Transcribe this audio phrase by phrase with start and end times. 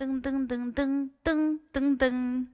[0.00, 2.46] 噔噔噔噔噔噔噔。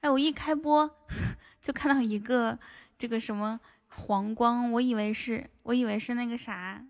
[0.00, 0.90] 哎，我一开播
[1.62, 2.58] 就看到一个
[2.98, 6.84] 这个什么黄光，我以为是，我以为是那个啥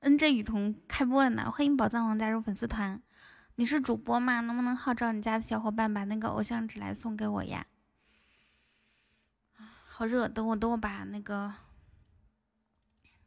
[0.00, 1.50] ，N J 雨桐开播了呢。
[1.50, 3.00] 欢迎宝藏王加入粉丝团，
[3.54, 4.40] 你是主播吗？
[4.40, 7.64] 能不能号召你家的小伙伴把那个偶像纸来送给我呀？
[9.88, 11.54] 好热，等我等我把那个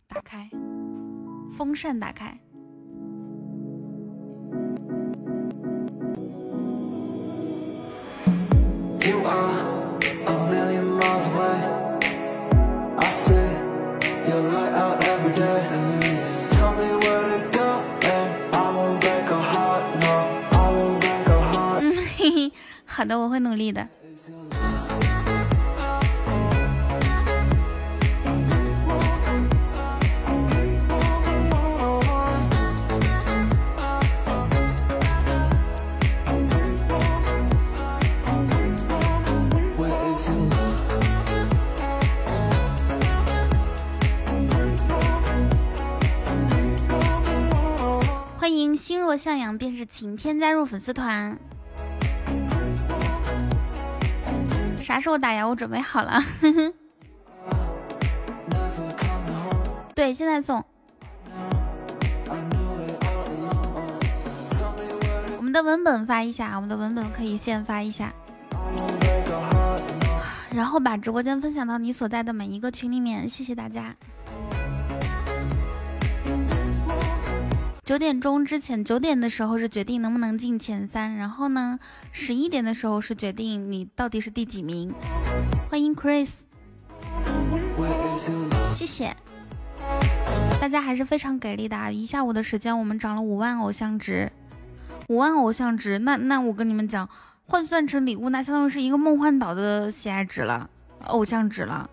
[0.07, 0.47] 打开，
[1.57, 2.39] 风扇打开。
[21.80, 22.52] 嗯嘿嘿，
[22.84, 23.88] 好的，我会努力的。
[48.77, 51.37] 心若向阳便是晴天加入粉丝团。
[54.79, 55.45] 啥时候打呀？
[55.45, 56.23] 我准备好了。
[59.93, 60.63] 对，现在送。
[65.35, 68.13] 我们的文本发一下，我们的文本可以先发一下，
[70.51, 73.27] 然后把直播间分享到你所在的每一个群里面。
[73.27, 73.95] 谢谢大家。
[77.87, 81.79] 九点钟之前，九点的时候是决定能不能进前三，然后呢，
[82.11, 84.93] 十一点的时候是决定你到底是第几名。
[85.69, 86.41] 欢迎 Chris，
[88.73, 89.15] 谢谢
[90.59, 91.89] 大家还是非常给力的啊！
[91.89, 94.29] 一下午的时间，我们涨了五万偶像值，
[95.07, 97.07] 五万偶像值，那那我跟你们讲，
[97.45, 100.69] 换算成礼物，那相当于是一个梦幻岛的喜爱值了，
[101.05, 101.89] 偶像值了。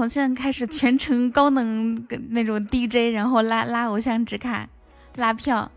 [0.00, 1.94] 从现在开始全程高能
[2.30, 4.66] 那种 DJ，然后拉拉偶像值卡，
[5.16, 5.70] 拉票？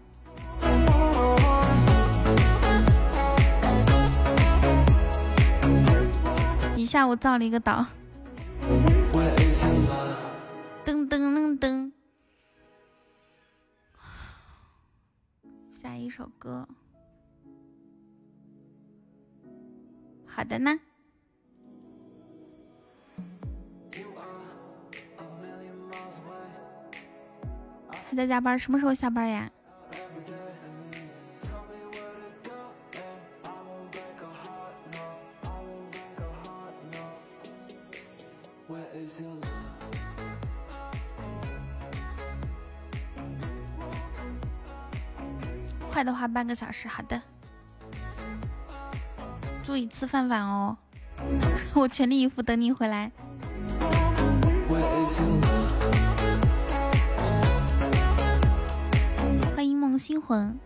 [6.77, 7.85] 一下午造了一个岛，
[10.85, 11.91] 噔噔噔噔。
[15.69, 16.65] 下一首歌，
[20.25, 20.79] 好的呢。
[28.13, 29.49] 在加班，什么时候下班呀？
[45.91, 47.21] 快的话半个小时，好的。
[49.63, 50.75] 注意吃饭饭哦，
[51.75, 53.11] 我全力以赴等你回来。
[59.93, 60.59] 欢迎梦心魂，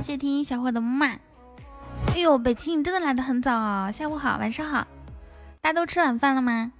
[0.00, 1.06] 谢谢听小伙的木马。
[2.08, 4.84] 哎呦，北京你真的来的很早哦，下午好，晚上好，
[5.60, 6.72] 大家都吃晚饭了吗？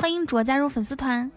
[0.00, 1.30] 欢迎卓加入粉丝团。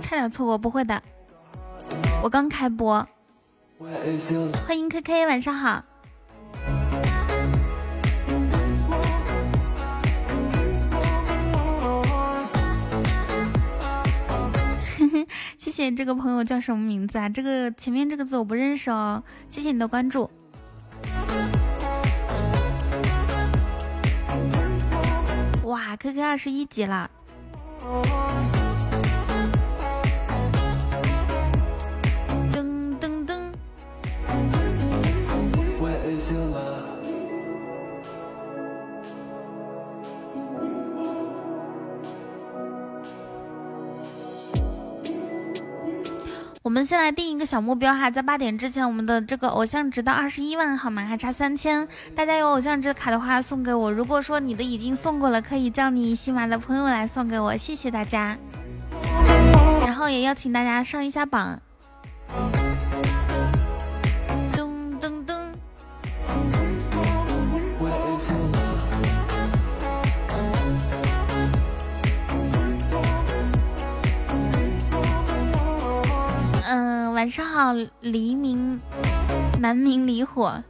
[0.00, 1.02] 差点错过，不会的，
[2.22, 3.06] 我刚开播。
[4.66, 5.84] 欢迎 K K，晚上好。
[15.64, 17.26] 谢谢这个朋友叫什么名字啊？
[17.26, 19.24] 这个前面这个字我不认识哦。
[19.48, 20.30] 谢谢你的关注。
[25.64, 27.10] 哇，K K 二十一级了。
[46.74, 51.04] 我们先来定一个小目标哈，在八点之前，我们的这个偶像值到二十一万，好吗？
[51.04, 51.86] 还差三千，
[52.16, 53.92] 大家有偶像值卡的话送给我。
[53.92, 58.36] 如果说你的已经送过了，可以叫你新马的朋友来送给我，谢谢大家。
[59.86, 61.60] 然后也邀请大家上一下榜。
[77.14, 78.80] 晚上好，黎明，
[79.60, 80.60] 南明离火。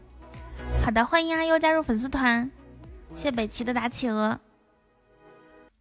[0.84, 2.50] 好的，欢迎阿优加入粉丝团，
[3.14, 4.38] 谢北齐的打企鹅。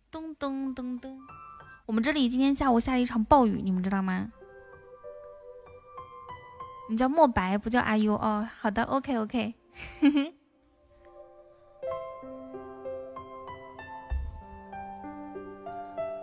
[0.09, 1.19] 咚咚咚咚，
[1.85, 4.31] 我们这里今天下午下了一场暴雨，你们知道吗？
[6.89, 8.47] 你叫墨白，不叫阿优哦。
[8.61, 9.53] 好的，OK OK。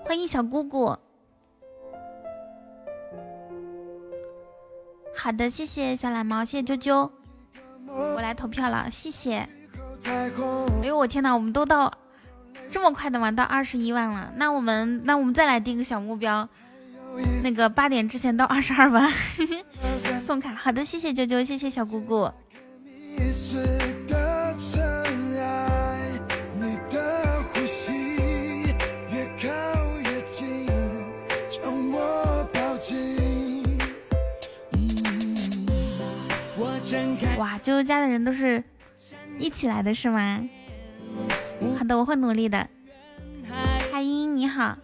[0.07, 0.97] 欢迎小姑姑。
[5.17, 7.11] 好的，谢谢小懒猫，谢谢啾啾，
[7.87, 9.47] 我来投票了，谢谢。
[10.05, 10.31] 哎
[10.83, 11.93] 呦我天哪，我们都到
[12.71, 13.31] 这么快的吗？
[13.31, 16.49] 到二十一万了，那我们那我们再来定个小目标，
[17.43, 19.11] 那个八点之前到二十二万
[20.25, 20.55] 送卡。
[20.55, 22.31] 好的，谢谢啾啾，谢谢小姑姑。
[37.41, 38.63] 哇，啾啾家的人都是
[39.39, 40.47] 一起来的，是吗？
[41.79, 42.69] 好的，我会努力的。
[43.91, 44.77] 海英你好。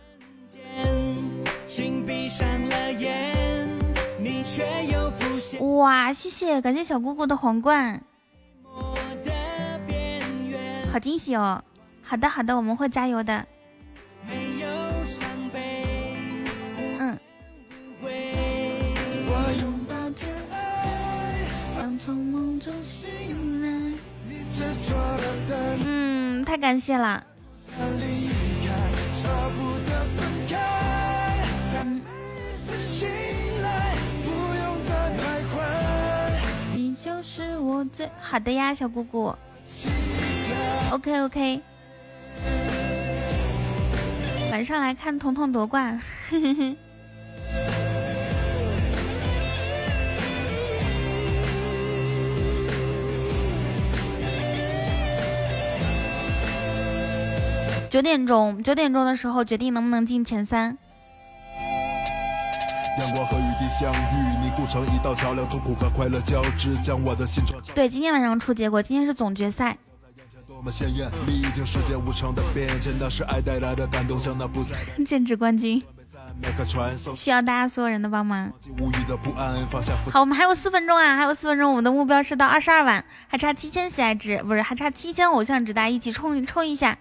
[5.60, 8.00] 哇，谢谢，感谢小姑姑的皇冠，
[10.90, 11.62] 好惊喜哦！
[12.02, 13.46] 好的，好的，我们会加油的。
[25.84, 27.24] 嗯，太感谢了。
[36.74, 39.34] 你就是我最好的呀，小姑姑。
[40.92, 41.60] OK OK，
[44.52, 46.00] 晚上来看彤彤夺冠。
[57.96, 60.76] 九点钟，九点钟的时候决定能不能进前三。
[62.98, 67.42] 阳光和雨滴相遇，凝固成一道桥梁，痛苦和快乐交织，将我的心
[67.74, 69.78] 对，今天晚上出结果，今天是总决赛。
[75.06, 75.82] 剑指 冠军，
[77.14, 78.52] 需要大家所有人的帮忙。
[80.12, 86.98] 好，我们还有四分钟啊，还有四分钟，我们的目标是到二十二万，还差七千喜爱值，不是，还差七千偶像值，大家一起冲冲一下。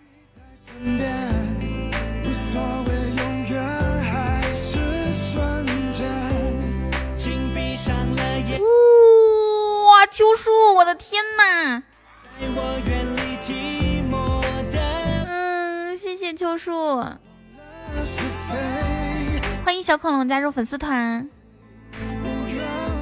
[9.88, 11.84] 哇，秋树，我的天呐！
[15.28, 16.98] 嗯，谢谢秋树。
[19.64, 21.30] 欢迎小恐龙加入粉丝团，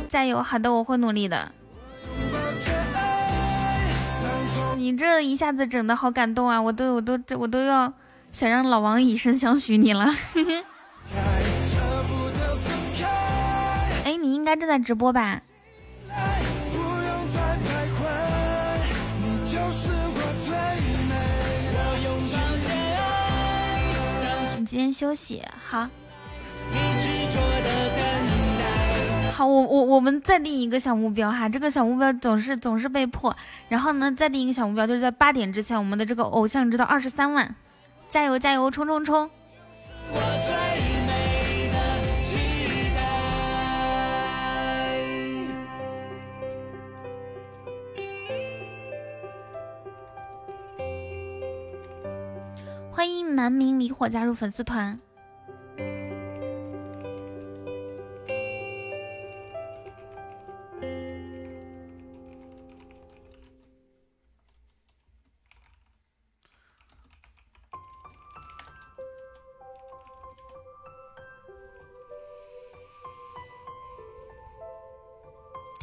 [0.08, 0.44] 加油！
[0.44, 1.52] 好的，我会努力的。
[4.84, 6.62] 你这一下子整的好感动啊！
[6.62, 7.94] 我都我都我都要
[8.34, 10.14] 想让老王以身相许你了。
[14.04, 15.42] 哎，你应该正在直播吧？
[24.58, 25.88] 你今天休息好。
[29.34, 33.36] 好，我我我们再定一个小目标哈，这个小目标总是总是被破，
[33.68, 37.56] 然后呢，再定一个小目标，就是在八点之前，我们的这个偶像值到二十三万，
[38.08, 39.28] 加油加油，冲冲冲！
[52.92, 55.00] 欢迎南明离火加入粉丝团。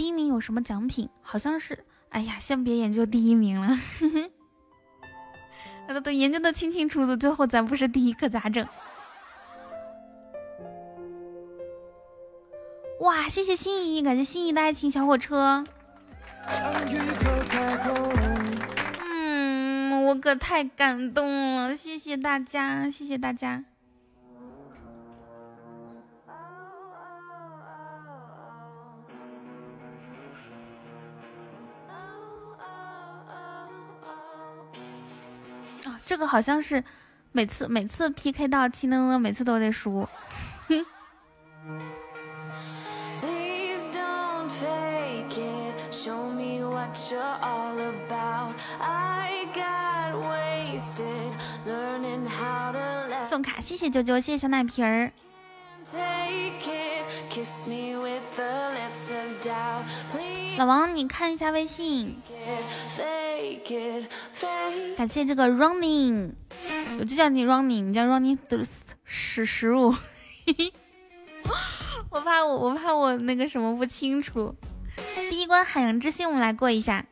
[0.01, 1.11] 第一名有什么奖品？
[1.21, 3.77] 好像是，哎呀，先别研究第一名了，
[5.87, 8.67] 那都都研究的清清楚楚，最后咱不是第一可咋整？
[13.01, 15.67] 哇，谢谢心仪，感谢心仪的爱情小火车。
[19.01, 23.67] 嗯，我可太感动了，谢谢大家，谢谢大家。
[36.11, 36.83] 这个好像是
[37.31, 40.09] 每次每次 PK 到七呢呢，每次都得输。
[53.25, 55.13] 送卡，谢谢九九，谢谢小奶瓶儿。
[60.61, 62.21] 老王，你看一下微信。
[64.95, 66.33] 感谢这个 running，
[66.99, 68.63] 我就叫你 running，你叫 running 的
[69.03, 69.95] 十十五。
[72.11, 74.55] 我怕我我怕我那个什么不清楚。
[75.31, 77.07] 第一关海洋之心，我们来过一下。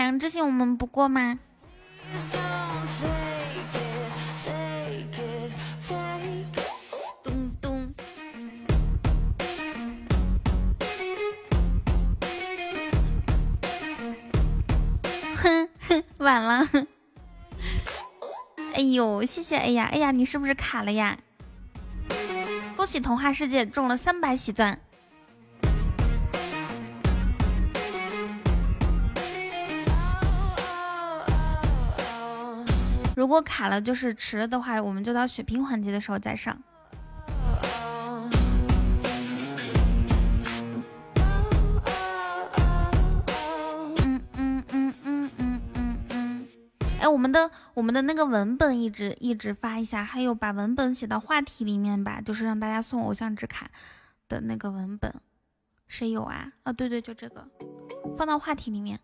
[0.00, 1.38] 海洋之心，我们不过吗？
[7.22, 7.94] 咚咚，
[15.36, 16.66] 哼哼，晚了。
[18.72, 19.58] 哎呦，谢谢！
[19.58, 21.18] 哎呀，哎呀，你是不是卡了呀？
[22.74, 24.80] 恭喜童话世界中了三百喜钻。
[33.20, 36.58] 如果卡了，就是迟了的话，我们就到血拼环节的时候再上。
[43.98, 46.48] 嗯嗯嗯嗯嗯嗯嗯。
[46.98, 53.70] 哎，我们的我们的那个文本一直一直发一下，还有把文本写到话题里面吧，就是让大家送偶像纸卡
[54.30, 55.12] 的那个文本，
[55.86, 56.50] 谁有啊？
[56.62, 57.46] 啊，对对，就这个，
[58.16, 58.98] 放到话题里面。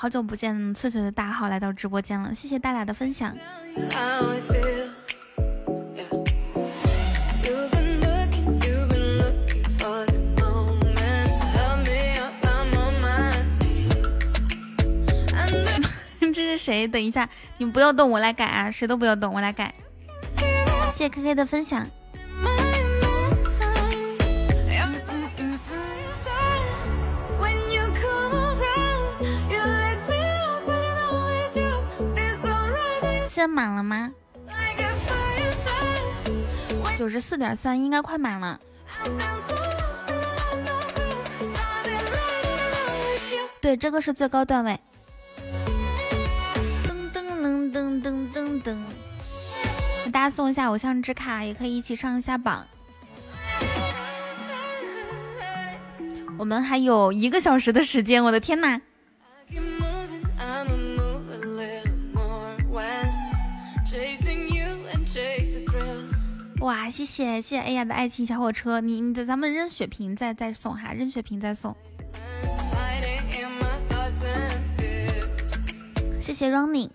[0.00, 3.36] 好久不见，翠翠的大号来到直播间了，谢谢大大的分享。
[16.32, 16.88] 这是谁？
[16.88, 17.28] 等一下，
[17.58, 18.70] 你不要动，我来改啊！
[18.70, 19.74] 谁都不要动，我来改。
[20.90, 21.86] 谢谢 K K 的分享。
[33.30, 34.12] 现在满了吗？
[36.98, 38.58] 九十四点三，应该快满了。
[43.60, 44.76] 对，这个是最高段位。
[46.82, 48.76] 噔噔噔噔噔噔噔，
[50.10, 52.66] 大家送一下偶像之卡，也可以一起上一下榜。
[56.36, 58.80] 我们还有一个小时的时间，我的天呐！
[66.60, 71.74] 哇，谢谢谢谢 A 呀的爱情小火车，你你咱们扔血瓶再再送哈，扔血瓶再送。
[76.20, 76.90] 谢谢 Running，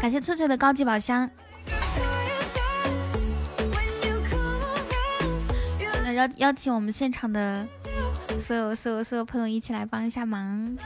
[0.00, 1.30] 感谢翠翠的高级宝箱。
[6.04, 7.66] 那邀邀请我们现场的
[8.38, 10.76] 所有所有所有朋友一起来帮一下忙。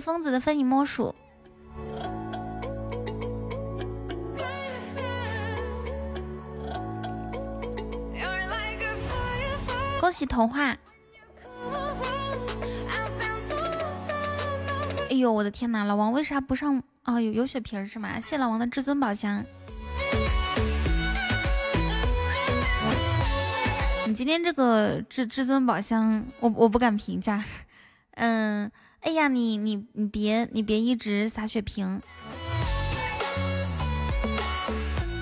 [0.00, 1.14] 疯子的分你莫属，
[10.00, 10.76] 恭喜童话！
[15.10, 16.82] 哎呦，我的天哪，老王为啥不上？
[17.04, 18.20] 哦，有有血瓶是吗？
[18.20, 19.44] 谢老王的至尊宝箱。
[24.06, 27.44] 你今天这个至至尊宝箱，我我不敢评价。
[28.12, 32.00] 嗯，哎呀，你你你别你别一直撒血瓶。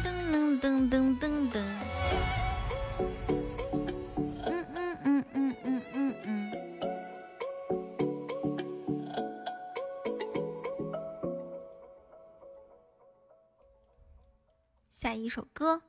[0.04, 1.62] 噔噔噔噔噔噔。
[4.46, 6.52] 嗯嗯嗯嗯嗯嗯嗯。
[14.90, 15.82] 下一首歌。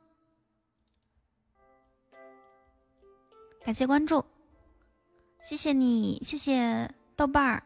[3.65, 4.23] 感谢关注，
[5.43, 7.63] 谢谢你，谢谢豆瓣儿。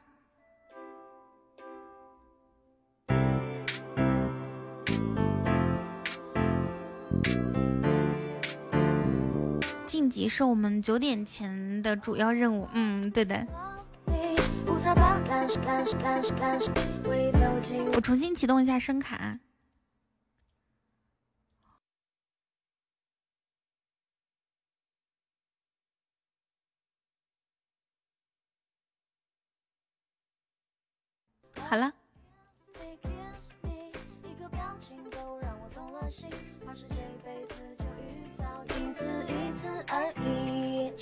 [9.93, 13.45] 晋级是我们九点前的主要任务，嗯，对的。
[17.93, 19.37] 我重新启动一下声卡。
[31.69, 31.93] 好了。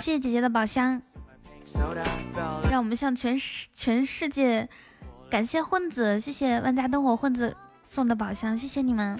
[0.00, 1.00] 谢谢姐姐的宝箱，
[2.70, 4.68] 让我们向全世全世界
[5.30, 9.18] 感谢混子，谢谢万家灯火混子送的宝箱，谢谢你们。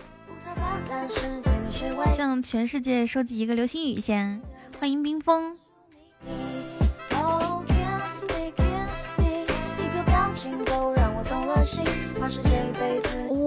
[2.15, 4.43] 向全世界收集一个流星雨先，
[4.79, 5.57] 欢迎冰封。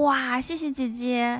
[0.01, 1.39] 哇，谢谢姐姐，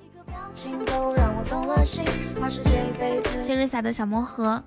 [3.43, 4.63] 谢瑞萨的小魔盒。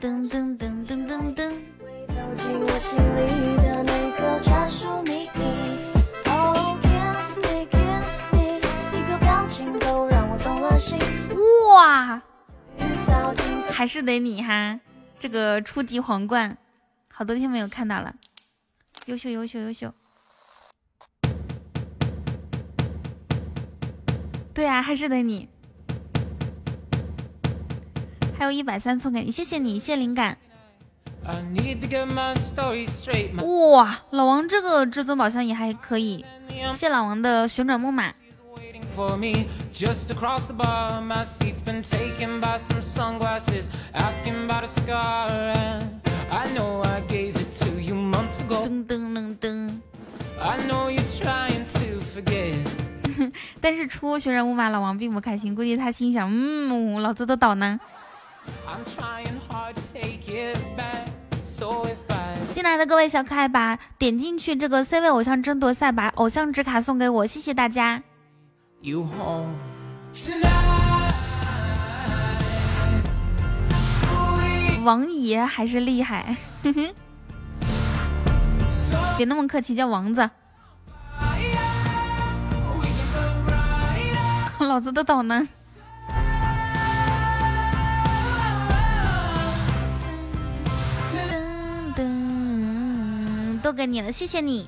[0.00, 1.54] 噔噔噔噔噔噔噔。
[11.74, 12.22] 哇，
[13.70, 14.80] 还是得你哈，
[15.18, 16.56] 这个初级皇冠，
[17.08, 18.14] 好多天没有看到了，
[19.06, 19.92] 优秀优秀优秀。
[24.54, 25.48] 对啊，还是得你，
[28.38, 30.38] 还有一百三送给你，谢谢你，谢灵感。
[33.72, 36.24] 哇，老王这个至尊宝箱也还可以，
[36.72, 38.12] 谢老王的旋转木马。
[48.64, 49.80] 噔噔噔噔。
[53.60, 57.78] 但是出旋转木马，老王并不开心，估计他心想：嗯，老子的岛呢？
[62.52, 68.02] 进来的各位小可爱，把点进去这个 C 位偶像争夺赛，把偶像纸卡送给我，谢谢大家。
[74.84, 76.36] 王爷还是厉害，
[79.16, 80.28] 别那么客气，叫王子。
[84.58, 85.48] 老子的岛呢
[93.62, 94.66] 都给你了谢谢你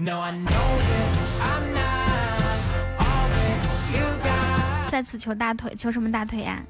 [0.00, 0.87] No, i know you i know
[4.98, 6.60] 再次求大腿，求什么大腿呀？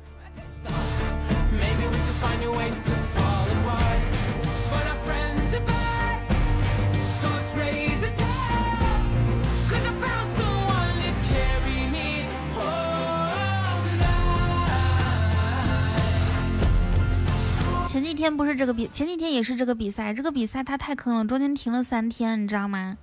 [17.86, 22.98] 前几天不是这个比，前几天也是这个比赛，这个比赛他太坑了，中间停了三天，你知道吗？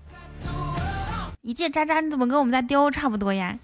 [1.42, 3.58] 一介渣渣，你怎么跟我们家雕差不多呀？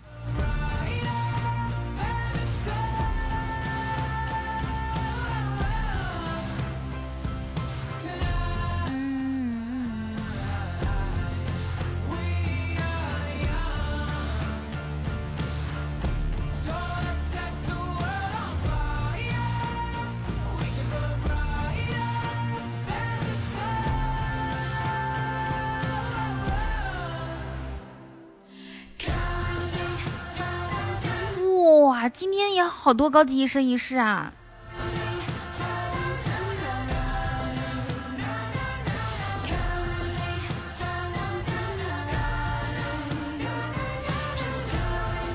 [32.14, 34.34] 今天也好多高级医生一世啊！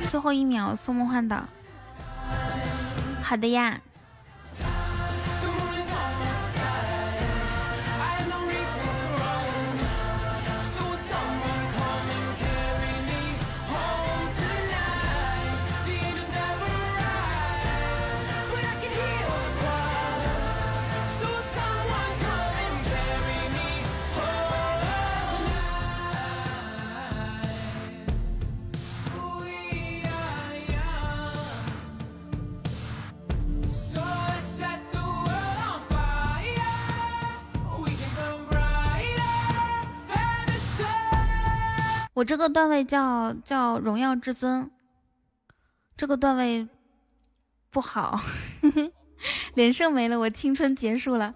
[0.06, 1.44] 最后一秒送梦幻岛，
[3.22, 3.80] 好的呀。
[42.16, 44.70] 我这个段位叫叫荣耀至尊，
[45.98, 46.66] 这个段位
[47.68, 48.18] 不好，
[49.52, 51.35] 连胜没了，我青春结束了。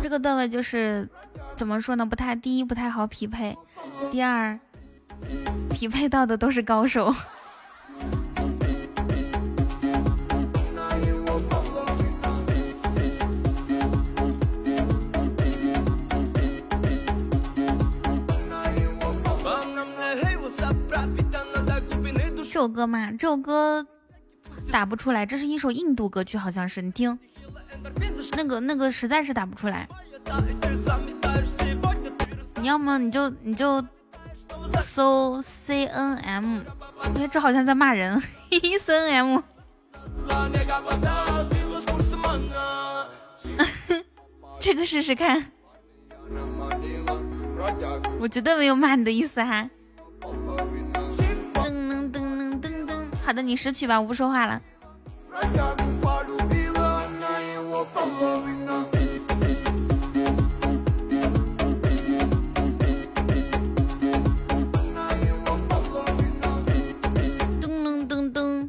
[0.00, 1.08] 这个段位就是
[1.56, 2.06] 怎么说呢？
[2.06, 3.58] 不太第一不太好匹配，
[4.12, 4.56] 第二
[5.70, 7.12] 匹配到的都是高手。
[22.66, 23.86] 首歌嘛，这首歌
[24.72, 27.16] 打不出来，这是一首印度歌曲，好像是你听，
[28.32, 29.88] 那个那个实在是打不出来。
[32.56, 33.80] 你要么你就你就
[34.82, 36.58] 搜 C N M，
[37.14, 38.20] 哎，这好像在骂人，
[38.80, 39.38] C N M。
[44.58, 45.52] 这个试试看，
[48.18, 49.70] 我绝对没有骂你的意思哈。
[53.26, 54.62] 好的，你识曲吧，我不说话了。
[67.60, 68.68] 噔噔噔噔。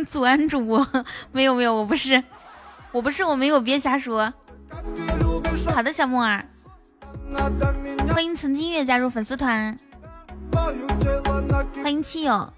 [0.08, 0.88] 祖安主播，
[1.30, 2.24] 没有没有，我不是，
[2.90, 4.32] 我不是，我没有，别瞎说。
[5.74, 6.42] 好的，小木耳。
[8.12, 9.78] 欢迎曾经月加入粉丝团，
[11.82, 12.52] 欢迎七友。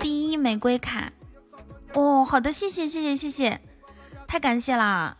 [0.00, 1.12] 第一玫瑰卡，
[1.94, 3.60] 哦，好的，谢谢谢谢谢谢，
[4.26, 5.16] 太感谢了。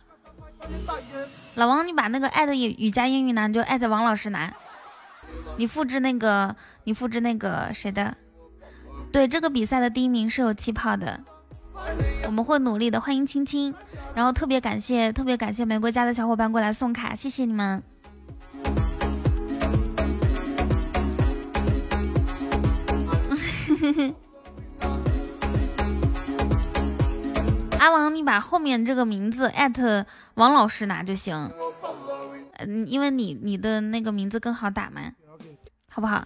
[1.55, 4.53] 老王，你把那个艾特雨雨加英语男，就艾特王老师拿。
[5.57, 8.15] 你复制那个，你复制那个谁的？
[9.11, 11.19] 对这个比赛的第一名是有气泡的，
[12.25, 13.01] 我们会努力的。
[13.01, 13.73] 欢迎青青，
[14.15, 17.83] 然后特别感谢特别感谢玫瑰家的小伙伴过来送卡，谢谢你们。
[27.79, 31.51] 阿王，你把后面这个名字艾特王老师拿就行，
[32.59, 35.01] 嗯，因为你你的那个名字更好打嘛，
[35.89, 36.25] 好不好？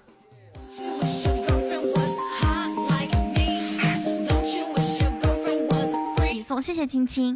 [6.48, 7.36] 送谢谢亲亲，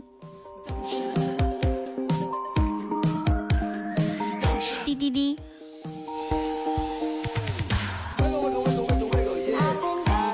[4.86, 5.40] 滴滴滴。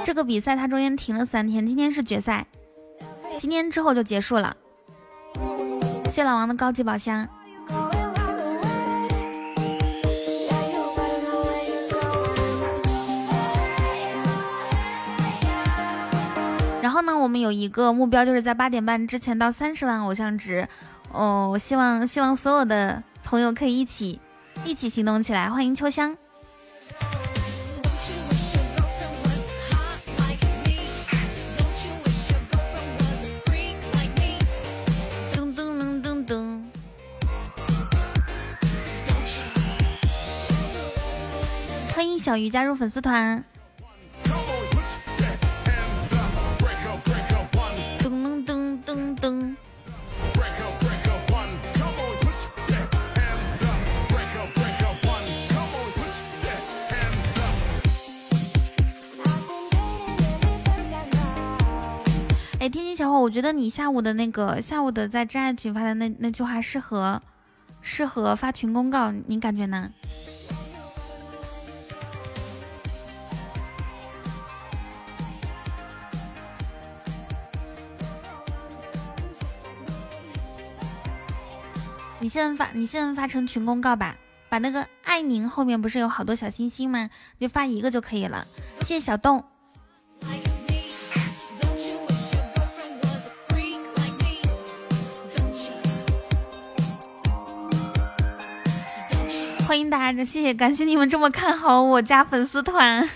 [0.03, 2.47] 这个比赛它中间停了三天，今天是决赛。
[3.37, 4.57] 今天之后就结束了。
[6.09, 7.29] 谢老王的高级宝箱。
[17.15, 20.67] 呢，我们有一个目标，就是在八点半之前到三十万偶像值。
[21.11, 24.19] 哦，我希望希望所有的朋友可以一起
[24.65, 25.49] 一起行动起来。
[25.49, 26.17] 欢迎秋香。
[35.33, 36.61] 噔噔噔噔噔。
[41.95, 43.43] 欢迎小鱼加入粉丝团。
[62.95, 67.21] 小伙，我觉得你下午的那个下午的在真爱群发的那那句话适合
[67.81, 69.91] 适合发群公告，你感觉呢？
[82.19, 84.15] 你现在发，你现在发成群公告吧，
[84.49, 87.09] 把那个爱您后面不是有好多小星星吗？
[87.37, 88.47] 就发一个就可以了。
[88.79, 89.43] 谢谢小洞。
[99.67, 103.03] 欢迎大家，谢谢，感谢你们这么看好我家粉丝团。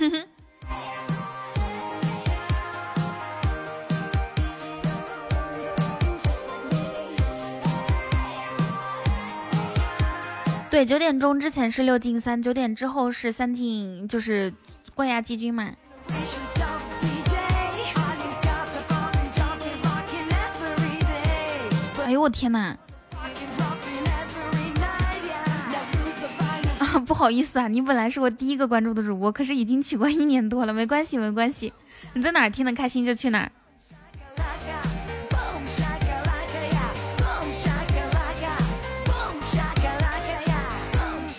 [10.71, 14.51] 对，九点钟之前是六进三，九点之后是三进，就是
[14.95, 15.69] 冠亚季军嘛。
[22.05, 22.75] 哎呦我天哪！
[27.05, 31.73] 不好意思啊，你本来是我第一个关注的主播，可是已经取关一年多了，没关系没关系，
[32.13, 33.51] 你在哪儿听得开心就去哪儿。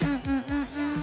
[0.02, 0.96] 嗯嗯嗯嗯。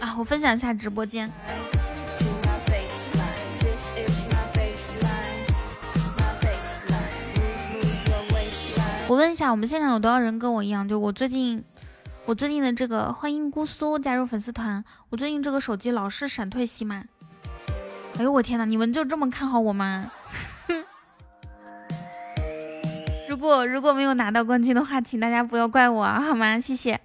[0.00, 1.30] 啊，我分享一下直播间。
[9.10, 10.88] 我问一下，我们现场有多少人跟我一样？
[10.88, 11.64] 就我最近，
[12.26, 14.84] 我最近的这个欢迎姑苏加入粉丝团。
[15.08, 17.04] 我最近这个手机老是闪退西马。
[18.18, 20.12] 哎呦我天呐，你们就这么看好我吗？
[23.28, 26.60] 如果如果没有拿到冠军的话，请大家不要怪我啊，好吗？
[26.60, 27.00] 谢谢。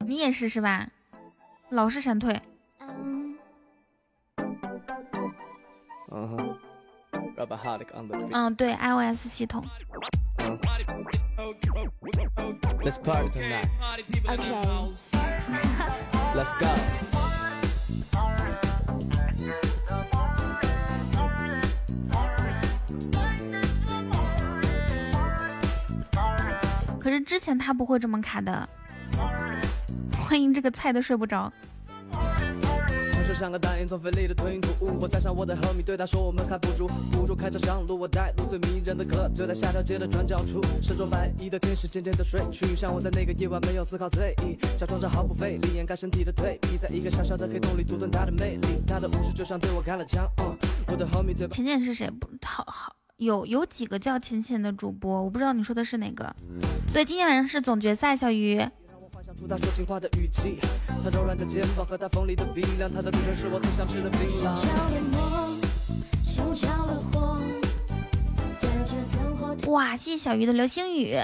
[0.00, 0.88] 你也是是吧？
[1.70, 2.42] 老是闪退。
[2.80, 3.38] 嗯。
[6.12, 6.58] 嗯，
[8.50, 9.64] 对，iOS 系统。
[10.38, 10.60] OK
[26.98, 28.68] 可是之前他不会这么卡的。
[30.12, 31.52] 欢迎这个菜的睡不着。
[33.30, 37.96] 就像个大烟囱奋力的吞吐物，我带上我的 homie，对他说我们还不如不如开车上路。
[37.96, 40.60] 我带路最迷人的歌，就在下条街的转角处。
[40.82, 48.82] 身着白衣的天使渐渐的睡去，像我在那个夜晚没有思考醉意，假装着毫不费力掩盖身体的退役，在一个小小的黑洞里独吞他的魅力。
[48.84, 50.28] 他的武士就像对我开了枪。
[50.88, 52.10] 我的 homie 最浅浅是谁？
[52.10, 56.34] 不，好好有有几个叫浅浅的主播，我不知道你说的是哪个。
[56.92, 58.60] 对，今天晚上是总决赛，小鱼。
[59.48, 60.60] 他说情话的语气，
[61.02, 64.20] 他柔软的肩膀和他锋利的鼻梁，他的路程是我最想吃的槟
[69.64, 69.70] 榔。
[69.70, 71.16] 哇，谢谢小鱼的流星雨，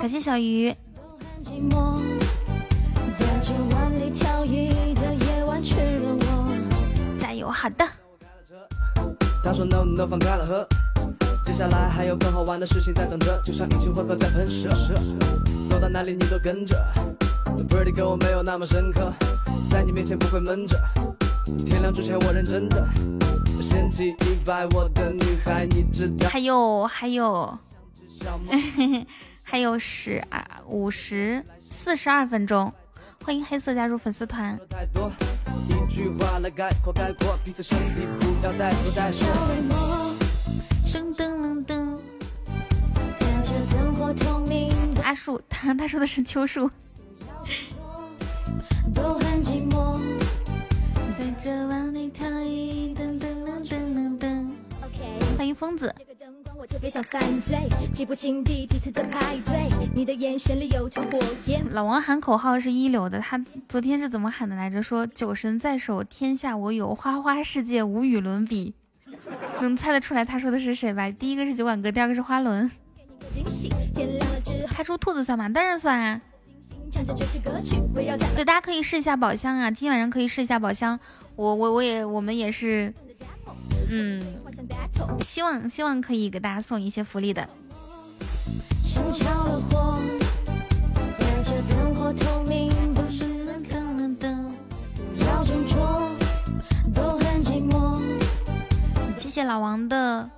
[0.00, 0.74] 感谢小鱼。
[7.18, 7.86] 加油，好的。
[9.44, 10.66] 他说 no no 放开了喝。
[11.48, 14.68] 接下来还有更好玩的事情在等着，就像一群混合在喷射，
[15.70, 16.76] 走到哪里你都跟着。
[17.96, 19.10] 跟我没有那么深刻，
[19.70, 20.78] 在你面前不会闷着。
[21.64, 22.86] 天亮之前我认真的，
[23.62, 26.28] 掀起一百我的女孩，你知道。
[26.28, 27.58] 还有还有，
[29.42, 32.70] 还有十二五十四十二分钟，
[33.24, 34.56] 欢迎黑色加入粉丝团。
[35.68, 38.52] 一句话来概括概括彼此身体，不要。
[40.90, 41.98] 噔噔噔噔，
[45.02, 46.70] 阿树，他他说的是秋树。
[55.36, 55.94] 欢迎疯子。
[61.70, 64.82] 老王喊口号是一流的，他昨天是怎么喊的来着？
[64.82, 68.74] 说酒神在手，天下我有，花花世界无与伦比。
[69.60, 71.10] 能猜得出来他说的是谁吧？
[71.10, 72.70] 第一个是酒馆哥，第二个是花轮。
[74.68, 75.48] 开出兔子算吗？
[75.48, 76.20] 当然算啊。
[78.34, 79.70] 对，大家可以试一下宝箱啊！
[79.70, 80.98] 今天晚上可以试一下宝箱。
[81.36, 82.94] 我我我也我们也是，
[83.90, 84.22] 嗯，
[85.20, 87.46] 希望希望可以给大家送一些福利的。
[88.82, 88.98] 谢
[99.38, 100.28] 谢老王的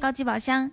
[0.00, 0.70] 高级宝箱。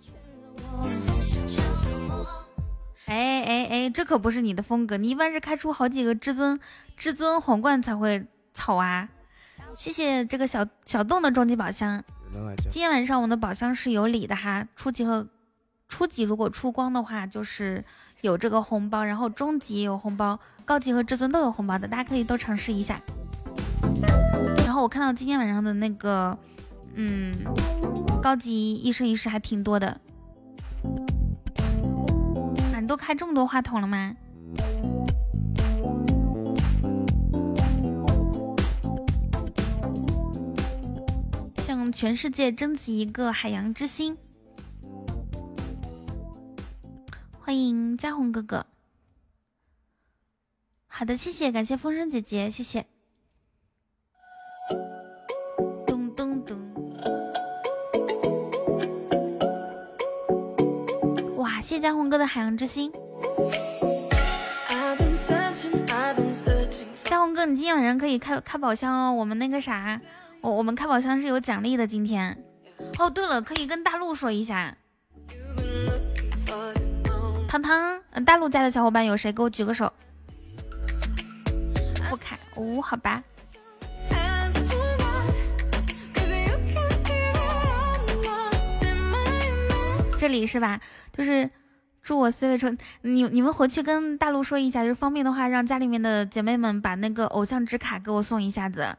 [3.08, 6.58] 哎哎哎，这可不是你的风格，你一般是开出好几个至尊
[6.96, 9.10] 至尊皇冠才会草啊！
[9.76, 12.02] 谢谢这个小小洞的终极宝箱。
[12.70, 15.28] 今天晚上我们的宝箱是有礼的哈，初级和
[15.90, 17.84] 初级如果出光的话，就是
[18.22, 23.02] 有这个红包，然后中级也有红包，高级和至尊都有红包的，大家可以都尝试一下。
[24.60, 26.38] 然后我看到今天晚上的那个，
[26.96, 27.34] 嗯，
[28.22, 30.02] 高级一生一世还挺多的。
[32.88, 34.16] 都开这么多话筒了吗？
[41.58, 44.16] 向全世界征集一个海洋之心。
[47.32, 48.68] 欢迎嘉宏哥哥。
[50.86, 52.86] 好的，谢谢，感谢风声姐姐，谢谢。
[61.66, 62.92] 谢谢嘉宏哥的海洋之心。
[67.06, 69.12] 嘉宏哥，你今天晚上可以开开宝箱哦。
[69.12, 70.00] 我们那个啥，
[70.42, 71.88] 我我们开宝箱是有奖励的。
[71.88, 72.38] 今天
[73.00, 74.78] 哦，对了，可以跟大陆说一下。
[77.48, 79.34] 糖糖，大陆家的小伙伴有谁？
[79.34, 79.92] 给我举个手。
[82.08, 83.24] 不开哦，好吧。
[90.18, 90.80] 这里是吧？
[91.18, 91.50] 就是
[92.02, 98.96] 祝我 C 位成你，你们回去跟大陆说一下，就是方便的话，让家里面的姐妹们把那个偶像纸卡给我送一下子。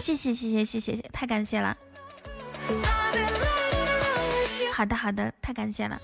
[0.00, 1.76] 谢谢谢谢谢谢，太感谢了。
[4.72, 6.00] 好的好的，太感谢了。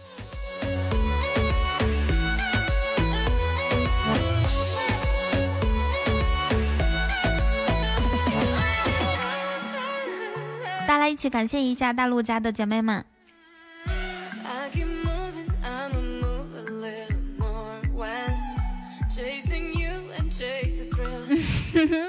[10.87, 13.05] 大家一起感谢一下大陆家的姐妹们。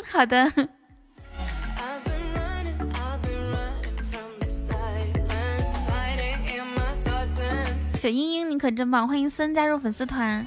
[0.06, 0.52] 好的。
[7.94, 9.08] 小英英，你可真棒！
[9.08, 10.46] 欢迎森加入粉丝团。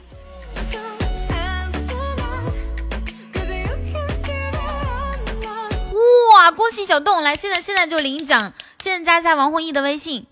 [6.37, 6.51] 哇！
[6.51, 10.27] 恭喜小洞来，现在现在就领奖，现在加一下王弘毅的微信。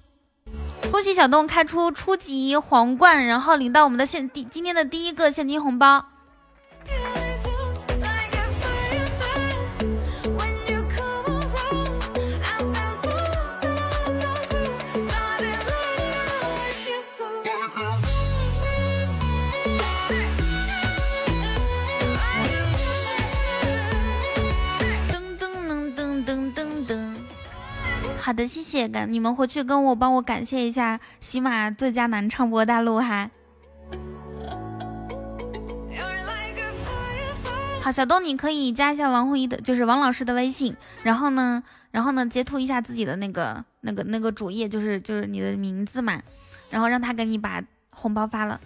[0.91, 6.05] 恭喜小洞开出初级皇冠，然后领到我们的现第今天的第一个现金红包。
[28.25, 33.31] 好的，谢谢，感你们回去跟我帮我感谢一下喜马最佳男唱播大陆哈。
[37.83, 46.23] 好，小东你可以加一下王红一的，就是王老师的微信，然后呢，然后呢截图一下自己的那个那个那个主页，就是就是你的名字嘛，
[46.71, 48.59] 然后让他给你把红包发了。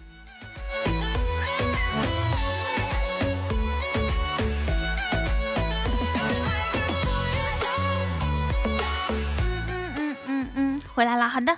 [10.99, 11.57] 回来了，好的。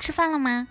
[0.00, 0.66] 吃饭了吗？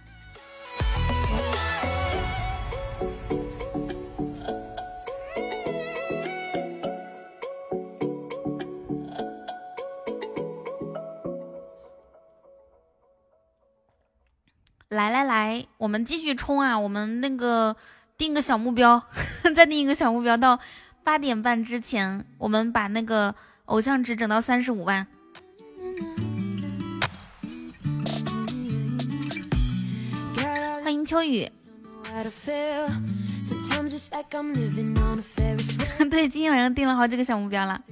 [14.90, 16.78] 来来来，我们继续冲啊！
[16.78, 17.78] 我们那个
[18.18, 19.02] 定个小目标，
[19.56, 20.60] 再定一个小目标，到
[21.06, 23.34] 八点半之前，我们把那个
[23.68, 25.08] 偶像值整到三十五万。
[30.88, 31.46] 欢迎秋雨。
[36.10, 37.84] 对，今天晚上定了好几个小目标了。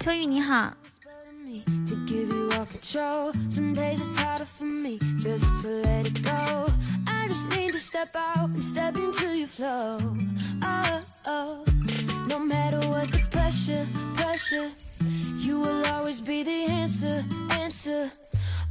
[0.00, 0.72] 秋雨你好。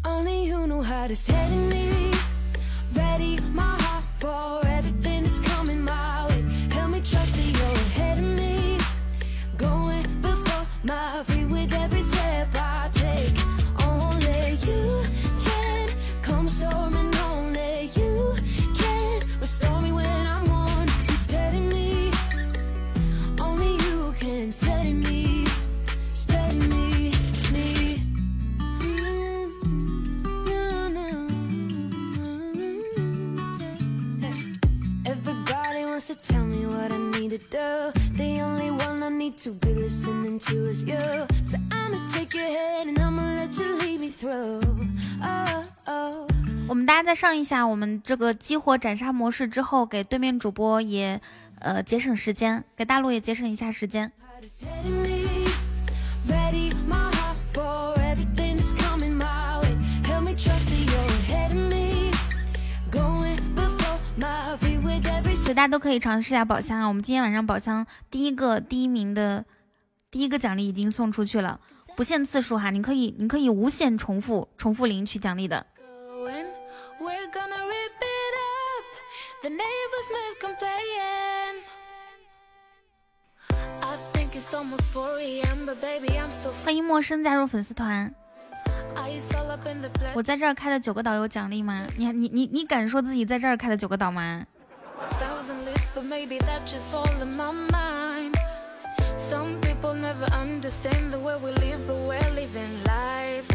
[0.05, 2.11] Only you know how to steady me.
[2.93, 6.41] Ready my heart for everything that's coming my way.
[6.71, 8.77] Help me trust that you're ahead of me.
[9.57, 13.38] Going before my feet with every step I take.
[37.49, 37.91] Do.
[38.17, 40.97] The only one I need to be listening to is you.
[41.45, 44.61] So I'ma take your hand and I'ma let you lead me through.
[45.21, 46.27] Oh, oh.
[46.67, 51.19] 我们大家再上一下我们这个激活斩杀模式之后，给对面主播也
[51.59, 54.11] 呃节省时间，给大陆也节省一下时间。
[65.49, 66.87] 所以大家都可以尝试一下宝箱啊！
[66.87, 69.43] 我们今天晚上宝箱第一个第一名的
[70.11, 71.59] 第一个奖励已经送出去了，
[71.95, 75.65] 不限次数哈，你可以你可以无限重复重复领取奖励的。
[76.99, 78.85] We're gonna rip it up.
[79.41, 81.63] The neighbors make complain.
[83.81, 88.13] I think it's almost 4 a.m., but baby, I'm still 欢迎陌生加入粉丝团.
[90.13, 91.87] 我在这儿开的九个岛有奖励吗？
[91.97, 94.45] 你你你你敢说自己在这儿开的九个岛吗？
[94.99, 98.35] Thousand lists, but maybe that's just all in my mind.
[99.17, 103.47] Some people never understand the way we live, but we're living life.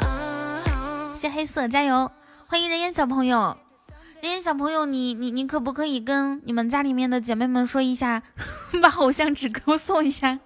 [0.00, 1.16] Uh-huh.
[1.16, 2.10] 谢黑色加油！
[2.46, 3.56] 欢迎人烟小朋友，
[4.22, 8.22] 人烟小朋友，你你你可不可以跟你们家里面的姐妹们说一下，
[8.80, 10.38] 把偶像纸给我送一下.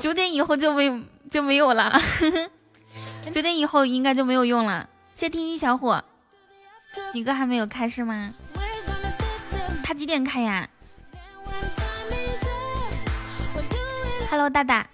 [0.00, 2.00] 九点以后就没就没有了，
[3.32, 4.88] 九点以后应该就没有用了。
[5.14, 6.04] 谢听听小伙，
[7.12, 8.32] 你哥还没有开是吗？
[9.82, 10.68] 他几点开呀
[14.30, 14.86] ？Hello 大大。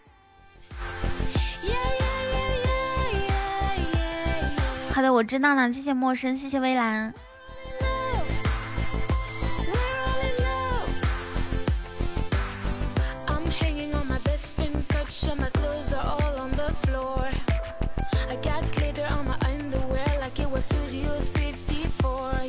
[4.93, 7.15] 好的我知道了谢谢陌生谢谢微澜。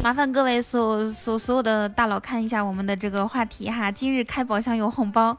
[0.03, 5.37] 麻烦各位所所所有的大佬看一下我们的这个话题哈，今日开宝箱有红包，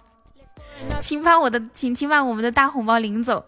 [1.02, 3.44] 请把我的请请把我们的大红包领走。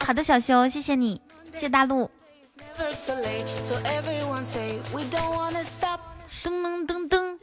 [0.00, 1.20] 好的，小修，谢谢你，
[1.52, 2.10] 谢谢大陆。
[2.58, 6.00] Never too late, so everyone say we don't wanna stop.
[6.42, 7.38] 噔噔噔噔，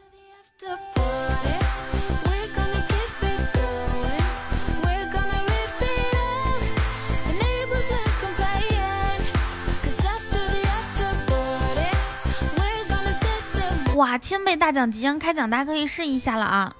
[13.96, 16.76] 哇，千倍大奖即将开奖，大家可以试一下了啊！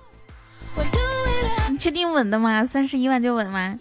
[1.72, 2.66] 你确定稳的吗？
[2.66, 3.80] 三十一万就稳吗？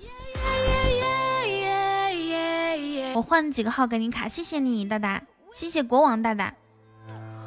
[3.15, 5.23] 我换几个号给你卡，谢谢你，大大，
[5.53, 6.55] 谢谢国王大大。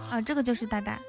[0.09, 0.99] 啊，这个就是大大。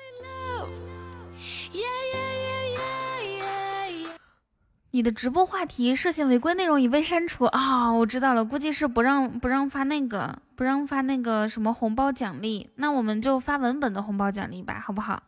[4.99, 15.23] 你的直播话题涉嫌违规内容已被删除啊、我知道了，估计是不让不让发那个不让发那个什么红包奖励，那我们就发文本的红包奖励吧，好不好？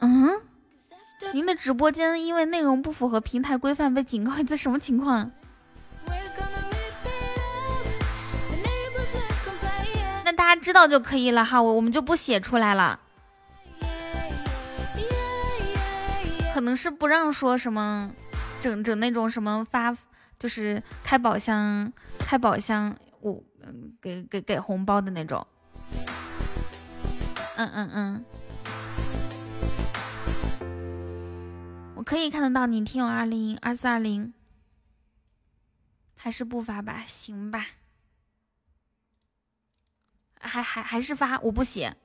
[0.00, 0.28] 嗯，
[1.32, 5.30] 您的直播间因为内容不符合平台规范被警告，一次什么情况？
[10.24, 12.98] 那大家知道就可以了哈，我我们就不写出来了，
[16.58, 18.12] 可能是不让说什么
[18.60, 19.96] 整整那种什么发，
[20.40, 25.46] 就是开宝箱开宝箱，我嗯给给给红包的那种。
[27.54, 28.24] 嗯嗯嗯，
[31.94, 34.34] 我可以看得到你听友二零二四二零，
[36.16, 37.04] 还是不发吧？
[37.06, 37.66] 行吧，
[40.40, 41.96] 还还还是发，我不写。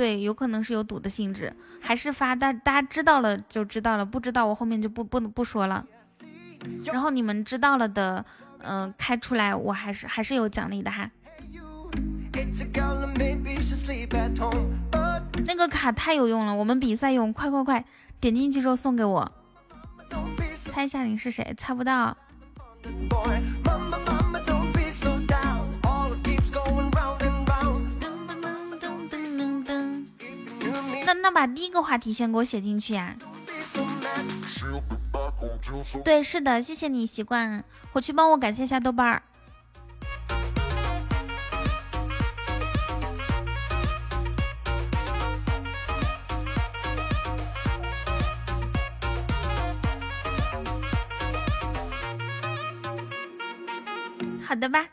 [0.00, 5.84] 对，有可能是有赌的性质，还是发大大家知道了就知道了，不知道我后面就不不不说了。
[6.86, 8.24] 然后你们知道了的，
[8.60, 11.10] 嗯，开出来我还是还是有奖励的哈。
[15.44, 17.84] 那个卡太有用了，我们比赛用，快快快，
[18.18, 19.30] 点进去之后送给我。
[20.64, 21.52] 猜一下你是谁？
[21.58, 22.16] 猜不到。
[31.22, 33.14] 那把第一个话题先给我写进去呀。
[36.04, 37.62] 对，是的，谢谢你习惯，
[37.92, 39.22] 我去帮我感谢一下豆瓣儿。
[54.42, 54.88] 好的吧。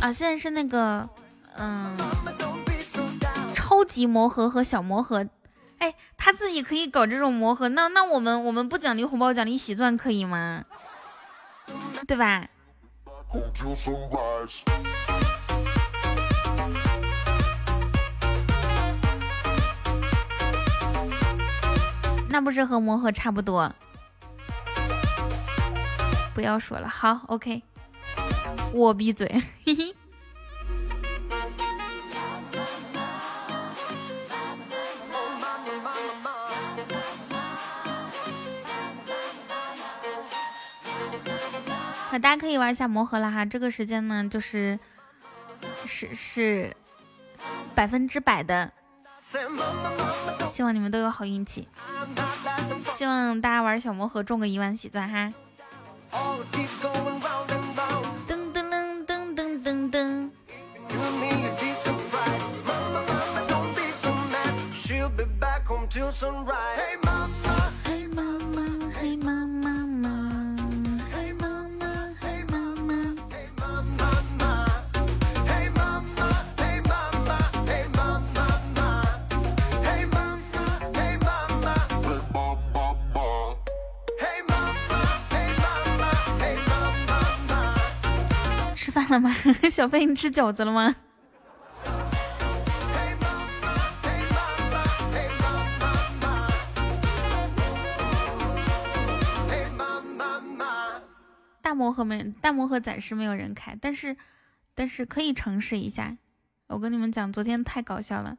[0.00, 1.08] 啊，现在是那个，
[1.56, 1.96] 嗯，
[3.54, 5.26] 超级魔盒和小魔盒。
[5.78, 10.64] 哎，他自己可以搞这种魔盒，那那我们我们不奖励红包，奖励喜钻可以吗？
[12.06, 12.46] 对吧？
[22.28, 23.72] 那不是和魔盒差不多？
[26.34, 27.62] 不要说了，好，OK，
[28.72, 29.26] 我闭嘴，
[29.64, 29.94] 嘿嘿。
[42.18, 43.44] 大家可以玩一下魔盒了哈。
[43.44, 44.78] 这个时间呢，就是
[45.84, 46.76] 是是
[47.74, 48.72] 百分之百的，
[50.48, 51.68] 希望你们都有好运气。
[52.94, 55.32] 希望大家玩小魔盒中个一万喜钻哈。
[58.26, 60.30] 噔噔噔噔噔噔噔。
[66.76, 67.45] 嘿
[89.06, 89.32] 饭了吗？
[89.70, 90.96] 小飞，你吃饺子了吗？
[101.62, 104.16] 大魔盒没，大魔盒暂时没有人开，但是
[104.74, 106.16] 但是可以尝试一下。
[106.68, 108.38] 我跟你们讲，昨天太搞笑了，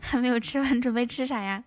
[0.00, 1.64] 还没有吃完，准备吃啥呀？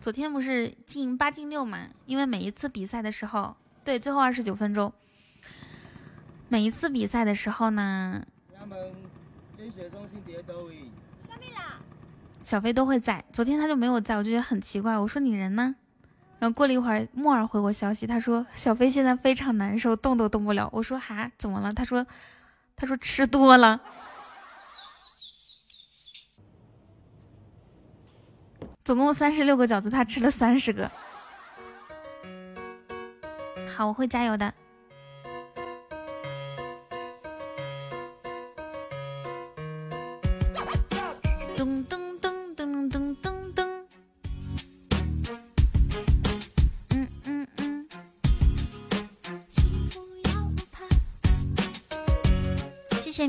[0.00, 1.88] 昨天不是进八进六嘛？
[2.06, 4.92] 因为每一次比赛的时候，对，最后二十九分钟，
[6.52, 8.22] 每一次比赛的时候呢，
[12.42, 13.24] 小飞都会在。
[13.32, 14.98] 昨天他就没有在，我就觉得很奇怪。
[14.98, 15.74] 我说你人呢？
[16.38, 20.68] 然后过了一会儿，木耳回我消息，他说小飞现在非常难受，动都动不了。
[20.74, 21.70] 我说哈，怎么了？
[21.72, 22.06] 他说
[22.76, 23.80] 他说吃多了。
[28.84, 30.90] 总共三十六个饺子，他吃了三十个。
[33.74, 34.52] 好，我会加油的。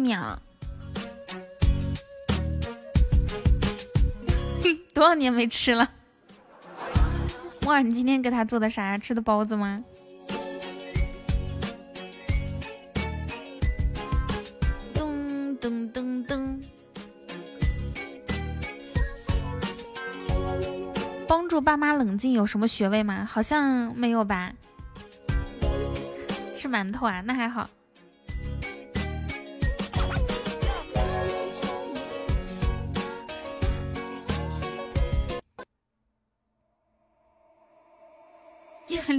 [0.03, 0.37] 秒。
[4.93, 5.89] 多少年没吃了？
[7.61, 8.97] 木耳，你今天给他做的啥呀？
[8.97, 9.77] 吃的包子吗？
[14.93, 16.61] 噔噔噔噔。
[21.25, 23.25] 帮助爸妈冷静有什么穴位吗？
[23.25, 24.53] 好像没有吧。
[26.55, 27.69] 吃馒头啊，那还好。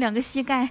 [0.05, 0.69] 两个膝盖。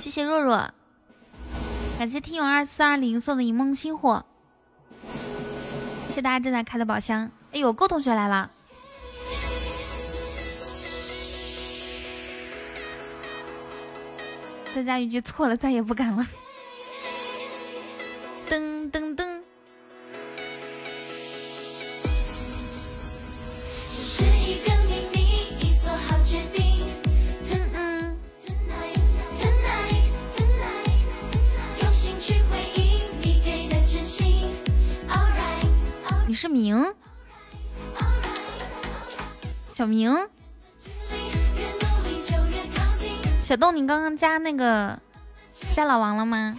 [0.00, 0.68] 谢谢若若，
[1.96, 4.24] 感谢听友二四二零送的一梦星火，
[6.08, 7.30] 谢谢大家正在开的宝箱。
[7.52, 8.50] 哎呦，够同学来了，
[14.74, 16.26] 再加一句错了，再也不敢了。
[39.80, 40.14] 小明，
[43.42, 45.00] 小豆，你刚刚加那个
[45.72, 46.54] 加老王了吗？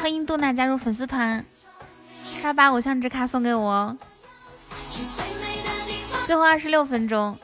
[0.00, 1.44] 欢迎杜娜加入粉丝团，
[2.40, 3.94] 他把偶像之卡送给我，
[6.24, 7.38] 最后二十六分钟。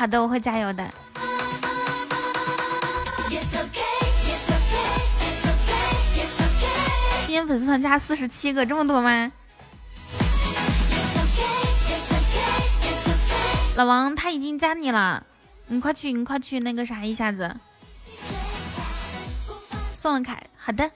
[0.00, 0.90] 好的我会加油的。
[7.26, 9.30] 今天粉丝团加四十七个这么多吗？
[13.76, 15.22] 老王他已经加你了
[15.66, 17.54] 你快去你快去那个啥一下子。
[19.92, 20.90] 送了凯好的。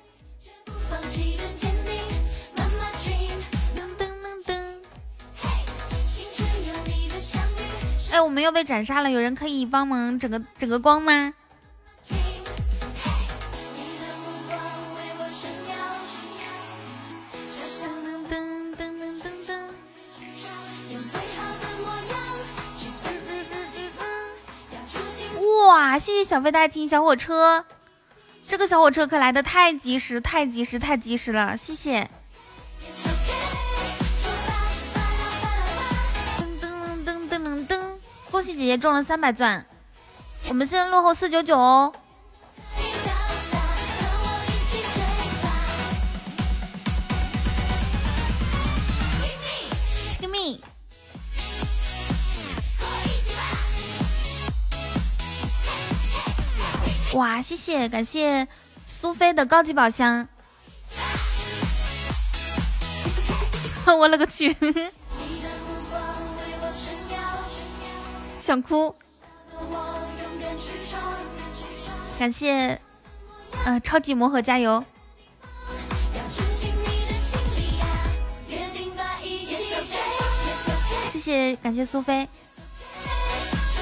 [8.15, 11.35] 哎，我们又被斩杀了，有人可以帮忙整个整个光吗？
[25.67, 27.65] 哇，谢谢小飞大金小火车，
[28.47, 32.09] 这个小火车可来的太及时，太及时，太及时了，谢谢。
[38.45, 39.65] 喜姐姐中了三百钻，
[40.49, 41.95] 我们现在落后四九九哦。
[57.15, 58.47] 哇，谢谢，感谢
[58.87, 60.29] 苏菲的高级宝箱。
[63.87, 64.53] 我勒个去，
[68.45, 68.95] 想哭。
[72.19, 72.79] 感谢，
[73.65, 74.85] 呃，超级魔盒加油。
[81.09, 82.29] 谢谢，感谢苏菲。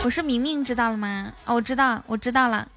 [0.04, 1.32] 我是明明，知道了吗？
[1.44, 2.68] 哦，我知道，我知道了。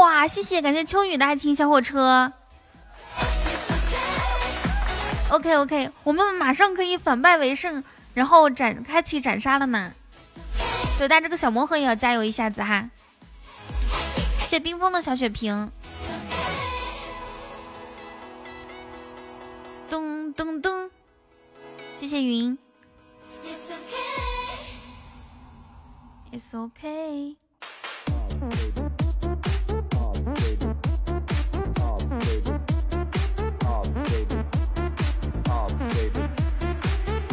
[0.00, 2.32] 哇，谢谢，感谢秋雨的爱情小火车。
[5.32, 9.94] OK OK，我们马上可以反败为胜，然后斩开启斩杀了呢。
[10.98, 12.90] 对，但这个小魔盒也要加油一下子哈。
[14.40, 15.72] 谢谢冰封的小血瓶。
[19.88, 20.90] 噔噔噔，
[21.98, 22.58] 谢谢云
[23.42, 23.72] It's
[26.32, 27.36] okay.，It's OK。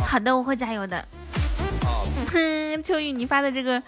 [0.09, 1.07] 好的，我会加油的。
[2.31, 3.83] 哼，秋雨，你发的这个，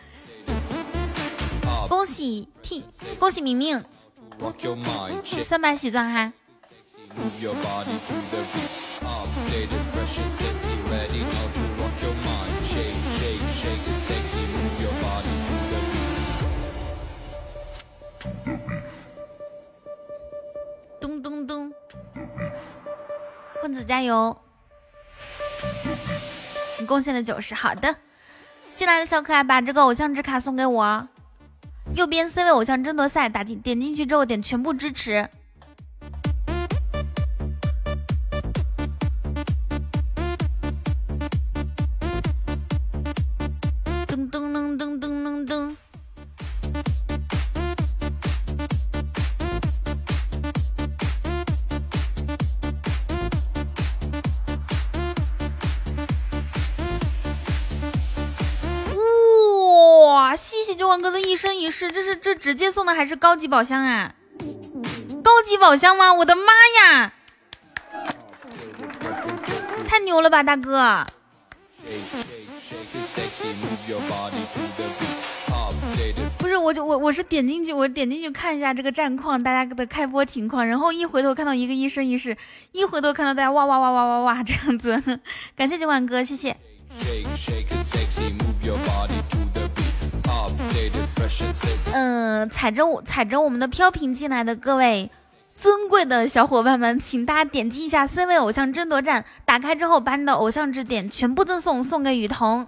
[1.89, 2.85] 恭喜 T，
[3.17, 3.83] 恭喜明明
[5.43, 6.31] 三百喜钻哈。
[7.17, 9.01] move your body to the beat.
[9.01, 12.53] Updated, fresh and sexy, ready now to rock your mind.
[12.65, 15.79] Shake, shake, shake it sexy, move your body to the
[20.69, 21.01] beat.
[21.01, 21.73] 咚咚咚，
[23.59, 24.37] 混子加油！
[26.79, 27.95] 你贡献了九十，好的。
[28.75, 31.07] 进来的小可爱把这个偶像之卡送给我，
[31.93, 35.29] 右边 C 位偶像争夺赛，打进点进去之后点全部支持。
[60.97, 64.13] 哥的一生一世，这是这直接送的还是高级宝箱啊？
[65.23, 66.13] 高级宝箱吗？
[66.13, 66.43] 我的妈
[66.79, 67.13] 呀！
[69.87, 71.05] 太牛了吧，大哥！
[76.37, 82.35] 不是，我就我我是点进去，我点进去看一下这个战况，大家的开播情况，然后一回头看到一个一生一世，
[82.71, 85.19] 一回头看到大家哇哇哇哇哇哇这样子，
[85.55, 86.55] 感谢九万哥，谢谢。
[91.93, 95.09] 嗯，踩着我踩着我们的飘屏进来的各位
[95.55, 102.67] 尊贵的小伙伴们，请大家点击一下 C 位偶像争夺战，打开之后把你的偶像值点全部赠送，送给雨桐。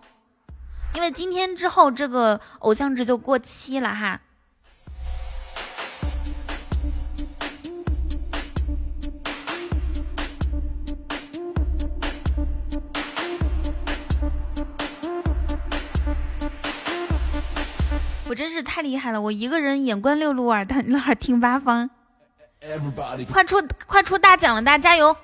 [0.93, 4.21] 因为今天之后这个偶像值就过期了哈。
[18.34, 19.21] 我真是太厉害了！
[19.21, 21.88] 我一个人眼观六路，耳听耳听八方。
[22.59, 25.15] Everybody 快出快出大奖了，大家加油！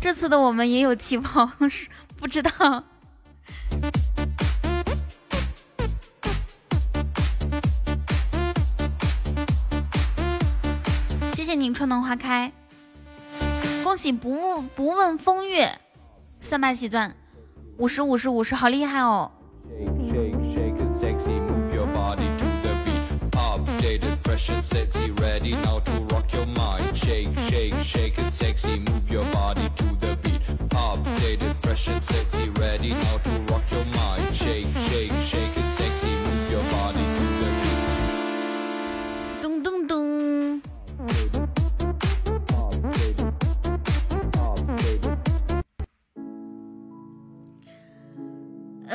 [0.00, 2.50] 这次的我们也有气泡，是不知道。
[11.34, 12.52] 谢谢你春暖花开，
[13.84, 15.78] 恭喜不不问风月，
[16.40, 17.14] 三百喜钻，
[17.76, 19.30] 五十五十五十，好厉害哦！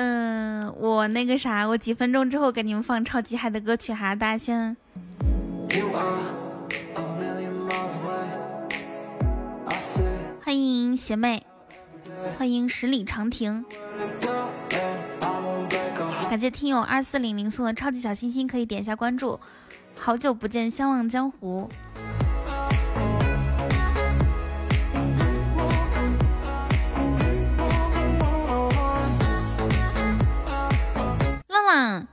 [0.02, 4.78] 嗯，我那个啥，我几分钟之后给你们放超级嗨的歌曲哈，大家先
[10.41, 11.45] 欢迎邪妹，
[12.38, 13.66] 欢迎十里长亭.
[16.30, 19.38] 感谢听友二四零零送的超级小心心，可以点一下关注。
[19.97, 21.70] 好久不见，相忘江湖。
[31.70, 32.08] 浪浪，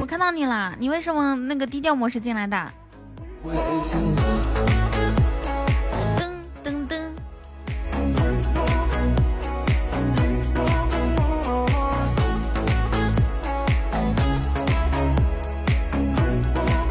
[0.00, 0.74] 我看到你啦！
[0.78, 2.72] 你为什么那个低调模式进来的？
[6.16, 7.14] 噔噔噔！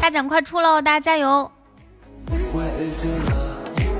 [0.00, 1.28] 大奖快出喽，大家加油！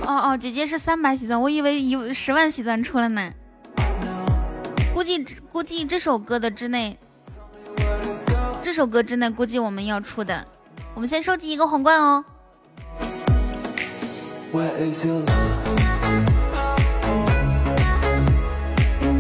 [0.07, 3.33] 哦哦，姐姐是三百喜钻，我以为一十万喜钻出了呢。
[4.95, 5.23] 估计
[5.53, 6.99] 估计这首歌的之内，
[8.77, 10.47] 首歌真的估计我们要出的。
[10.93, 12.23] 我们先收集一个皇冠哦。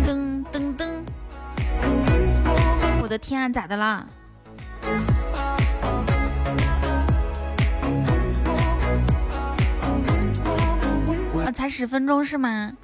[0.05, 1.01] 噔噔噔！
[3.01, 4.07] 我的天啊，咋的啦？
[11.47, 12.75] 啊，才十分钟是吗？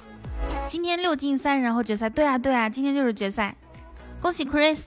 [0.65, 2.09] 今天六进三，然后决赛。
[2.09, 3.55] 对啊，对啊，今天就是决赛。
[4.19, 4.81] 恭喜 Chris！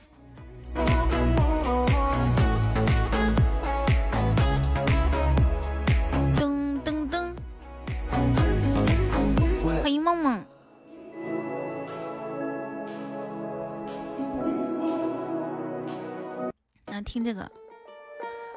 [17.07, 17.48] 听这个，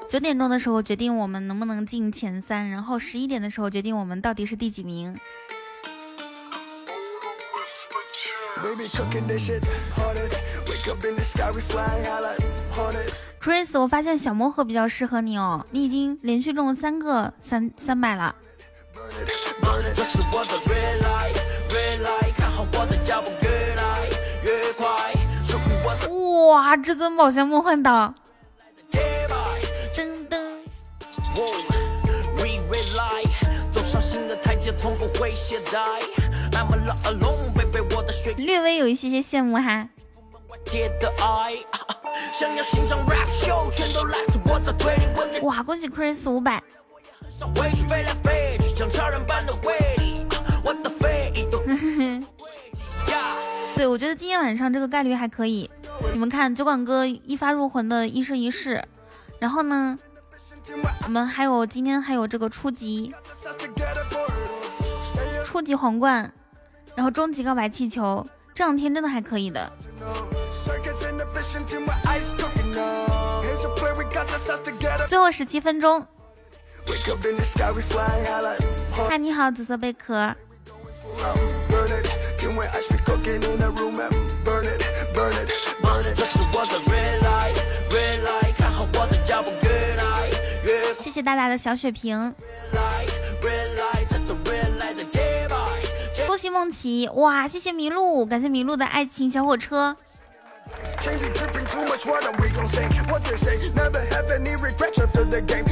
[0.10, 5.18] 九点钟的时候决定我们能不能进前三，然后十一点的时候决定我们到底是第几名。
[13.40, 18.36] Chris，我发现小魔盒比较适合你哦，你已经连续中了三个三三百了。
[26.52, 28.14] 哇，至尊宝箱梦幻岛，
[31.36, 33.30] We light，
[33.72, 36.02] 走上新的台阶，从不会懈怠。
[36.52, 38.34] I'm a lot alone，贝贝，我的血。
[38.34, 39.90] 略微有一些些羡慕哈。
[42.34, 44.74] 想要欣赏 rap show，全都来自我的
[45.42, 46.62] 哇，恭喜 Chris 五百，
[53.76, 55.70] 对我觉得今天晚上这个概率还可以。
[56.14, 58.84] 你们看酒馆哥一发入魂的一生一世，
[59.40, 59.98] 然后呢，
[61.04, 63.14] 我们还有今天还有这个初级，
[65.44, 66.32] 初级皇冠，
[66.96, 69.72] 然后终极告白气球，这两天真的还可以的。
[75.08, 76.06] 最后十七分钟。
[79.08, 80.36] 嗨，你好，紫色贝壳。
[91.00, 92.36] 谢谢大大的小血瓶，
[96.28, 97.08] 恭喜梦琪！
[97.16, 99.96] 哇，谢谢麋鹿，感谢麋鹿的爱情小火车。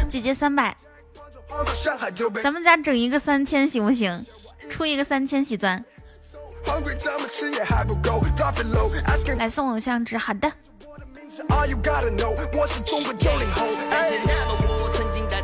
[0.10, 0.76] 姐姐三百，
[2.42, 4.26] 咱们家整一个三千行不行？
[4.70, 5.84] 出一个三千喜钻。
[9.38, 10.52] 来送偶像值，好的。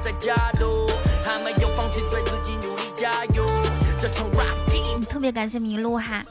[0.03, 0.89] 在家路，
[1.23, 3.45] 还没有放弃对自己努力加油。
[3.97, 6.21] 这场 rap game 特别感谢麋鹿哈，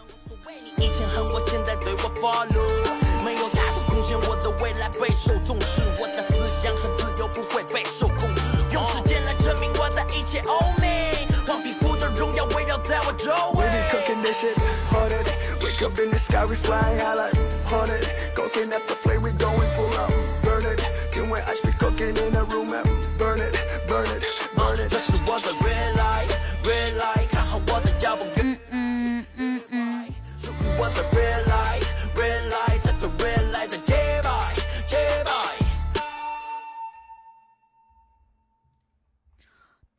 [0.44, 3.24] 为你以前恨我，现在对我 follow。
[3.24, 5.80] 没有太多贡献，我的未来备受重视。
[5.98, 8.42] 我的思想很自由，不会被受控制。
[8.72, 11.26] 用时间来证明我的一切欧美。
[11.46, 13.70] 黄皮肤的荣耀围绕在我周 We 围。
[13.70, 14.54] be cooking this shit,
[14.90, 15.26] haunted.
[15.64, 18.04] Wake up in the sky, we flying high like haunted.
[18.34, 20.12] Cooking at the flame, we going full out,
[20.44, 20.82] burn it.
[21.12, 22.41] Can we ice be cooking in a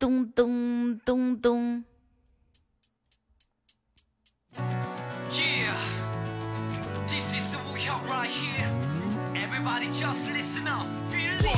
[0.04, 1.82] 咚咚咚咚
[5.30, 5.72] ，Yeah,
[7.08, 8.68] this is the Wuhan right here.
[9.34, 11.56] Everybody just listen up, feel this.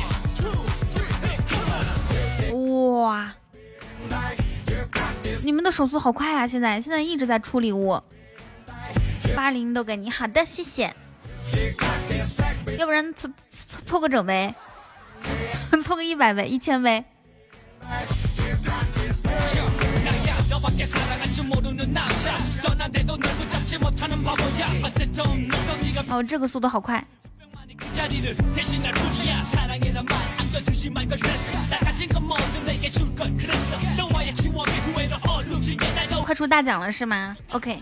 [2.52, 3.34] 哇，
[5.42, 6.46] 你们的手速好快啊！
[6.46, 8.00] 现在现在一直在出礼物，
[9.34, 10.94] 八零都给你，好的，谢谢。
[12.78, 14.54] 要不然凑凑凑个整呗，
[15.82, 17.04] 凑个一百呗，一千呗。
[26.08, 27.04] 哦，这个速度好快，
[36.24, 37.78] 快出大奖了是吗？ok，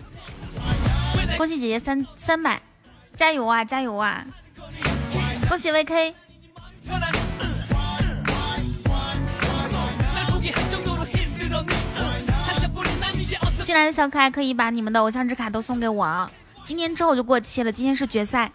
[1.36, 2.60] 恭喜姐姐，三三百
[3.14, 4.24] 加油啊，加油啊，
[5.48, 6.14] 恭喜 v k。
[13.64, 16.30] 进来的小可爱可以把你们的偶像之卡都送给我啊！
[16.64, 18.52] 今天之后就过期了，今天是决赛。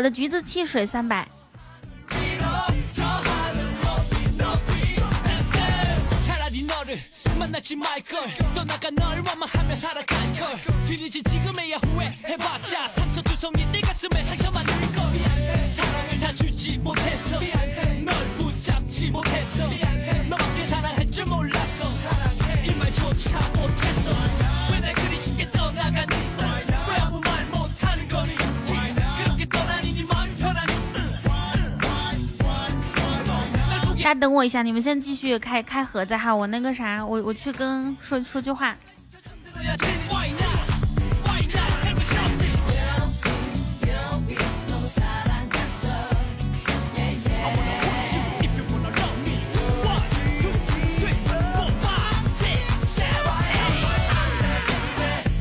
[0.00, 1.28] 好的，橘子汽水三百，
[34.14, 38.76] 等我一下，你们先继续开开盒子哈，我那个啥，我我去跟说说句话。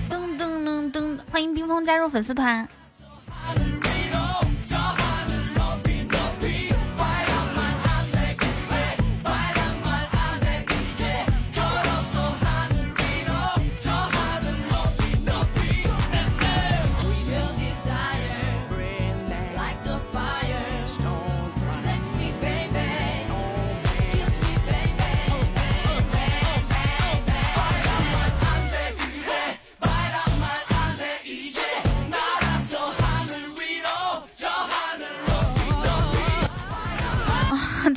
[0.09, 2.67] 噔噔噔噔，欢迎冰封加入粉丝团。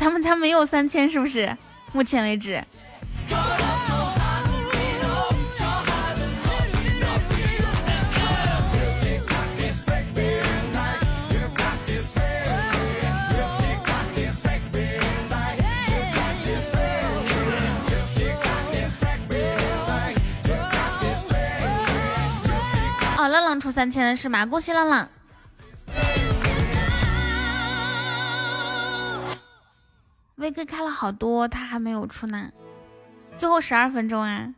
[0.03, 1.57] 他们家没有三千是不是？
[1.93, 2.61] 目前为止。
[23.17, 24.45] 哦，浪浪出三千了是吗？
[24.45, 25.09] 恭喜浪浪！
[30.43, 32.51] 威哥开了好多，他还没有出呢。
[33.39, 34.53] 最后十二分钟啊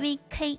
[0.00, 0.58] ！，VK。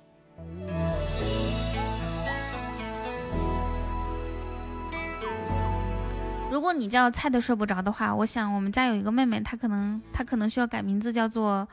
[6.52, 11.66] 如果你叫菜的睡不着的话，我想我们家有一个妹妹，她可能她可能需要改名字，叫做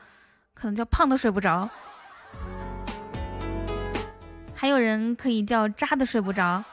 [0.54, 1.68] 可能叫胖的睡不着。
[4.56, 6.64] 还有人可以叫渣的睡不着。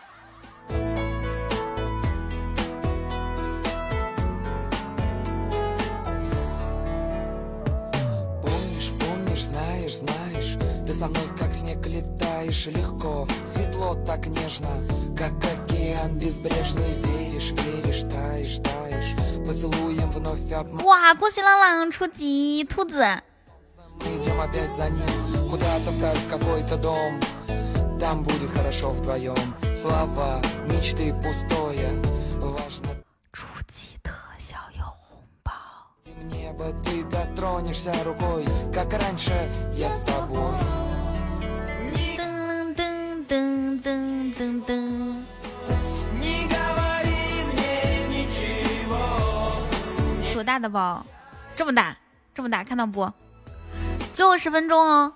[12.59, 14.69] летаешь Легко, светло, так нежно
[15.17, 23.05] Как океан безбрежный Веришь, веришь, таешь, таешь Поцелуем вновь обман 哇，恭喜浪浪初级兔子！
[24.01, 27.21] Мы идем опять за ним Куда-то вдаль в какой-то дом
[28.01, 31.91] Там будет хорошо вдвоем Слова, мечты пустое
[32.41, 35.53] Важно 初级特效有红包。
[36.33, 40.55] небо Ты дотронешься рукой Как раньше я с тобой
[50.50, 51.06] 大的包？
[51.56, 51.96] 这么大，
[52.34, 53.14] 这么大，看到不？
[54.16, 55.14] 最后十分钟哦。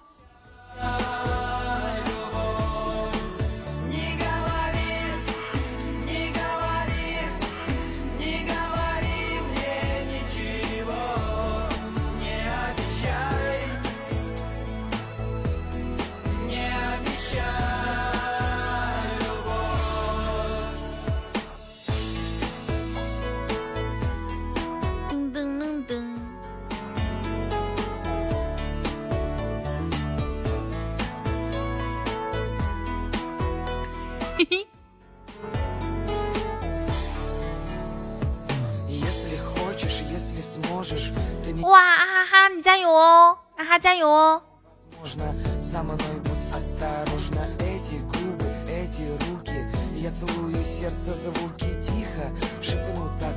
[42.56, 44.41] 你加油哦，啊哈，加油哦。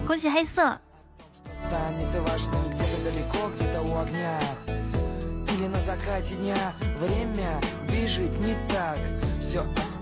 [0.06, 0.78] 恭喜黑色！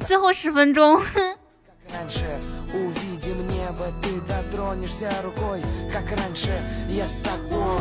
[0.06, 1.00] 最后十分钟。
[2.74, 5.62] Увидим небо, ты дотронешься рукой,
[5.92, 7.78] как раньше я с тобой.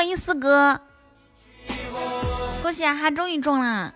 [0.00, 0.80] 欢迎四哥，
[2.62, 3.92] 恭喜啊哈终于中了！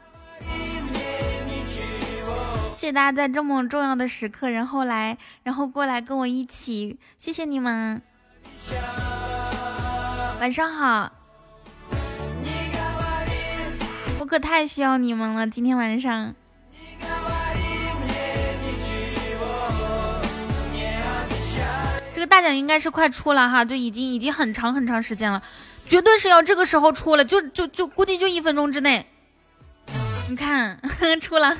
[2.75, 8.03] 谢谢大家在这么重要的时刻，然后来，然后过来跟我一起，谢谢你们。
[10.41, 11.11] 晚上好，
[14.19, 16.35] 我可太需要你们了，今天晚上。
[22.15, 25.43] 这个大奖应该是快出了哈，就已经已经很长很长时间了，
[25.87, 29.07] 绝对是要这个时候出了，就就就估计就一分钟之内。
[30.29, 30.81] 你看
[31.21, 31.57] 出了，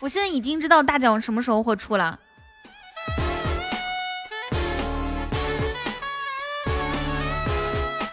[0.00, 2.18] 我现在已经知道大奖什么时候会出了。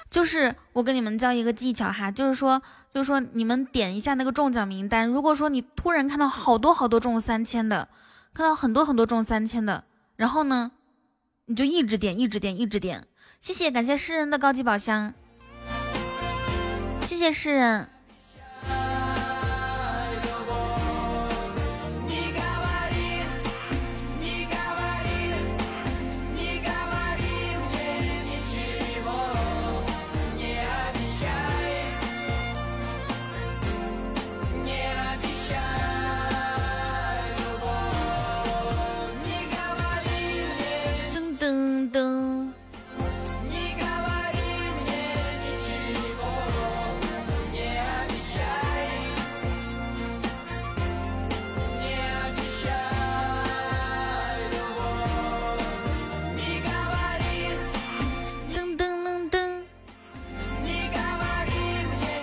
[0.09, 2.61] 就是我跟你们教一个技巧哈，就是说，
[2.93, 7.89] 就是说你们点一下那个中奖名单，如果说你突然看到好多好多中三千的，
[8.33, 9.83] 看到很多很多中三千的，
[10.15, 10.71] 然后呢，
[11.47, 13.05] 你就一直点，一直点，一直点。
[13.45, 15.13] 谢谢，感谢诗人的高级宝箱，
[17.05, 17.87] 谢谢诗人。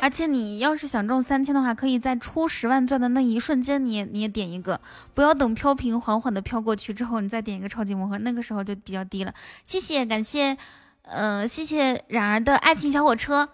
[0.03, 4.81] 而且你要是想中三千的话，可以在出十万钻的那一瞬间，你也你也点一个，
[5.15, 9.33] 不要等飘屏缓缓的飘过去之后，你再点一个超级魔盒，那个时候就比较低了。
[9.63, 10.57] 谢谢，感谢，
[11.03, 13.49] 呃，谢谢冉儿的爱情小火车。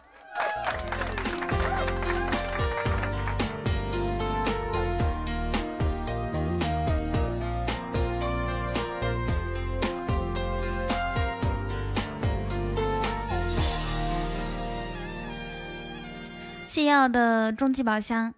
[16.79, 18.33] 谢药的终极宝箱。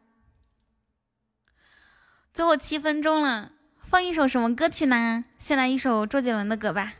[2.32, 5.26] 最后七分钟了，放一首什么歌曲呢？
[5.38, 6.94] 先来一首周杰伦的歌吧。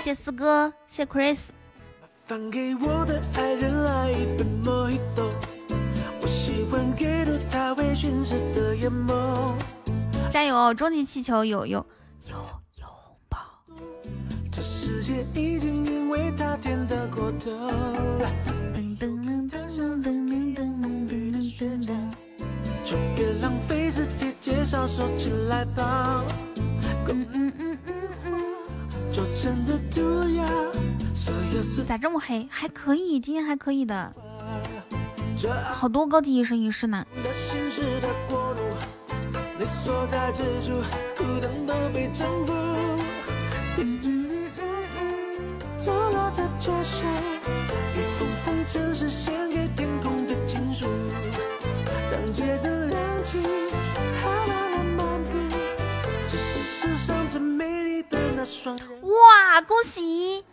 [0.00, 1.48] 谢四哥，谢 Chris。
[2.50, 4.98] 给我的爱人来一
[10.30, 10.74] 加油哦！
[10.74, 11.86] 终极气球有有
[14.50, 17.50] 这世界已经因为他甜得过头。
[18.74, 20.60] 噔噔噔噔噔噔噔噔
[21.08, 21.10] 噔
[21.58, 21.90] 噔噔。
[22.84, 26.24] 就别浪费时间介绍，说起来吧。
[27.08, 27.92] 嗯嗯嗯嗯
[28.26, 28.32] 嗯，
[29.12, 30.44] 就真的涂鸦，
[31.14, 32.48] 所有事咋这么黑？
[32.50, 34.12] 还可以，今天还可以的，
[35.74, 37.04] 好多高级一生一世呢！
[59.02, 60.44] 哇，恭喜！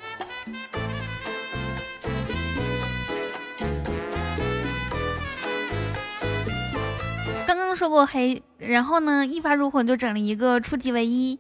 [7.56, 11.40] 刚刚说过黑，然后呢，一发入魂就整了一个初级唯一。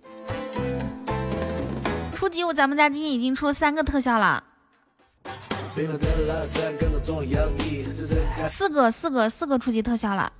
[2.15, 4.43] 初级我咱们家今天已经出了三个特效了，
[8.47, 10.31] 四个四个四个初级特效了。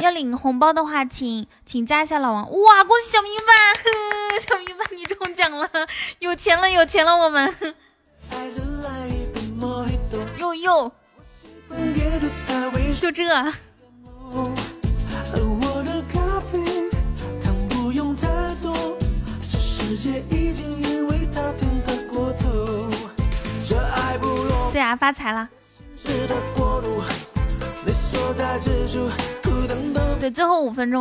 [0.00, 2.42] 要领红包的话，请请加一下老王。
[2.50, 3.52] 哇，恭喜小明白，
[4.40, 5.68] 小明白你中奖了，
[6.18, 7.54] 有钱了，有钱了，我们
[10.38, 10.92] 哟哟又又
[13.00, 13.24] 就这。
[15.34, 16.58] 对呀的咖啡
[17.42, 18.28] 糖不用太
[18.62, 18.96] 多
[19.90, 19.96] 这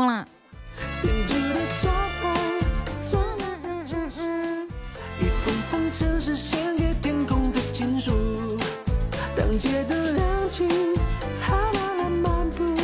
[0.06, 0.26] 了。
[1.04, 1.10] 嗯
[3.94, 4.68] 嗯嗯。
[11.42, 12.76] 好浪漫漫步，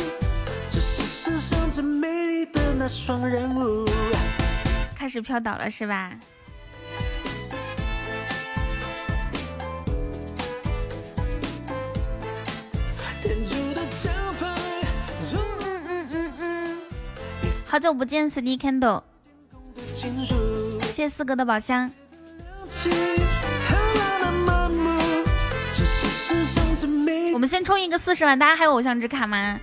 [0.70, 3.86] 这是世上最美丽的那双人舞。
[4.94, 6.12] 开始飘倒了是吧？
[17.66, 19.02] 好久不见，CD Candle，
[19.94, 20.10] 谢
[20.90, 21.90] 谢四哥的宝箱。
[27.38, 29.60] 我们先冲一个四十万，大家还有偶像值卡吗？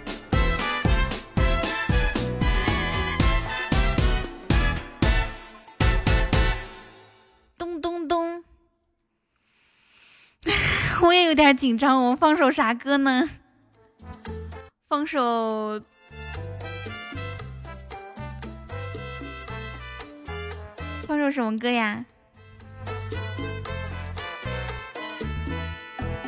[7.57, 8.45] 咚咚咚！
[11.03, 13.29] 我也有点紧张，我们放首啥歌呢？
[14.87, 15.81] 放首。
[21.05, 22.05] 放首什么歌呀？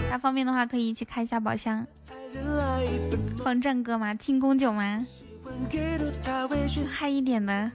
[0.09, 1.85] 那方便的话可以一起开一下宝箱，
[3.43, 4.13] 放战歌吗？
[4.15, 5.05] 庆功酒吗？
[6.89, 7.71] 嗨一点的。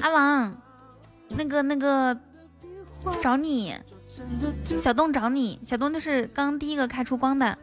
[0.00, 0.56] 阿王，
[1.30, 2.18] 那个那个，
[3.20, 3.74] 找你。
[4.78, 7.58] 小洞找你，小洞就是刚第一个开出光的。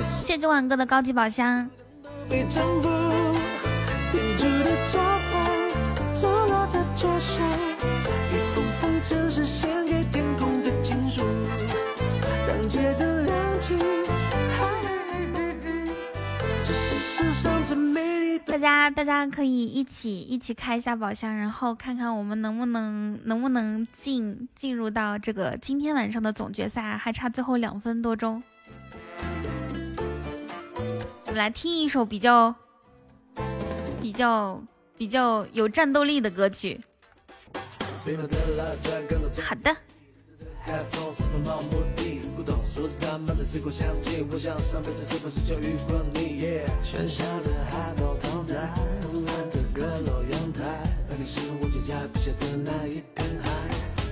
[0.00, 1.68] 谢谢九晚哥的高级宝箱。
[2.28, 3.30] 被征服，的，
[6.22, 7.69] 落。
[18.50, 28.42] 大家大家可以一起一起开一下宝箱，然后看看我们能不能能不能进进入到这个今天晚上的总决赛，还差最后两分多钟。
[31.26, 32.52] 我们来听一首比较
[34.02, 34.60] 比较
[34.98, 36.80] 比较有战斗力的歌曲。
[38.04, 39.76] 冰冷的拉赞跟着走好的，
[48.50, 50.64] 在昏暗的阁楼阳台，
[51.08, 53.48] 而你是我脚下笔下的那一片海。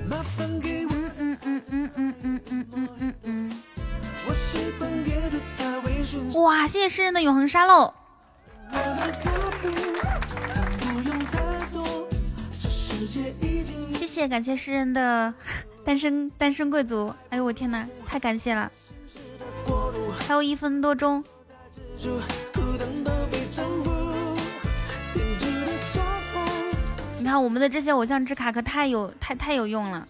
[0.09, 3.63] 麻烦给我，嗯嗯嗯嗯嗯嗯嗯嗯嗯。
[4.29, 7.93] 我习惯给着他微醺，哇，谢谢诗人的永恒沙漏，
[8.71, 9.29] 我的咖
[9.59, 9.71] 啡
[10.79, 12.07] 不用太多，
[12.63, 15.35] 这世界已经谢谢感谢诗人的
[15.85, 17.13] 单身单身贵族。
[17.31, 18.71] 哎呦我天呐，太感谢了！
[20.29, 21.25] 还有一分多钟。
[27.29, 30.03] 看我们的这些偶像之卡可太有太太有用了。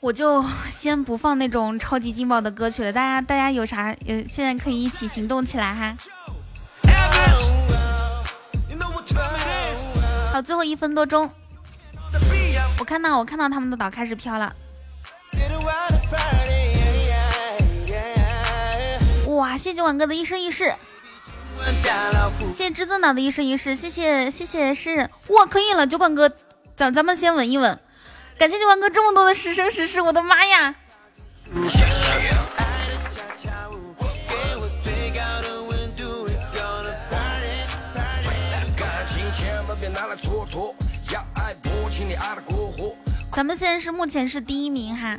[0.00, 5.94] 我就先不放那种超级劲爆的歌曲了，大家大家有啥呃，现在可以一起行动起来哈。
[10.32, 11.30] 好，最后一分多钟，
[12.78, 14.56] 我看到我看到他们的岛开始飘了。
[19.26, 20.74] 哇，谢谢九管哥的一生一世，
[22.52, 26.30] 谢谢至尊岛的一生一世，谢谢谢谢诗人，哇，可以了，酒管哥，
[26.76, 27.78] 咱咱们先稳一稳。
[28.38, 30.74] 感谢酒管哥这么多的十生十世，我的妈呀！
[43.32, 45.18] 咱们现在是目前是第一名哈。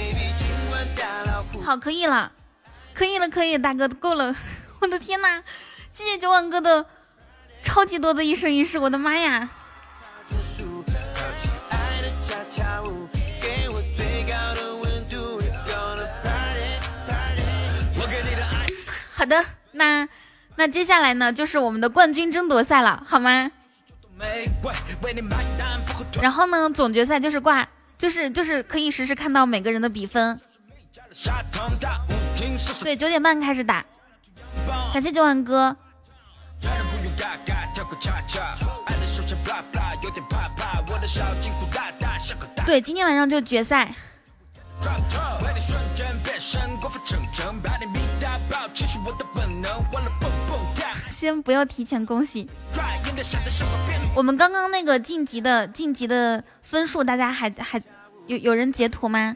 [1.63, 2.31] 好可以了，
[2.93, 4.35] 可以了，可以，大哥够了。
[4.81, 5.43] 我的天哪，
[5.89, 6.85] 谢谢九万哥的
[7.63, 9.49] 超级多的一生一世，我的妈呀！
[19.13, 20.09] 好的，那
[20.55, 23.51] 那接下来呢，就是我们的冠军争夺赛了，好吗？
[26.19, 27.67] 然后呢，总决赛就是挂，
[27.99, 30.41] 就是就是可以实时看到每个人的比分。
[32.81, 33.85] 对，九点半开始打。
[34.93, 35.75] 感谢九万哥。
[42.65, 43.91] 对，今天晚上就决赛。
[51.07, 52.49] 先不要提前恭喜。
[54.15, 57.81] 我们刚刚那个晋级的晋级的分数，大家还还
[58.25, 59.35] 有有人截图吗？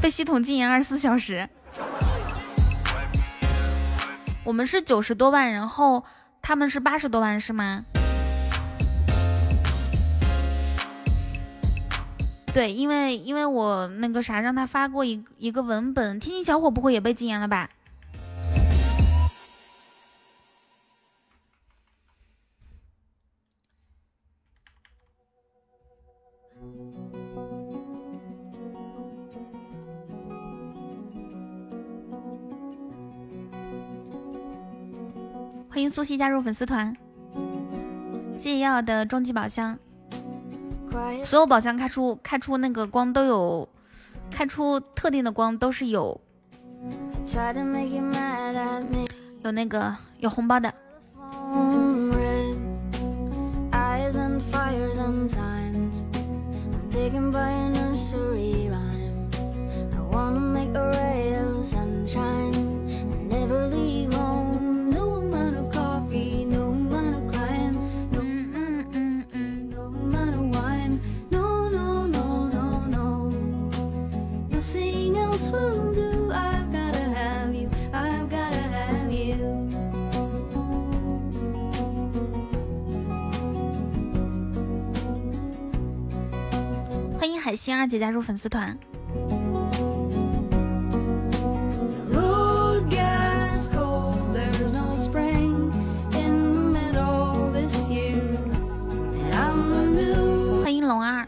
[0.00, 1.48] 被系统禁言二十四小时。
[4.42, 6.04] 我们是九十多万，然后
[6.40, 7.84] 他们是八十多万，是吗？
[12.52, 17.70] 对，因为因为我那个啥，让他发过一一个文本，天津小伙不会也被禁言了吧？
[35.72, 36.96] 欢迎苏西加入粉丝团，
[38.36, 39.78] 谢谢耀耀的终极宝箱。
[41.24, 43.68] 所有宝箱开出开出那个光都有，
[44.32, 46.20] 开出特定的光都是有，
[49.44, 50.74] 有那个有红包的。
[87.50, 88.78] 海星二姐加入粉丝团。
[100.62, 101.19] 欢迎龙二。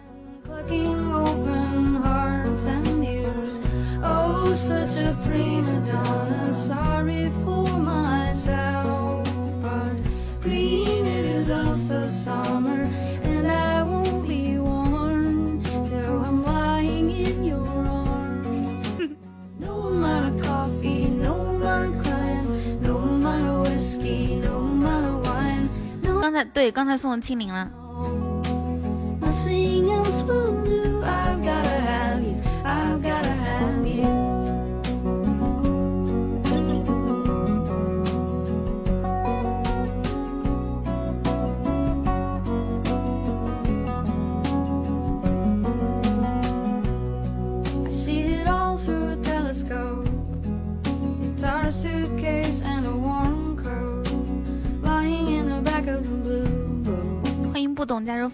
[26.63, 27.82] 对刚才送的清零了。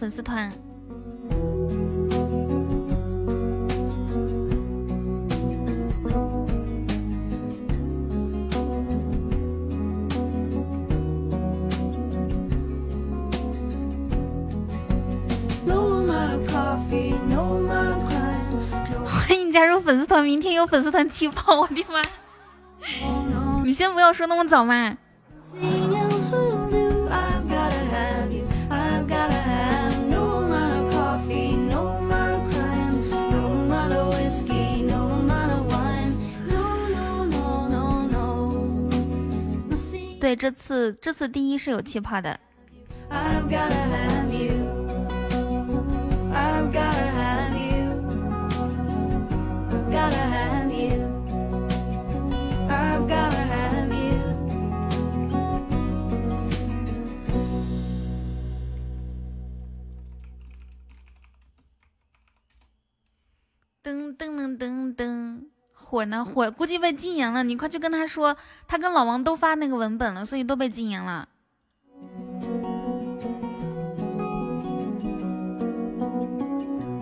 [0.08, 0.50] 粉丝团。
[19.04, 22.00] 欢迎加入粉丝团明天有粉丝团气泡我的妈！
[23.62, 24.96] 你先不要说那么早嘛。
[40.28, 42.38] 对，这次这次第一是有气泡的。
[65.90, 66.22] 火呢？
[66.22, 68.36] 火估计被禁言了，你快去跟他说，
[68.66, 71.26] 他跟老王都发那个文本了，所以都被禁言了。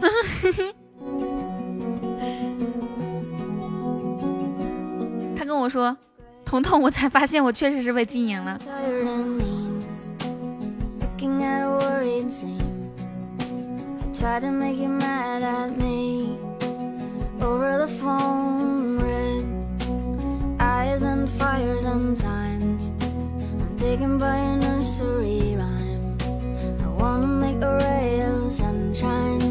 [5.37, 5.97] 他跟我说，
[6.45, 8.57] 彤彤，我才发现我确实是被禁言了。
[17.39, 18.76] Over the phone
[20.97, 22.90] Eyes and fires and signs.
[23.02, 26.16] I'm taken by a nursery rhyme.
[26.81, 29.45] I wanna make a ray of sunshine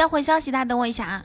[0.00, 1.22] 我在回消息，大家等我一下啊。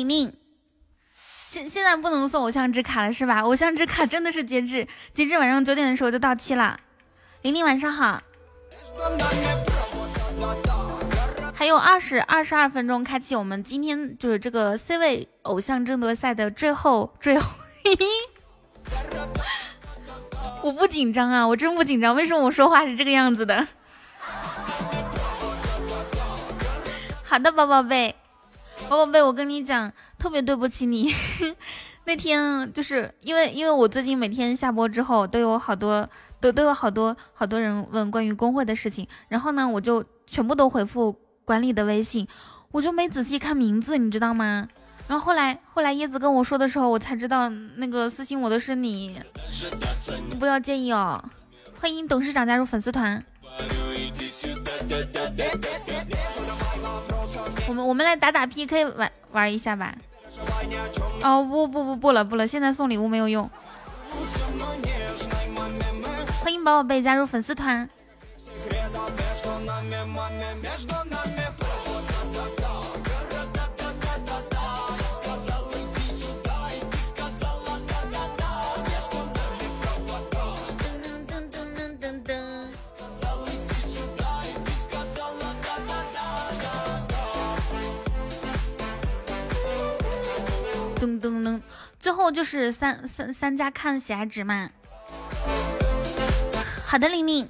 [0.00, 0.36] 玲玲。
[1.46, 3.40] 现现在不能送偶像之卡了是吧？
[3.40, 6.78] 偶像之卡真的是截止截止晚上九点的时候就到期了。
[7.42, 8.22] 玲玲晚上好，
[11.54, 17.48] 还有二十二十二分钟开启我们今天就是这个 C 位偶像争夺赛的最后最后。
[20.62, 22.14] 我不紧张啊，我真不紧张。
[22.14, 23.66] 为什么我说话是这个样子的？
[27.24, 28.14] 好的，宝宝贝，
[28.88, 31.12] 宝宝贝，我跟你讲，特别对不起你。
[32.04, 36.08] 那天就是因为因为我最近每天下播之后都有好多
[36.40, 42.26] 都都有好多好多人问关于工会的事情，然后呢，我就全部都回复管理的微信，
[42.72, 44.68] 我就没仔细看名字，你知道吗？
[45.06, 49.20] 然后后来后来叶子跟我说的时候，我才知道那个私信我的是你，
[50.28, 51.22] 你不要介意哦。
[51.80, 53.24] 欢迎董事长加入粉丝团。
[57.70, 59.94] 我们我们来打打 PK 玩玩一下吧。
[61.22, 63.48] 哦不不不不了不了，现在送礼物没有用。
[66.42, 67.88] 欢迎宝宝贝加入粉丝团。
[91.00, 91.60] 噔噔噔，
[91.98, 94.68] 最后就是三三三家看喜爱值嘛。
[96.84, 97.48] 好的，玲玲。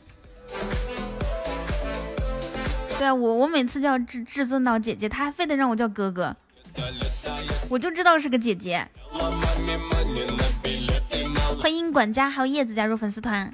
[2.96, 6.36] 对啊，我我每次叫至至尊岛姐姐，她还非得让我叫哥哥，
[7.68, 8.86] 我就知道是个姐姐。
[11.60, 13.52] 欢迎管家还有叶子加入粉丝团。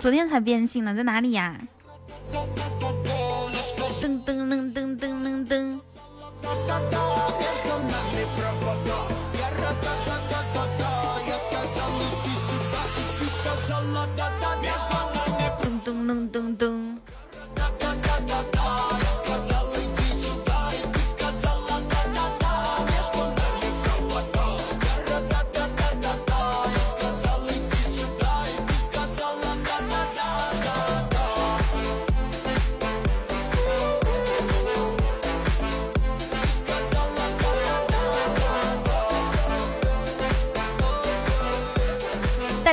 [0.00, 1.60] 昨天才变性呢在哪里呀？
[4.00, 5.80] 噔噔噔噔噔噔噔。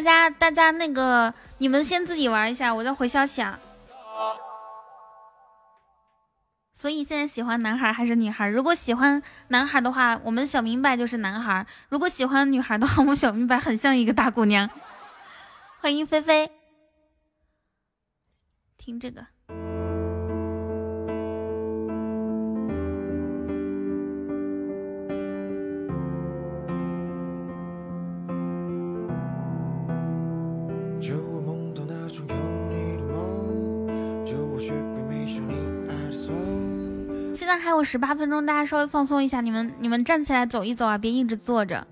[0.07, 3.59] 家，大家那个，你们先自己玩一下，我再回消息啊。
[6.73, 8.47] 所以现在喜欢男孩还是女孩？
[8.47, 14.69] 如果喜欢男孩的话，我们小明白就是男孩；如果喜欢女孩的话，我们小明白很像一个大姑娘。
[15.79, 16.51] 欢迎菲菲，
[18.77, 19.27] 听这个。
[37.48, 41.88] 现在还有十八分钟，大家稍微放松一下，你们你们站起来走一走啊，别一直坐着。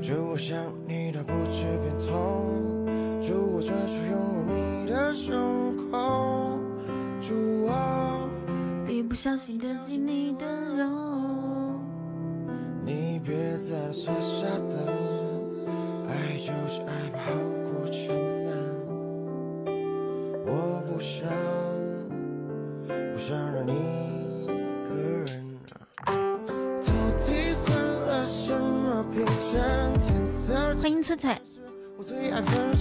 [0.00, 0.56] 祝我想
[0.86, 2.86] 你到不知变痛，
[3.20, 6.60] 祝我专属拥有你的胸口，
[7.20, 7.34] 祝
[7.66, 8.30] 我
[8.86, 10.86] 一不小心掉进你的肉。
[12.84, 14.78] 你别再傻傻等，
[16.06, 17.10] 爱就是爱
[31.06, 31.40] 翠翠，
[31.96, 32.74] 我最爱分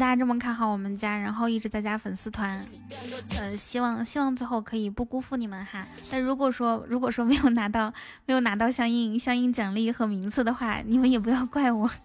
[0.00, 2.64] 大家这么看好我们家，然后一直在加粉丝团，
[3.36, 5.86] 呃，希望希望最后可以不辜负你们哈。
[6.10, 7.92] 但如果说如果说没有拿到
[8.24, 11.90] 没有拿到相应相应奖励和名次的话，你们也不要怪我。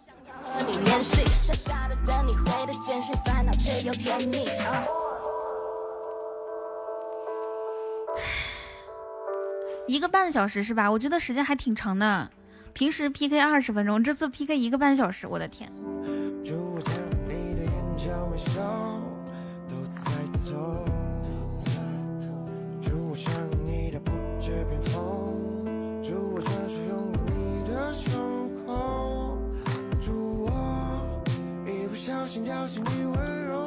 [9.88, 10.92] 一个半小时是吧？
[10.92, 12.30] 我觉得时间还挺长的。
[12.74, 15.72] 平时 PK 二十分钟，这次 PK 一个半小时，我的天！
[18.06, 18.54] 就我将你的眼角眉梢
[19.68, 19.98] 都在
[20.38, 20.54] 走，
[22.80, 23.34] 祝我想
[23.66, 25.34] 你的不觉变痛，
[26.04, 28.14] 祝我专属拥有你的胸
[28.68, 29.40] 口，
[30.00, 30.52] 祝我
[31.66, 33.66] 一不小心掉进你温柔，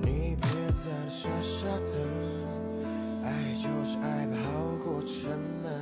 [0.00, 1.94] 你别再傻傻的，
[3.22, 4.50] 爱就是爱吧好
[4.84, 5.30] 过沉
[5.62, 5.72] 闷，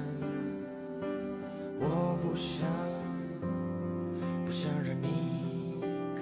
[1.81, 2.69] 我不想。
[4.45, 5.09] 不想让你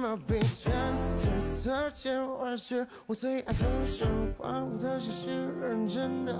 [0.00, 0.70] 么疲倦？
[1.20, 4.08] 天色渐晚时，我最爱分身
[4.38, 5.28] 换我的心是
[5.60, 6.32] 认真的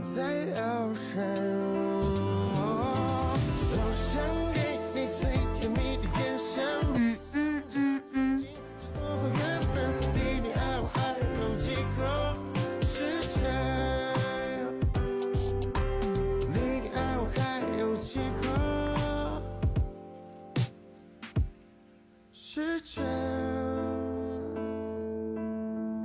[0.00, 1.34] 在聊天。
[2.56, 4.14] 我想
[4.54, 4.63] 给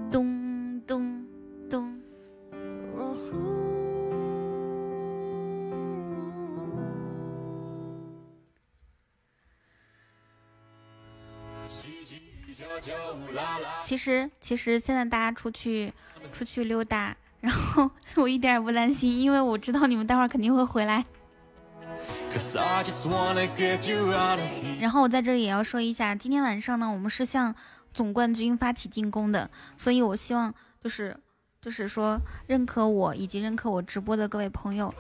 [0.10, 1.26] 咚咚
[1.69, 1.99] 咚。
[13.84, 15.91] 其实其实现在大家出去
[16.31, 21.06] 出去溜达，然后 我一点也不担心，因为我知道你们待会儿肯定会回来。
[24.80, 27.53] 然后我在这里也要说一下，今天晚上呢，我们是向
[27.93, 30.53] 总冠军发起进攻的，所以我希望
[30.84, 31.18] 就是
[31.61, 34.93] 就是说认可我以及认可我直播的各位朋友，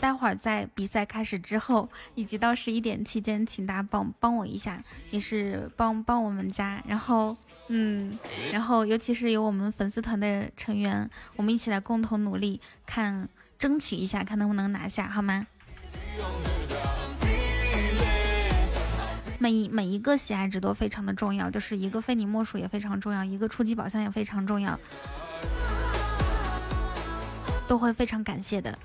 [0.00, 7.36] 待会儿在比赛开始之后，以及到十一点期间，请大家帮帮我一下，也是帮帮我们家，然后。
[7.68, 8.16] 嗯，
[8.52, 13.28] 然后尤其是有我们粉丝团的成员，我们一起来共同努力，看
[13.58, 15.48] 争取一下，看能不能拿下，好吗？
[19.38, 24.76] 每一每一个喜爱值都非常的重要，就是一个非你莫属也非常重要，一个初级宝箱也非常重要，
[27.68, 28.76] 都会非常感谢的。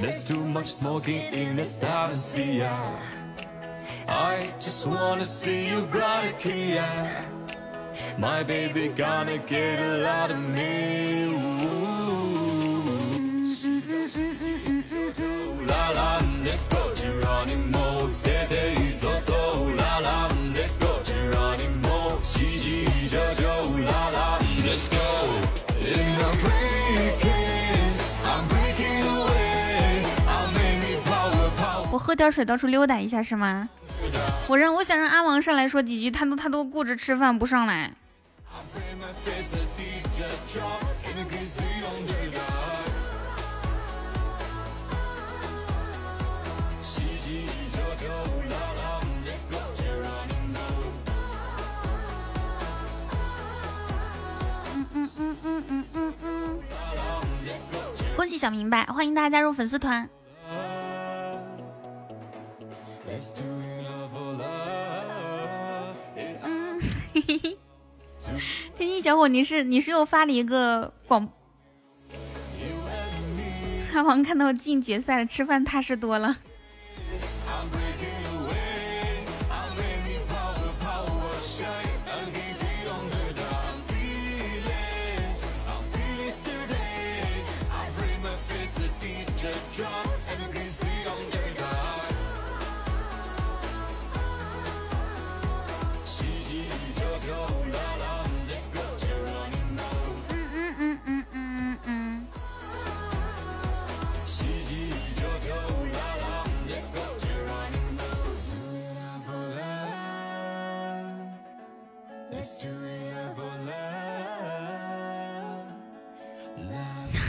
[0.00, 2.70] There's too much smoking in this atmosphere.
[4.06, 7.24] I just wanna see you brighter, Kia.
[8.18, 11.26] My baby gonna get a lot of me.
[15.66, 18.06] La la, let's go, Geronimo.
[18.06, 19.62] Say, say, so, so.
[19.76, 22.20] La la, let's go, Geronimo.
[22.22, 23.84] She, she, Jojo.
[23.86, 25.45] La la, let's go.
[32.06, 33.68] 喝点水，到处溜达一下是吗？
[34.46, 37.92] 我让我想让阿王上来说几句，他都他都顾着吃饭不上来。
[54.76, 56.58] 嗯嗯嗯嗯嗯嗯嗯。
[58.14, 60.08] 恭喜小明白，欢迎大家加入粉丝团。
[66.42, 66.80] 嗯，
[67.14, 67.58] 嘿嘿。
[68.76, 71.28] 天津小伙，你是你是又发了一个广，
[73.94, 76.36] 阿王看到进决赛了，吃饭踏实多了。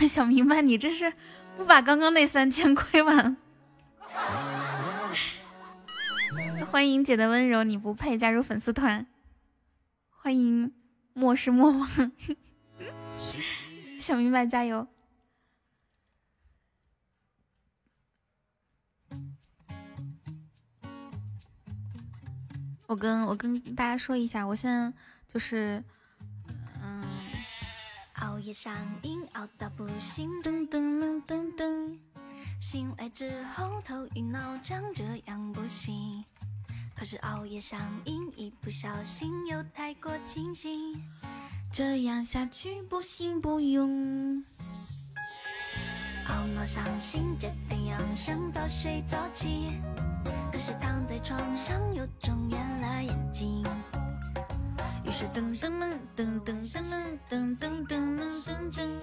[0.08, 0.14] Love.
[0.14, 1.14] 小明白，你这是
[1.58, 3.36] 不把刚刚那三千亏完？
[6.72, 9.06] 欢迎姐的温柔，你不配加入粉丝团。
[10.10, 10.74] 欢迎
[11.14, 12.12] 莫失莫忘，
[14.00, 14.88] 小明白加油！
[22.88, 24.94] 我跟我跟大家说一下，我现在
[25.28, 25.84] 就是，
[28.38, 31.98] 熬夜上瘾，熬到不行，噔噔噔噔噔，
[32.62, 36.24] 醒来之后头晕脑胀，这样不行。
[36.96, 41.02] 可是熬夜上瘾，一不小心又太过清醒。
[41.74, 43.90] 这样下去不行不用。
[46.28, 49.72] 懊恼伤心，决定养生，早睡早起。
[50.54, 53.57] 可是躺在床上又睁圆了眼睛，
[55.20, 59.02] 是等等等等等等等等等等等，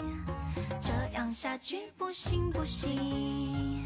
[0.81, 3.83] 这样下去不行不行。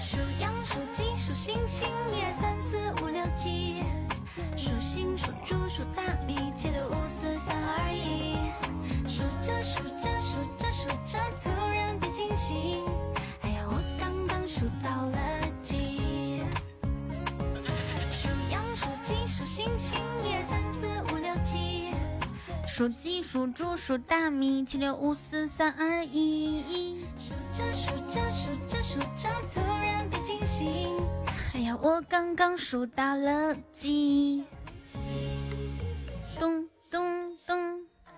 [0.00, 3.84] 数羊数鸡数星星，一二三四五六七。
[4.56, 8.34] 数星数猪数大米，七六五四三二一。
[9.08, 12.89] 数着数着数着数着，突然被惊醒。
[22.72, 27.04] 数鸡数猪数大米，七六五四三二一。
[27.18, 30.96] 数着数着数着数着，突然被惊醒。
[31.52, 34.44] 哎呀，我刚刚数到了鸡。
[36.38, 37.80] 咚咚咚。
[38.04, 38.12] 哎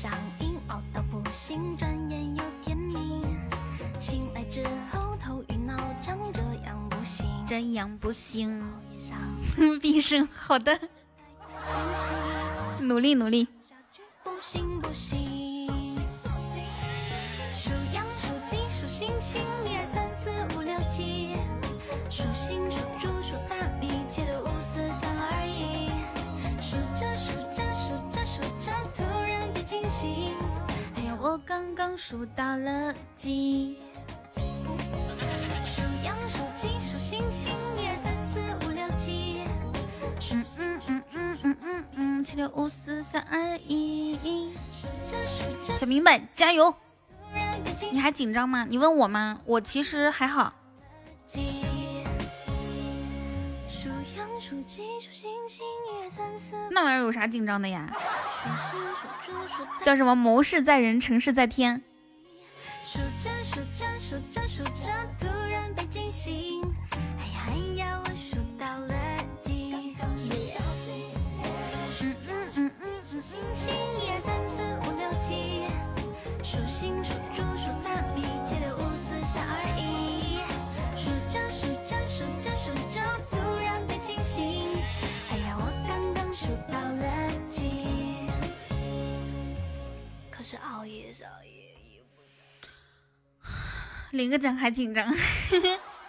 [0.00, 3.20] 上瘾，熬到不行，转眼又天明。
[4.00, 4.62] 醒来之
[4.92, 7.26] 后头晕脑胀，这样不行。
[7.44, 8.62] 这样不行。
[8.62, 9.18] 熬夜上
[9.80, 10.78] 毕生，好的，
[12.80, 13.48] 努力努力。
[14.22, 15.66] 不行不行。
[17.52, 21.34] 数羊数鸡数星星，一二三四五六七。
[22.08, 22.97] 数星数
[31.58, 33.78] 刚刚数到了几。
[35.64, 39.42] 数羊数鸡数星星，一二三四五六七。
[40.32, 44.52] 嗯嗯嗯嗯嗯嗯嗯，七六五四三二一。
[45.76, 46.72] 小明白，加油！
[47.90, 48.64] 你还紧张吗？
[48.70, 49.40] 你问我吗？
[49.44, 50.52] 我其实还好。
[56.70, 57.90] 那玩意儿有啥紧张的呀？
[59.82, 60.14] 叫什么？
[60.14, 61.82] 谋事在人，成事在天。
[94.10, 95.14] 领个奖还紧张，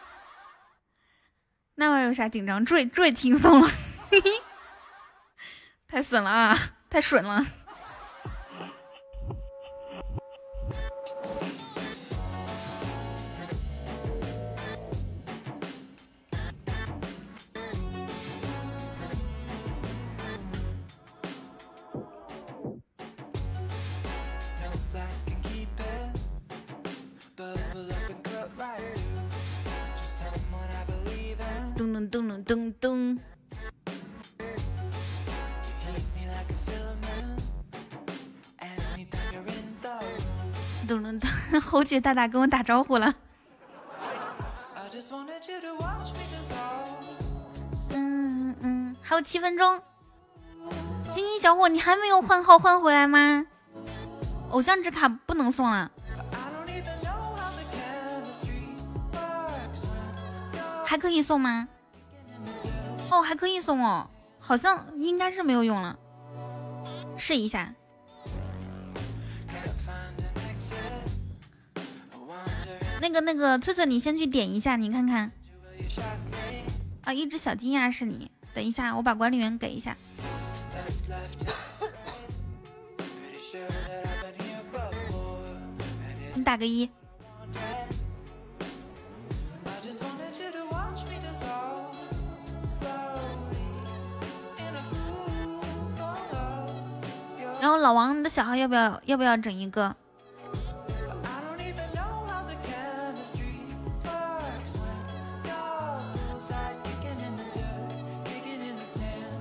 [1.75, 2.63] 那玩意有啥紧张？
[2.65, 3.69] 最最轻松了，
[5.87, 6.57] 太损了啊，
[6.89, 7.45] 太损了。
[31.99, 33.19] 噔噔噔噔
[40.87, 43.13] 噔噔噔，侯爵大大跟我打招呼了。
[47.91, 49.81] 嗯嗯，还有七分钟，
[51.13, 53.45] 天心小伙，你还没有换号换回来吗？
[54.51, 55.91] 偶像纸卡不能送了，
[60.85, 61.67] 还可以送吗？
[63.11, 64.09] 哦，还可以送哦。
[64.39, 65.97] 好像应该是没有用了，
[67.17, 67.73] 试一下
[73.01, 73.85] 那个那个翠翠。
[73.85, 75.31] 你先去点一下，你看看
[77.03, 77.91] 啊，一只小金鸭。
[77.91, 79.95] 是你等一下，我把管理员给一下，
[86.33, 86.89] 你打个一。
[97.59, 99.95] 然后老王你的小号要不要要不要整一个？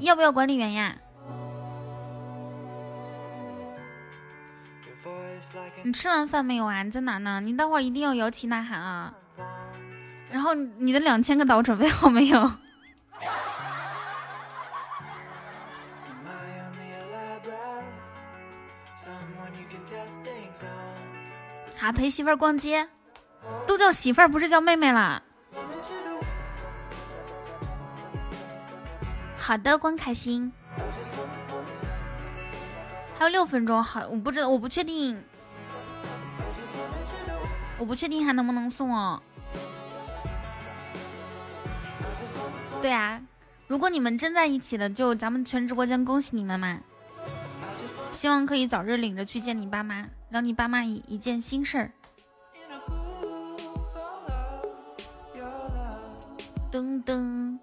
[0.00, 0.96] 要不要管理员呀？
[5.82, 6.82] 你吃完饭没有啊？
[6.82, 7.40] 你在哪呢？
[7.40, 9.14] 你待会儿一定要摇旗呐喊啊。
[10.30, 12.50] 然后你的两千个岛准备好没有？
[21.80, 22.88] 啊，陪媳妇儿逛街，
[23.66, 25.22] 都叫媳妇儿，不是叫妹妹啦。
[29.36, 30.52] 好的，光开心。
[33.18, 35.24] 还有六分钟，好，我不知道，我不确定，
[37.78, 39.22] 我不确定还能不能送哦。
[42.82, 43.20] 对啊，
[43.66, 46.80] 如果你们真在一起了，就咱们全直播间恭喜你们嘛！
[48.12, 51.90] 希望可以早日领着去见你爸妈，让你爸妈一一件心事儿，
[56.70, 57.58] 噔噔，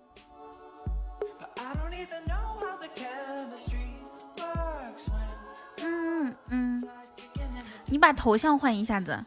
[5.84, 6.84] 嗯嗯，
[7.86, 9.24] 你把头像换一下子，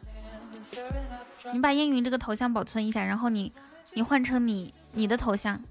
[1.53, 3.53] 你把烟云这个头像保存一下，然后你
[3.93, 5.63] 你换成你你的头像。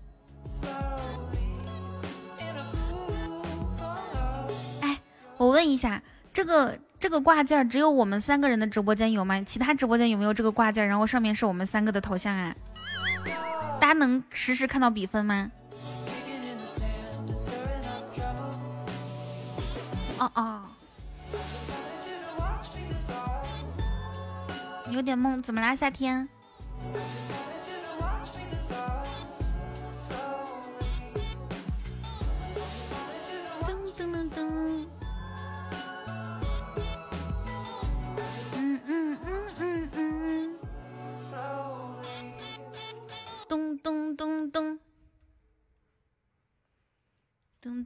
[4.80, 4.98] 哎，
[5.36, 6.78] 我问一下这个。
[7.00, 9.40] 这个挂件只有我们三个人的直播间有吗？
[9.42, 10.86] 其他直播间有没有这个挂件？
[10.86, 12.54] 然后上面是我们三个的头像啊？
[13.80, 15.50] 大家能实时看到比分吗？
[20.18, 20.62] 哦哦，
[24.90, 26.28] 有点懵，怎么啦，夏天？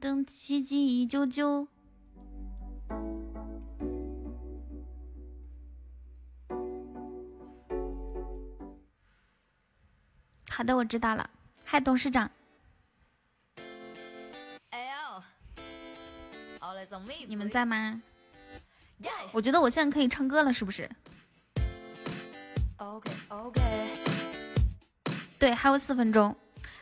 [0.03, 1.65] 噔噔奇迹一九九。
[10.49, 11.29] 好的，我知道了。
[11.63, 12.29] 嗨，董事长，
[17.27, 18.01] 你们在吗？
[19.31, 20.89] 我觉得我现在可以唱歌了，是不是
[22.75, 23.61] ？OK OK，
[25.39, 26.35] 对，还有四分钟，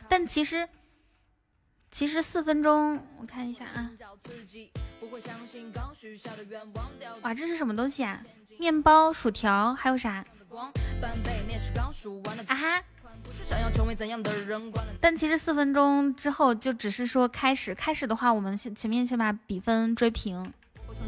[0.08, 0.68] 但其实
[1.92, 3.90] 其实四分钟，我看一下啊，
[7.20, 8.20] 哇，这是什么东西啊？
[8.58, 10.24] 面包、薯条，还有啥？
[12.46, 12.82] 啊哈！
[15.00, 20.52] 但其实四分钟之后就只是说开始，开始的话，我们先前面先把比分追平。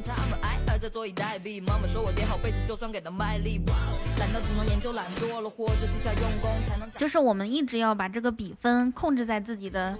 [0.02, 1.62] 他们爱还在坐以待毙。
[1.66, 3.60] 妈妈说我叠好被子就算给的卖力。
[3.68, 3.74] 哇
[4.18, 6.90] 懒到只能研究懒惰了，或者私下用功才能。
[6.92, 9.96] 就是我们一直要把这个比分控制在自己的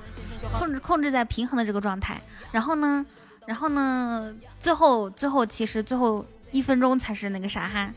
[0.53, 2.21] 控制控制在平衡的这个状态。
[2.53, 3.05] 然后呢，
[3.47, 7.93] 然后呢，最后最后其实最后一分钟才是那个啥哈。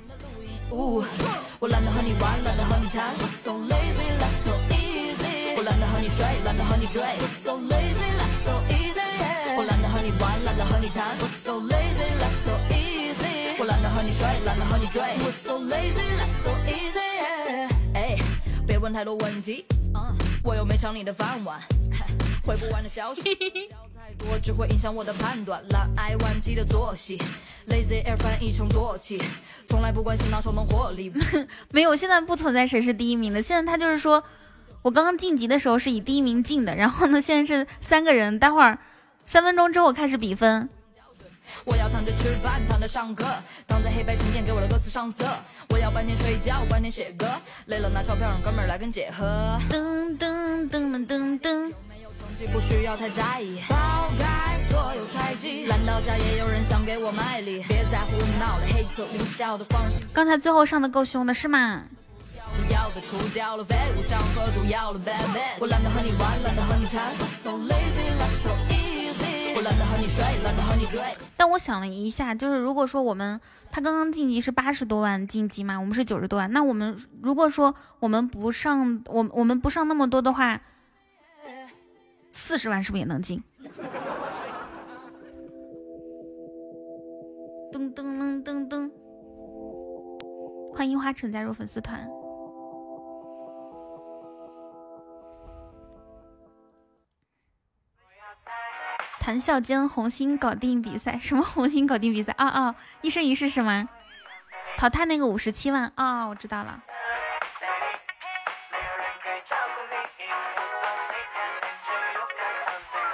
[0.72, 1.03] 呜，
[1.60, 3.14] 我懒得和你玩，懒得和你谈。
[3.14, 5.56] 我 so lazy, life so easy。
[5.56, 7.02] 我懒得和你睡，懒得和你追。
[7.02, 8.07] 我 so lazy,
[10.89, 13.59] 我 so lazy, life so easy。
[13.59, 15.01] 我懒得和你睡，懒得和你追。
[15.01, 17.68] 我 so lazy, life so easy。
[17.93, 18.15] 哎，
[18.65, 20.15] 别问太多问题，啊，
[20.45, 21.59] 我又没抢你的饭碗。
[22.45, 23.22] 回不完的消息。
[23.22, 27.18] 太多只会影响我的判断，懒癌晚期的作息
[27.68, 29.22] ，lazy air 翻译成惰气，
[29.68, 31.11] 从来不关心哪手能获利。
[31.72, 33.41] 没有，现在不存在谁是第一名的。
[33.41, 34.23] 现在他就是说，
[34.84, 38.80] 我刚刚晋级的时候是以第一名进的，然后呢，现在是三个人，待会儿
[39.26, 40.69] 三分钟之后开始比分。
[41.68, 43.26] 我要躺着吃饭，躺着上课，
[43.68, 45.26] 躺在黑白琴键给我的歌词上色。
[45.69, 47.27] 我要半天睡觉，半天写歌，
[47.65, 49.60] 累了拿钞票让哥们儿来跟姐喝。
[49.69, 51.73] 噔噔噔噔噔噔。
[52.53, 60.06] 不需要太在意，抛开所有猜忌，烂到家也有人想给我卖力，别再胡闹了，黑色无效的放弃。
[60.14, 61.84] 刚才最后上的够凶的是吗？
[62.56, 65.41] 不要的除掉了，废物上喝毒药了，baby。
[65.60, 67.14] 我懒得和你玩，懒得和你谈
[67.44, 68.07] ，so lazy,
[71.35, 73.39] 但我想了一下，就是如果说我们
[73.72, 80.61] 他刚刚晋级是八十多万晋级嘛，我们是九十多万，那我们如果说我们不上，我我们不上那么多的话。
[82.30, 83.44] 四十万是不是也能进？
[87.73, 88.91] 噔噔噔噔噔！
[90.76, 92.07] 欢迎花城加入粉丝团。
[99.28, 101.20] 谈笑间，红心搞定比赛？
[101.20, 102.34] 什么红心搞定比赛？
[102.38, 103.90] 哦哦，一生一世是吗？
[104.78, 105.91] 淘汰那个五十七万？
[105.98, 106.82] 哦，我知道了。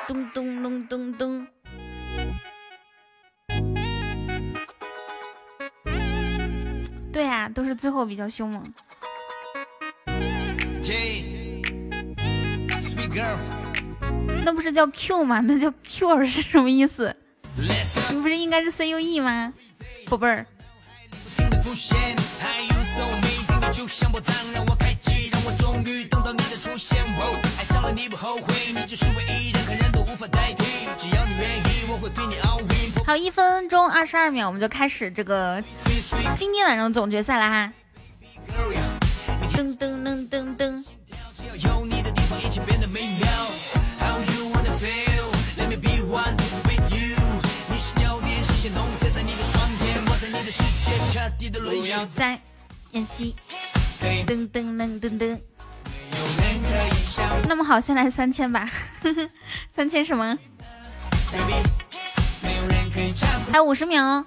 [0.06, 1.48] 咚咚咚咚咚！
[7.11, 8.72] 对呀、啊，都是最后比较凶猛。
[14.45, 15.40] 那不是叫 Q 吗？
[15.41, 17.15] 那叫 Q 是什么意思？
[18.11, 19.53] 你不是应该是 C U E 吗，
[20.10, 20.45] 宝贝儿？
[23.72, 27.02] 就像宝藏让我开启，让我终于等到你的出现。
[27.18, 30.64] 哦，爱上了你不后悔，你就是唯一，任何人都无法代替。
[30.98, 33.03] 只要你愿意，我会对你 all in。
[33.03, 35.64] 好，一分钟二十二秒，我们就开始这个
[36.38, 37.74] 今天晚上总决赛了哈。
[39.56, 40.84] 噔噔噔噔噔。
[52.10, 52.40] 三，
[52.91, 53.36] 演戏，
[54.26, 55.40] 噔噔噔噔噔。
[57.48, 58.70] 那么好，先来三千吧，
[59.72, 60.38] 三千什么？
[63.52, 64.26] 还有五十秒。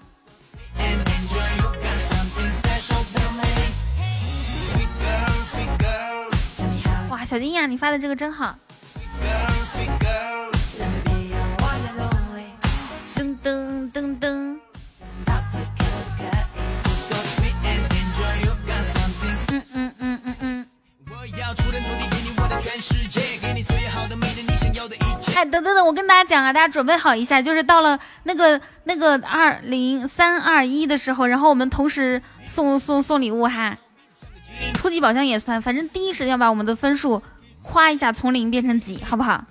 [7.11, 8.57] 哇，小金呀，你发的这个真好。
[25.35, 33.77] 哎，等等等，我跟大家讲啊，大家准备好一下，就是到了那个那个二零三二一的时候，然后我们同时送送送礼物哈，
[34.75, 37.23] 初级宝箱也算，反正第一时间把我们的分数
[37.63, 39.45] 夸一下，从零变成几，好不好？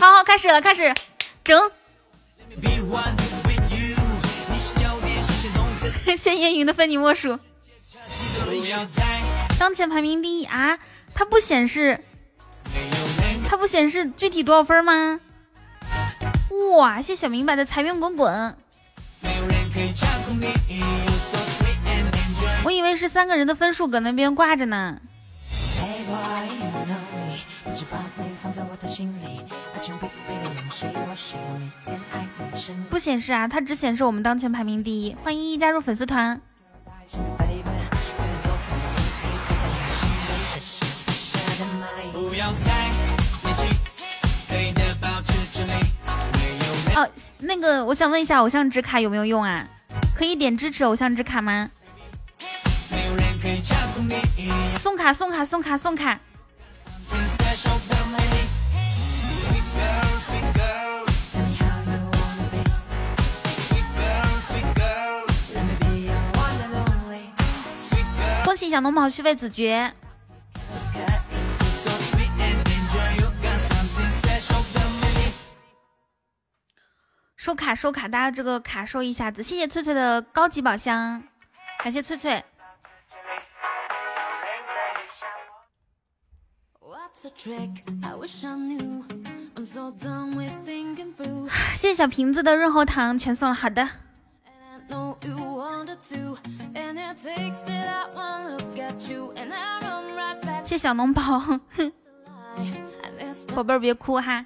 [0.00, 0.92] 好好，开始了，开始
[1.44, 1.70] 整。
[2.60, 3.25] 谢
[6.16, 7.38] 谢烟云的非你莫属。
[9.58, 10.78] 当前排名第一啊，
[11.14, 12.02] 它不显示，
[13.48, 15.20] 它不显示具体多少分吗？
[16.78, 18.56] 哇，谢谢小明白的财源滚滚。
[22.64, 25.00] 我以为是三个人的分数搁那边挂着呢。
[32.88, 35.14] 不显示啊，它只显示我们当前排名第一。
[35.22, 36.40] 欢迎依依加入粉丝团。
[46.94, 47.08] 哦，
[47.38, 49.68] 那个，我想问一下，偶像之卡有没有用啊？
[50.16, 51.70] 可以点支持偶像之卡吗？
[54.78, 56.18] 送卡，送卡，送卡，送卡。
[68.44, 69.92] 恭喜小农宝续费子爵。
[77.36, 81.22] 收卡收卡，大家这个卡收一下子，谢谢翠翠的高级宝箱，
[81.82, 82.42] 感谢翠翠。
[91.74, 93.88] 谢谢小瓶子的润喉糖全送了，好的。
[100.62, 101.40] 谢小脓宝，
[103.56, 104.44] 宝贝儿别哭哈。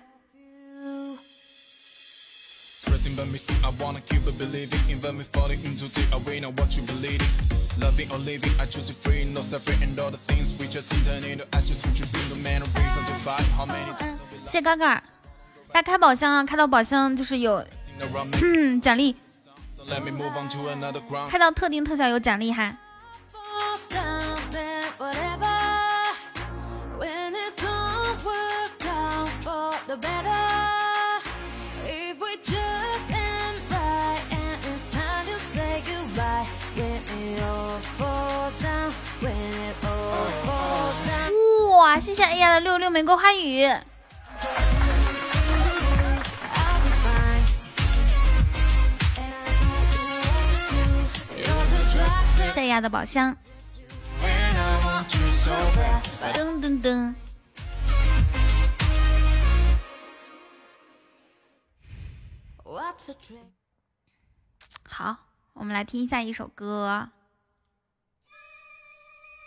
[14.44, 14.84] 谢哥哥，
[15.72, 16.44] 大家开宝箱啊！
[16.44, 17.64] 开到宝箱就是有
[18.42, 19.14] 嗯奖励，
[21.28, 22.76] 开到特定特效有奖励哈。
[42.01, 43.68] 谢谢 A 呀的六六玫瑰花语。
[52.39, 53.36] 谢谢丫的宝箱。
[56.32, 57.14] 噔噔噔。
[64.89, 65.16] 好，
[65.52, 67.10] 我们来听一下一首歌。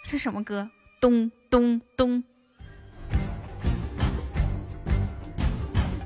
[0.06, 0.70] 是什么歌？
[1.02, 2.24] 咚咚咚！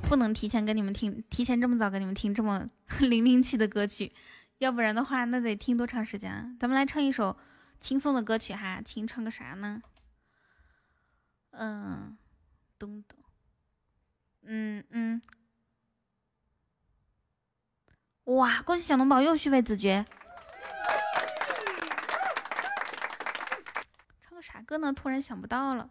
[0.08, 2.66] 不能提前跟你们听，提前这么早跟你们听这么
[3.02, 4.14] 零零七的歌曲，
[4.60, 6.50] 要不然的话，那得听多长时间啊？
[6.60, 7.38] 咱们来唱一首
[7.82, 9.82] 轻松的歌曲哈，请唱个啥呢？
[11.52, 12.18] 嗯，
[12.80, 13.20] 咚咚，
[14.44, 15.22] 嗯嗯，
[18.26, 18.62] 哇！
[18.62, 20.06] 恭喜小龙宝又续费子爵。
[24.22, 24.94] 唱个啥歌呢？
[24.94, 25.90] 突然想不到了。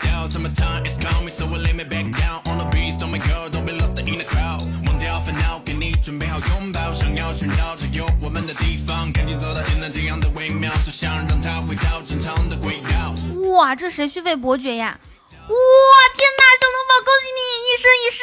[0.00, 0.30] Freestyle.
[0.30, 2.96] Summertime is coming, so lay me back down on the beats.
[2.96, 4.60] Don't make girl, don't be lost in the crowd.
[6.02, 9.12] 准备好拥抱，想要寻找只有我们的地方。
[9.12, 13.14] 赶紧走到现在这样的微妙，就想让它回到正常的轨道。
[13.52, 14.98] 哇，这谁续费伯爵呀？
[15.30, 18.22] 哇，天哪，小农宝，恭喜你一生一世！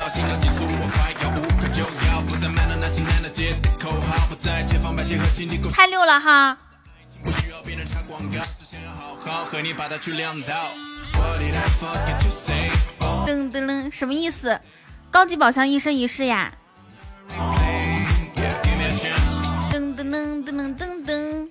[0.00, 5.70] 到心要记住，我快要无可救药，不再卖弄那些难的街的口号，不再解放百千和经历过。
[5.70, 6.56] 太溜了哈！
[7.22, 8.40] 不需要别人插广告，
[9.26, 10.52] 只想要好好和你把它去酿造。
[13.26, 14.60] 噔噔噔，什么意思？
[15.10, 16.52] 高级宝箱一生一世呀！
[19.72, 21.48] 噔噔噔噔噔噔噔，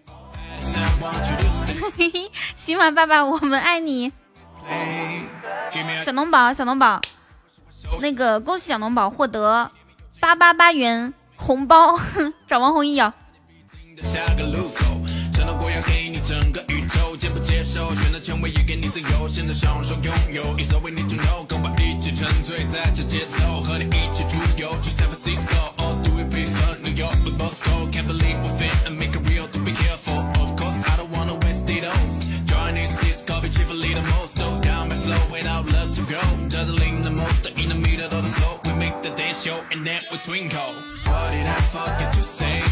[1.98, 4.14] 嘿嘿，喜马爸爸，我们爱你。
[6.06, 7.02] 小农宝，小农宝，
[8.00, 9.70] 那个恭喜小农宝获得
[10.22, 12.00] 八八八元红包，
[12.48, 13.12] 找王红一摇。
[18.45, 27.89] 选择权威也给你自由，现在享受拥有，It's all we need to know，跟我一起沉醉在这节奏，和你一起出游，去 San Francisco，or do we prefer New York with Moscow?
[27.91, 30.19] Can't believe we fit and make it real, to be careful.
[30.39, 31.97] Of course, I don't wanna waste it all.
[32.45, 36.21] Join this disco, be chiefly the most, no down and flow without love to go.
[36.49, 39.87] Dazzling the most in the middle of the flow, we make the dance show and
[39.87, 40.75] then we twinkle.
[41.07, 42.64] What did I forget to say?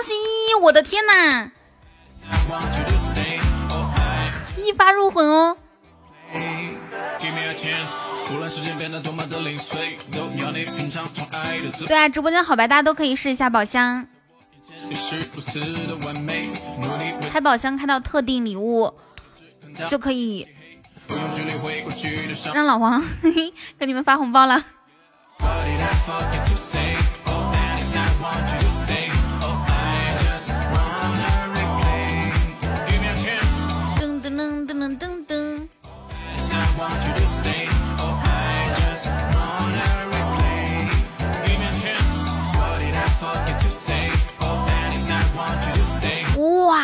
[0.00, 0.14] 恭喜！
[0.62, 1.50] 我的天呐，
[4.56, 5.58] 一发入魂哦！
[11.86, 14.06] 对啊，直播间好白，大家都可以试一下宝箱，
[17.30, 18.94] 开宝箱开到特定礼物
[19.90, 20.48] 就可以。
[22.54, 23.02] 让老王
[23.78, 24.64] 给你们发红包了。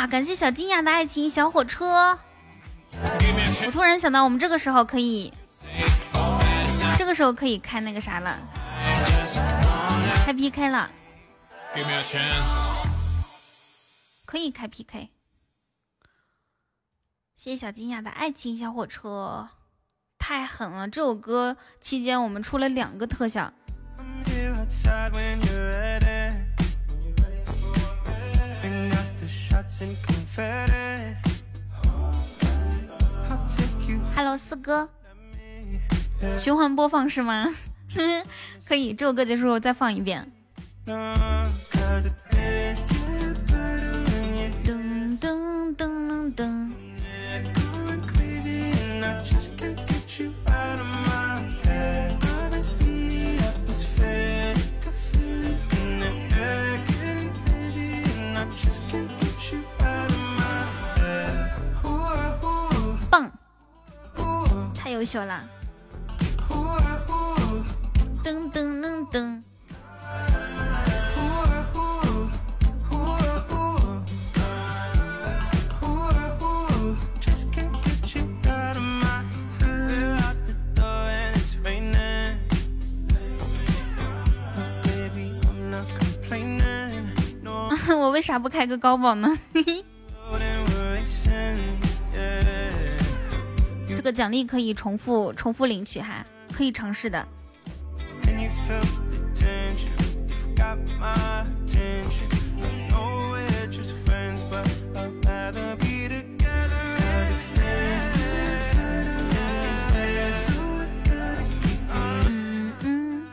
[0.07, 2.19] 感谢小金雅的爱情小火车。
[3.67, 5.33] 我突然想到，我们这个时候可以，
[6.97, 8.39] 这个时候可以开那个啥了，
[10.25, 10.91] 开 PK 了，
[14.25, 15.11] 可以开 PK。
[17.37, 19.49] 谢谢小金雅的爱情小火车，
[20.19, 20.89] 太狠了！
[20.89, 23.53] 这首歌期间我们出了两个特效，
[34.15, 34.89] Hello，四哥，
[36.39, 37.53] 循环播放是吗？
[38.65, 38.95] 可以。
[38.95, 40.31] 这首歌结束后再放一遍。
[64.87, 65.45] 太优秀了。
[68.23, 69.43] 噔噔噔噔。
[87.89, 89.29] 我为啥不开个高保呢？
[94.07, 97.27] 个奖励可以重复重复领取哈，可以尝试的。
[111.91, 113.27] 嗯嗯，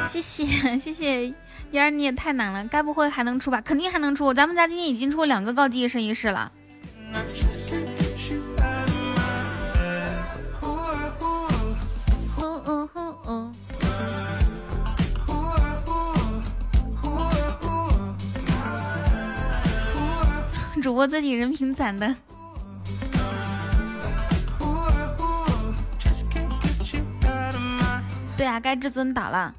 [0.08, 1.34] 谢谢谢谢，
[1.72, 3.60] 嫣儿你也太难了，该不会还能出吧？
[3.60, 6.50] 肯定还能出，咱们家今天已经出两个高级一生一世了。
[7.12, 7.22] 那
[20.82, 22.14] 主播自己人品攒的，
[28.36, 29.54] 对啊，该至尊打了。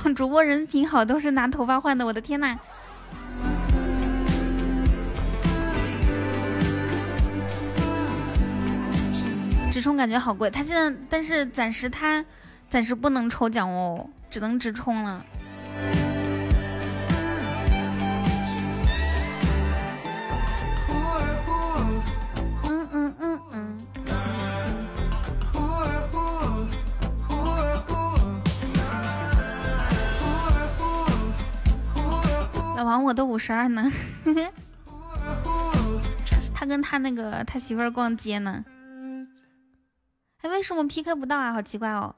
[0.16, 2.58] 主播人品好都是拿头发换的，我的天呐！
[9.72, 12.24] 直充感觉好贵，他现在但是暂时他
[12.68, 15.24] 暂时不能抽奖哦，只能直充了。
[32.80, 33.84] 老王我都五十二呢。
[36.54, 38.64] 他跟他那个他媳妇儿逛街呢。
[40.40, 41.52] 哎，为什么 PK 不到啊？
[41.52, 42.14] 好奇怪哦。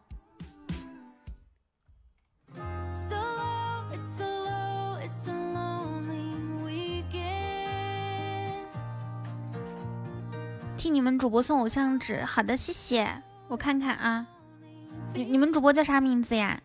[10.76, 13.08] 替你们主播送偶像纸，好的，谢谢。
[13.48, 14.24] 我看看啊，
[15.12, 16.60] 你你们主播叫啥名字呀？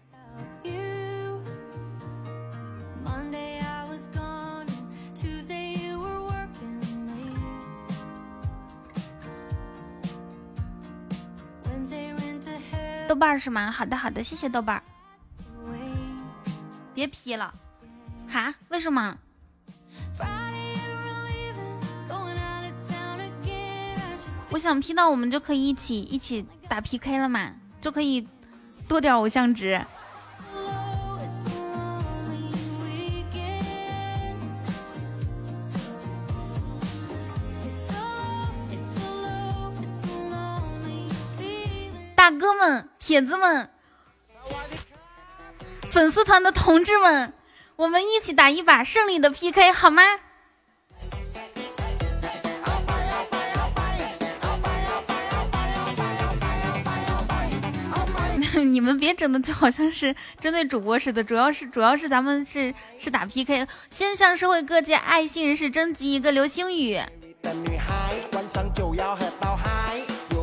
[13.07, 13.71] 豆瓣是吗？
[13.71, 14.83] 好的好的，谢谢豆瓣。
[16.93, 17.53] 别批了，
[18.27, 18.53] 哈？
[18.69, 19.17] 为什么？
[24.49, 28.27] 我想 P 到我们就可以一起一起打 PK 了嘛，就可以
[28.87, 29.79] 多点偶像值。
[42.37, 43.69] 哥们、铁子们、
[45.89, 47.33] 粉丝团的同志们，
[47.75, 50.03] 我们一起打一把胜利的 PK 好吗？
[58.57, 66.99] 你们别整的就好像是针对主播似的，主要是主要是咱们是是打 PK，先向社会各界爱心人士征集一个流星雨。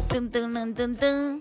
[0.08, 1.40] 噔噔噔噔噔，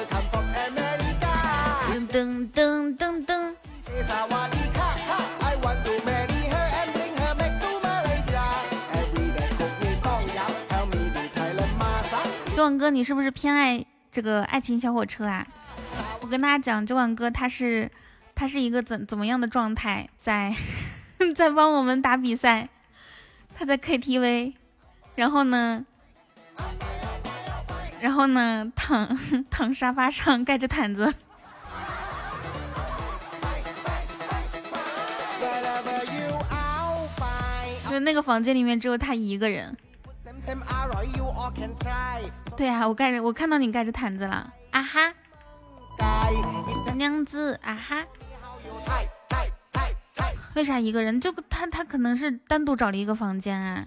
[2.11, 3.55] 噔噔噔噔。
[12.49, 15.47] 酒馆哥，你是不是偏爱这个爱情小火车啊？
[16.19, 17.89] 我跟大家讲，酒馆哥他是
[18.35, 20.53] 他是一个怎怎么样的状态，在
[21.33, 22.67] 在帮我们打比赛，
[23.55, 24.53] 他在 KTV，
[25.15, 25.85] 然后呢，
[28.01, 29.17] 然后呢躺
[29.49, 31.13] 躺沙发上盖着毯子。
[38.03, 39.75] 那个房间里面只有他一个人。
[42.57, 44.53] 对啊我盖着我看到你盖着毯子了。
[44.71, 45.13] 啊哈。
[46.95, 48.05] 娘子啊哈。
[50.53, 51.21] 为啥一个人？
[51.21, 53.85] 就他他可能是单独找了一个房间啊。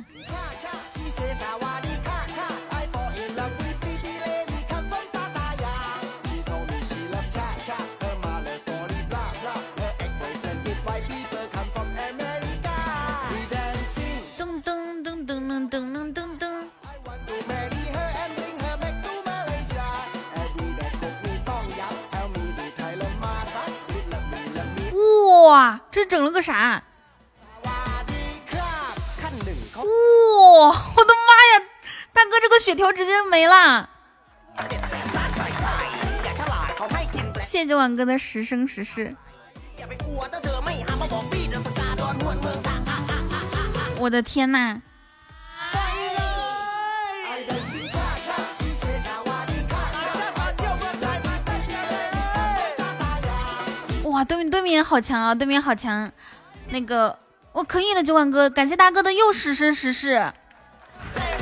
[25.45, 26.83] 哇，这整了个啥？
[29.77, 31.67] 哇，我的妈呀，
[32.13, 33.91] 大哥，这个血条直接没了。
[37.41, 39.15] 谢谢九晚哥的十生十世，
[43.99, 44.81] 我的天哪！
[54.15, 56.13] 哇，对面对面好强啊，对面好强。
[56.71, 57.19] 那个
[57.51, 60.33] 我可以了，酒馆哥，感谢大哥的又十生十世。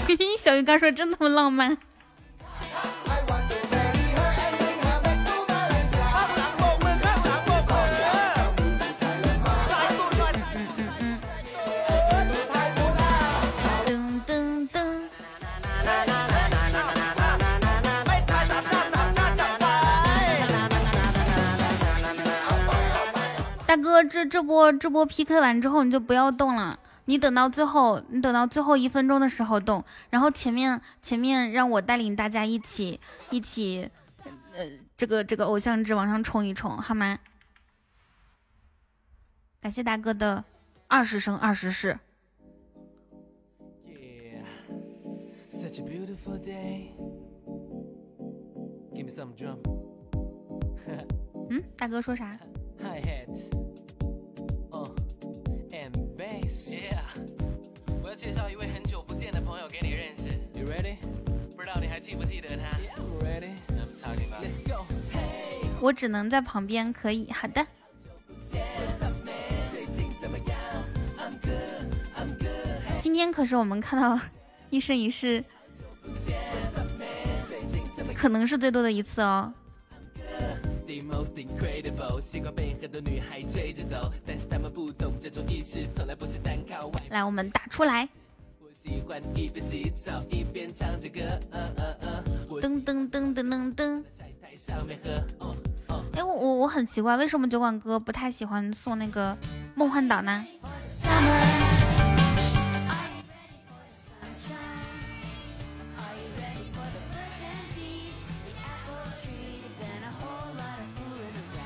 [0.09, 1.77] 嘿嘿， 小鱼干说真他妈浪漫。
[23.83, 33.01] 哥，这这波这波 PK 完之后你就不要动了，你等到最后，你等到最后一分钟的时候动，然后前面前面让我带领大家一起
[33.31, 33.91] 一起，
[34.55, 34.65] 呃，
[34.97, 37.19] 这个这个偶像值往上冲一冲，好吗？
[39.61, 40.45] 感谢大哥的
[40.89, 41.99] 二十生二十世
[43.87, 44.45] ，Yeah,
[45.51, 46.93] such a beautiful day.
[48.93, 49.59] Give me some drum.
[51.49, 52.39] 嗯，大哥说啥
[52.81, 53.62] ？Hi hat.
[58.13, 60.39] 要介绍一位很久不见的朋友给你认识。
[60.53, 60.97] You ready？
[61.57, 63.55] 不知道你还记不记得他？Yeah, I'm ready.
[63.71, 64.45] I'm talking about.
[64.45, 64.85] Let's go.
[65.15, 67.67] Hey, 我只能在旁边，可以，好的。
[73.01, 74.21] 今天可是我们看到
[74.69, 75.43] 一生一世，
[78.15, 79.55] 可能是最多的一次哦。
[80.93, 87.01] The most incredible，习惯被很多女孩追着走，但是她们不懂这种意识从来不是单靠外。
[87.09, 88.07] 来，我们打出来，
[88.61, 91.21] 我喜欢一边洗澡一边唱着歌，
[92.61, 94.05] 噔噔噔噔噔噔。
[94.19, 95.57] 在台上面喝，哦
[95.89, 96.05] 哦。
[96.13, 99.35] 哎，我我我很奇怪，为什么酒馆哥不太喜欢送那个
[99.75, 100.45] 梦幻岛呢？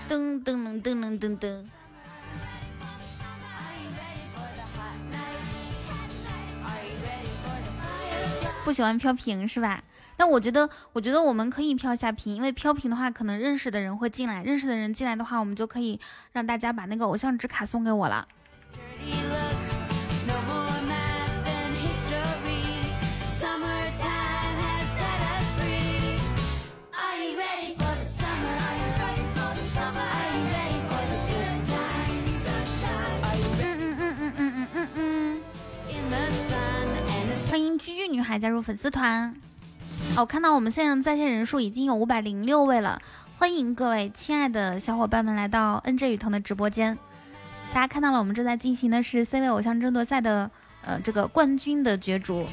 [0.09, 1.65] 噔噔噔噔噔噔噔。
[8.65, 9.83] 不喜欢飘屏是吧？
[10.17, 16.01] 但我觉得，我觉得我们可以飘一下屏，因为飘屏的话，可能认识的人会进来，认识的人进来的话，我们就可以
[16.33, 18.27] 让大家把那个偶像纸卡送给我了。
[37.79, 39.35] 居居女孩加入粉丝团。
[40.17, 43.01] 哦，看到我们线上在线人数已经有五百零六位了，
[43.39, 46.99] 欢迎各位亲爱的小伙伴们来到 NJ 雨桐的直播间。
[47.73, 50.51] 大家看到了，我们正在进行的是 C 位偶像争夺赛的
[50.83, 52.47] 呃这个冠军的角逐。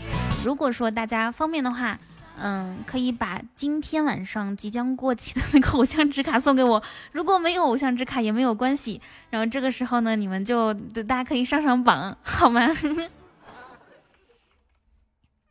[0.44, 2.00] 如果说大家方便的话，
[2.38, 6.82] 嗯，可以把今天晚上即将过期的那个偶像纸卡送给我。
[7.12, 12.68] 如果没有偶像纸卡也没有关系，然后这个时候呢，你们就大家可以上上榜，好吗？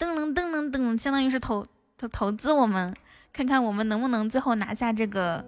[0.03, 1.65] 噔噔噔噔噔，相当于是投
[1.97, 2.93] 投投资我们，
[3.33, 5.45] 看看我们能不能最后拿下这个，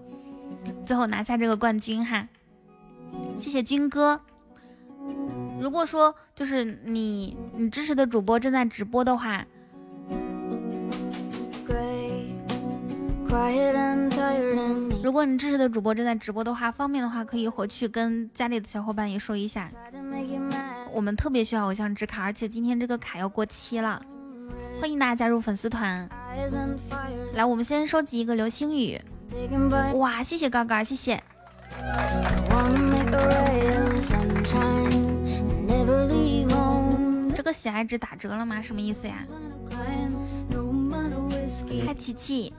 [0.86, 2.28] 最后拿下这个冠军哈。
[3.36, 4.20] 谢谢军哥。
[5.60, 9.44] 如果说就是你你支持的主播正在直播的话.
[15.02, 19.68] 如果你支持的主播正在直播的话，方便的话可以回去跟家里的小伙伴也说一下.
[20.92, 24.00] 我们特别需要偶像之卡，而且今天这个卡要过期了，
[24.80, 26.08] 欢迎大家加入粉丝团。
[27.34, 29.00] 来，我们先收集一个流星雨。
[29.94, 31.22] 哇，谢谢高高，谢谢。
[37.34, 38.62] 这个喜爱值打折了吗？
[38.62, 39.24] 什么意思呀？
[41.86, 42.52] 嗨，琪琪，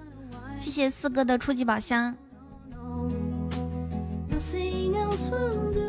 [0.57, 2.15] 谢谢四哥的初级宝箱。
[4.91, 5.84] No,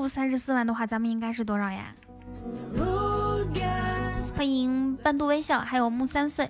[0.00, 1.94] 不，三十四万的话，咱们应该是多少呀？
[4.34, 6.48] 欢迎半度微笑，还有木三岁。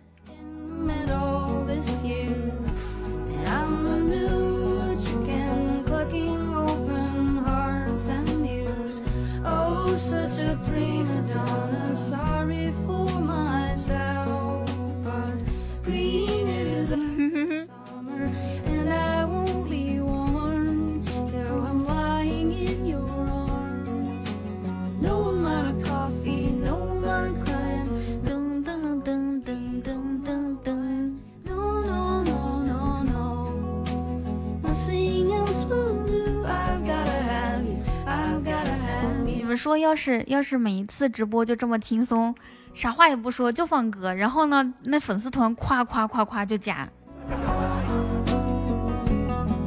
[39.60, 42.34] 说，要是要是每一次直播就这么轻松，
[42.72, 46.88] 啥话也不说就放歌，然后呢，那粉丝团夸夸夸夸就加，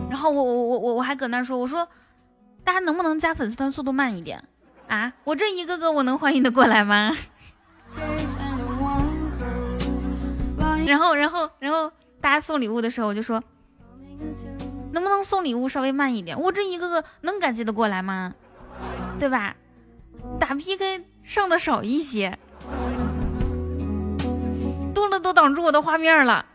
[0.10, 1.88] 然后我我我我我还搁那说，我说
[2.64, 4.44] 大家能不能加粉丝团速度慢一点
[4.88, 5.14] 啊？
[5.26, 7.12] 我这一个个我能欢迎的过来吗？
[10.88, 13.44] 然后然后然后大家送礼物的时候，我就说
[14.92, 16.42] 能不能送礼物稍微慢一点？
[16.42, 18.34] 我这一个个能感激的过来吗？
[19.20, 19.56] 对吧？
[20.40, 22.38] 打 PK 上的少一些，
[24.94, 26.46] 多了都挡住我的画面了。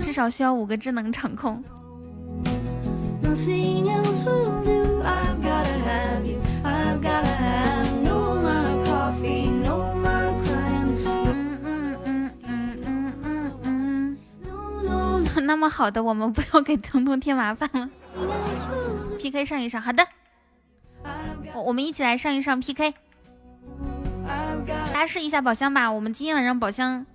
[0.00, 1.62] 至少需要五个智能场控。
[3.22, 5.02] Nothing else will do.
[5.02, 6.38] I've gotta have you.
[6.64, 7.27] I've gotta
[15.48, 17.88] 那么好的，我们不要给彤彤添麻烦了。
[19.18, 20.06] PK 上一上，好的，
[21.54, 22.92] 我我们一起来上一上 PK，
[24.92, 25.90] 大家试一下宝箱吧。
[25.90, 27.06] 我们今天晚上宝箱，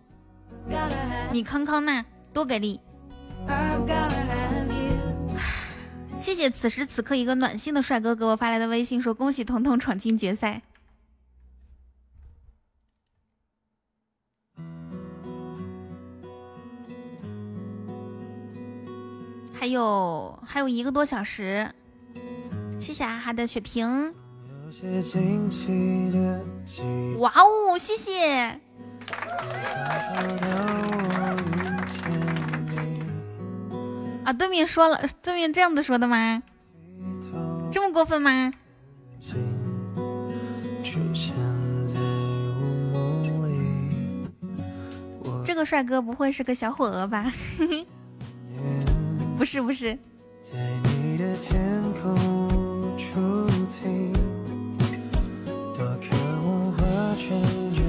[1.32, 2.04] 你康康那
[2.34, 2.82] 多给力。
[6.18, 10.64] 谢谢此时此刻一个暖心的帅哥给我发来的微信，说恭喜彤彤闯进决赛。
[19.64, 21.72] 还有还有一个多小时，
[22.78, 24.14] 谢谢阿哈的血瓶。
[27.20, 28.60] 哇哦，谢谢！
[34.26, 36.44] 啊，对面说了，对面这样子说的吗？
[37.72, 38.52] 这么过分吗？
[45.46, 47.32] 这个帅哥不会是个小火鹅吧？
[49.38, 49.98] 不是不是，
[50.42, 50.54] 在
[50.84, 52.16] 你的天空
[52.48, 53.48] 无处
[53.78, 54.14] 停，
[55.76, 56.16] 多渴
[56.46, 56.78] 望化
[57.18, 57.28] 成
[57.74, 57.84] 阵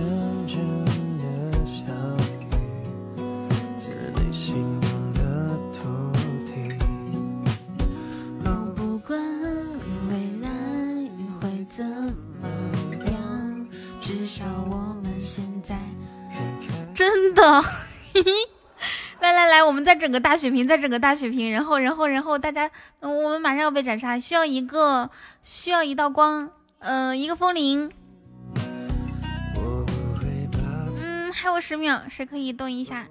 [0.46, 0.54] 阵
[1.18, 1.22] 的
[1.64, 1.84] 小
[2.50, 2.56] 雨，
[3.78, 5.20] 滋润你心中的
[5.72, 5.78] 土
[6.44, 6.52] 地。
[8.74, 9.18] 不管
[10.08, 10.48] 未来
[11.40, 11.84] 会怎
[12.42, 12.48] 么
[13.06, 13.68] 样，
[14.00, 15.78] 至少我们现在
[16.94, 17.62] 真的。
[19.34, 22.70] 来来，我们再整个大血瓶，再整个大血瓶，然后然后然后大家，
[23.00, 25.10] 我们马上要被斩杀，需要一个，
[25.42, 27.90] 需要一道光，嗯、一个风铃，
[31.02, 33.06] 嗯，还有十秒，谁可以动一下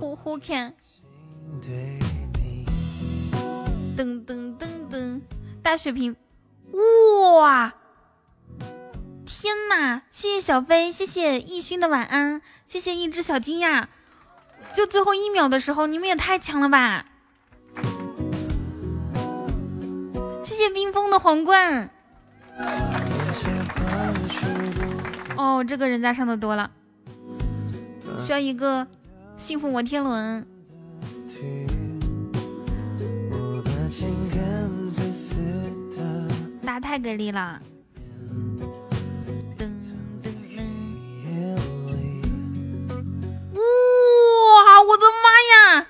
[0.00, 0.74] ？Who who can？
[3.96, 5.20] 噔噔噔噔，
[5.62, 6.14] 大血瓶，
[7.40, 7.72] 哇！
[9.26, 10.02] 天呐！
[10.12, 13.88] 谢谢小飞，谢谢逸勋的晚安，谢谢一只小金呀！
[14.72, 17.06] 就最后一秒的时候，你们也太强了吧！
[20.44, 21.90] 谢谢冰封的皇冠。
[25.36, 26.70] 哦，这个人家上的多了，
[28.24, 28.86] 需要一个
[29.36, 30.46] 幸福摩天轮。
[33.30, 34.38] 我把情感
[34.88, 35.34] 自私
[35.96, 36.28] 的
[36.64, 37.60] 大家太给力了！
[44.54, 45.86] 哇，我的妈呀！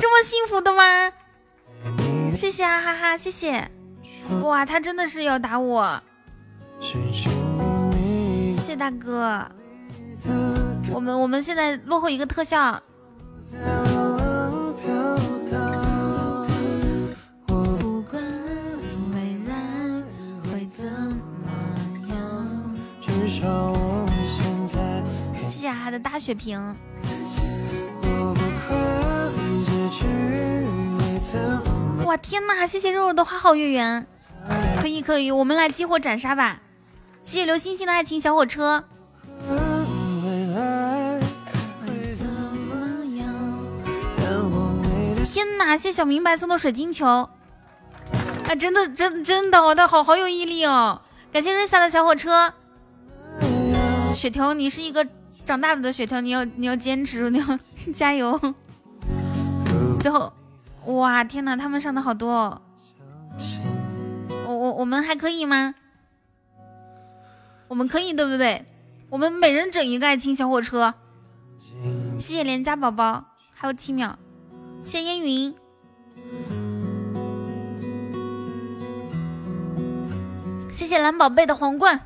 [0.00, 1.12] 这么幸福的吗？
[2.34, 3.70] 谢谢啊哈哈，谢谢！
[4.42, 6.02] 哇，他真的是要打我，
[6.80, 6.98] 谢
[8.58, 9.46] 谢大哥。
[10.92, 12.82] 我们我们现在落后一个特效，
[25.86, 26.58] 他的大血瓶。
[32.04, 32.66] 哇，天呐！
[32.66, 34.04] 谢谢肉肉的花好月圆，
[34.82, 36.58] 可以可以，我们来激活斩杀吧！
[37.22, 38.82] 谢谢刘星星的爱情小火车。
[45.24, 45.76] 天哪！
[45.78, 47.30] 谢小明白送的水晶球，啊，
[48.58, 51.00] 真的真真的，我的好好有毅力哦！
[51.32, 52.52] 感谢瑞萨的小火车，
[54.12, 55.06] 雪条，你是一个
[55.46, 57.58] 长大了的雪条，你要你要坚持，你要
[57.94, 58.38] 加油！
[60.00, 60.32] 最后，
[60.86, 62.60] 哇，天呐，他们上的好多哦！
[64.44, 65.76] 我我我们还可以吗？
[67.68, 68.66] 我们可以对不对？
[69.08, 70.94] 我们每人整一个爱情小火车。
[72.18, 73.24] 谢谢连家宝宝，
[73.54, 74.18] 还有七秒。
[74.84, 75.54] 谢谢烟云。
[80.72, 82.00] 谢谢蓝宝贝的皇冠。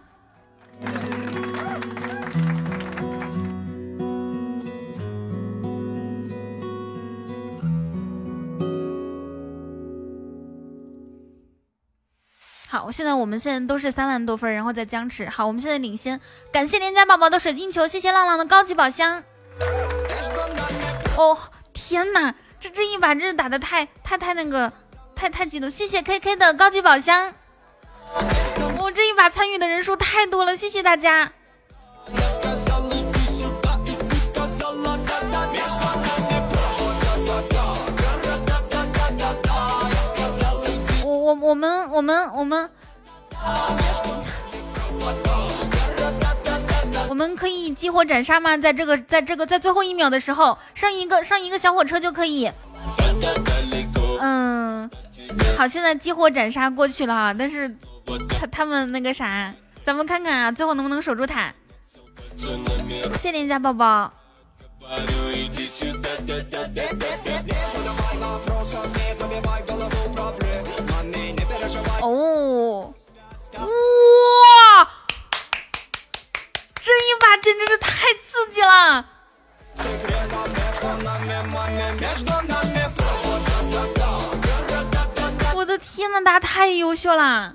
[12.71, 15.29] 好，现在我们现在都是三万多分，然后再僵持。
[15.29, 16.21] 好，我们现在领先。
[16.53, 19.25] 感谢连家宝宝的水晶球，谢谢浪浪的高级宝箱。
[21.17, 21.37] 哦，
[21.73, 24.73] 天哪，这这一把真是打的太太太那个，
[25.17, 25.69] 太太激动。
[25.69, 27.35] 谢谢 K K 的高级宝箱。
[28.79, 31.33] 我、这一把参与的人数太多了，谢谢大家。
[41.31, 42.69] 我我们我们我们
[47.09, 48.57] 我们可以激活斩杀吗？
[48.57, 52.51] 在这个在这个在最后一秒的时候上一个上一个小火车就可以。
[54.20, 54.90] 嗯，
[55.57, 57.73] 好，现在激活斩杀过去了，但是
[58.28, 59.55] 他他们那个啥，
[59.85, 61.55] 咱们看看啊，最后能不能守住塔？
[62.36, 64.12] 谢谢连家宝宝。
[72.01, 72.95] 哦，
[73.59, 73.65] 哇，
[76.83, 79.05] 这一把简直是太刺激了！
[85.55, 87.55] 我的天呐，大家太优秀了！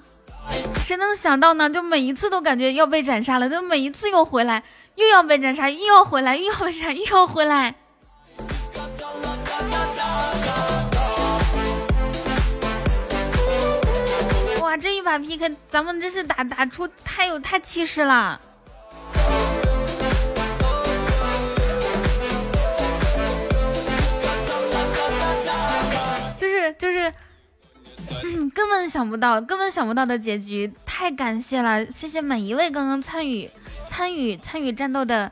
[0.83, 1.67] 谁能想到呢？
[1.67, 4.63] 就每一次都感觉要被斩杀了，就每一次又回来，
[4.93, 7.73] 又要被斩杀，又要回来，又要被斩，又要回来。
[14.65, 18.41] 哇，这一把 PK，咱们真是打打出太有太气势了。
[26.35, 27.13] 就是就是，
[28.23, 31.85] 嗯，根本想不到，根本想不到的结局，太感谢了！
[31.91, 33.51] 谢谢每一位刚刚参与
[33.85, 35.31] 参与参与战斗的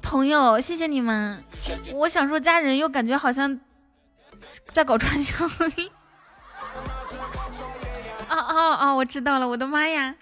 [0.00, 1.44] 朋友，谢谢你们。
[1.92, 3.60] 我想说家人，又感觉好像
[4.72, 5.46] 在搞传销。
[8.38, 8.96] 哦哦哦！
[8.96, 10.14] 我知道了，我的妈呀！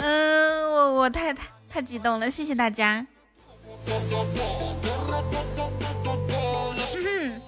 [0.00, 3.06] 嗯，我我太太太激动了，谢谢大家。
[6.94, 7.40] 嗯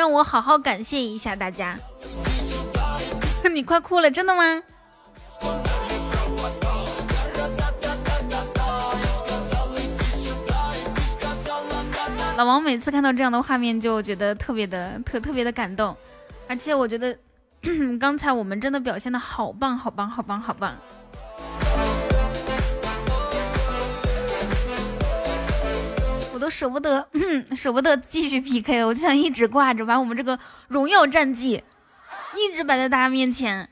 [0.00, 1.76] 让我好好感谢一下大家。
[3.52, 4.62] 你快哭了，真的吗？
[12.38, 15.94] 老王每次看到这样的画面，就觉得特别的特特别的感动，
[16.48, 17.14] 而且我觉得
[18.00, 20.74] 刚才我们真的表现的好棒，好棒，好棒，好棒！
[26.50, 27.08] 舍不得，
[27.56, 31.62] 舍不得继续 PK，我就想一直挂着，把我们这个荣耀战绩
[32.34, 33.68] 一直摆在大家面前。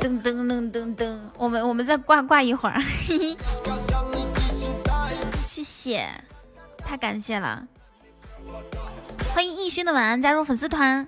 [0.00, 3.36] 噔噔噔噔噔，我们我们再挂挂一会儿，嘿嘿，
[5.44, 6.08] 谢谢，
[6.78, 7.66] 太感谢了，
[9.34, 11.06] 欢迎逸轩的晚安加入粉丝团。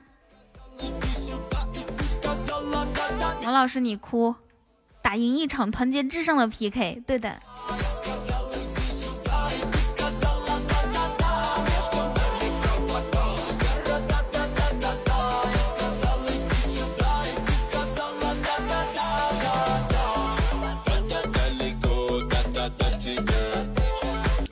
[3.42, 4.34] 王老师，你哭，
[5.02, 7.40] 打赢一场团结至上的 PK，对的。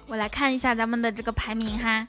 [0.07, 2.09] 我来看一下咱们的这个排名哈。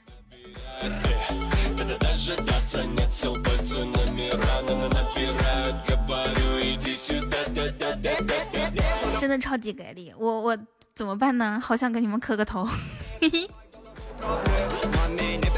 [9.30, 10.58] 的超级给力，我我
[10.94, 11.58] 怎么办呢？
[11.62, 12.66] 好想跟你们磕个头。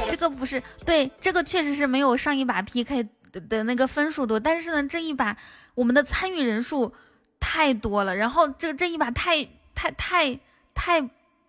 [0.08, 5.36] 这个不是对，这个确实是没有上一把 PK 的的那个分数多，但是呢，这一把
[5.74, 6.94] 我们的参与人数
[7.40, 9.44] 太多了，然后这这一把太
[9.74, 10.38] 太太
[10.74, 11.02] 太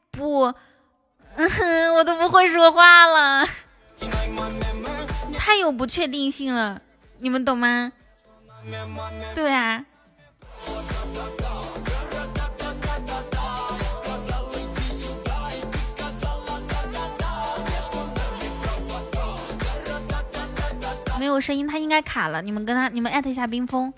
[0.10, 0.54] 不，
[1.36, 3.46] 嗯，我都不会说话了，
[5.38, 6.82] 太有不确定性了，
[7.20, 7.92] 你们懂吗？
[9.36, 9.86] 对啊。
[21.24, 22.42] 没有声音，他应该卡了。
[22.42, 23.94] 你们跟他，你们艾特一下冰封。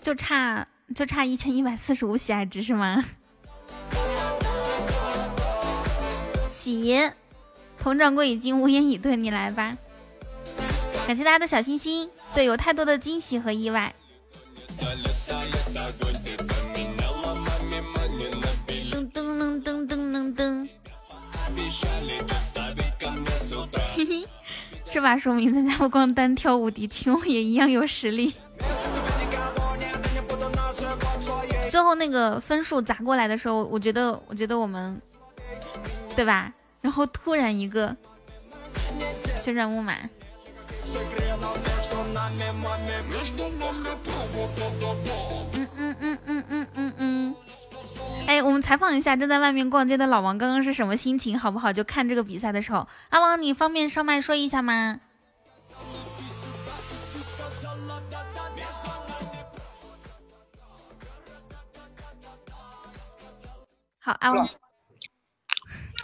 [0.00, 3.04] 就差就差一千一百四十五喜爱值是吗？
[6.46, 7.10] 喜，
[7.82, 9.76] 佟掌柜已经无言以对，你来吧。
[11.08, 13.92] 感谢大家的小心心，对，有太多的惊喜和意外。
[24.94, 28.32] 这把说明咱家不光单挑无敌，群殴也一样有实力。
[31.68, 35.02] 最后那个分数砸过来的时候，我觉得，我觉得我们，
[36.14, 36.52] 对吧？
[36.80, 37.96] 然后突然一个
[39.36, 39.96] 旋转木马。
[48.26, 51.72] 哎，我们采访一下正在外面逛街的老王，刚刚是什么心情，好不好？
[51.72, 55.00] 就看这个比赛的时候，阿王，你方便上麦说一下吗？
[64.00, 64.48] 好，阿王，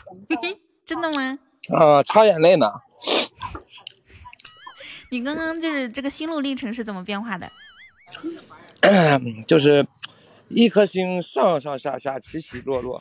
[0.86, 1.38] 真的吗？
[1.74, 2.70] 啊，擦眼泪呢。
[5.10, 7.50] 你刚刚就是这个心路历程是怎么变化的？
[9.46, 9.86] 就是
[10.50, 13.00] 一颗星上上下下起起落落，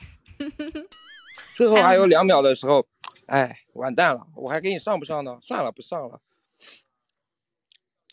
[1.57, 2.88] 最后还有两秒的时候，
[3.26, 5.38] 哎，完蛋了，我还给你上不上呢？
[5.41, 6.21] 算了，不上了。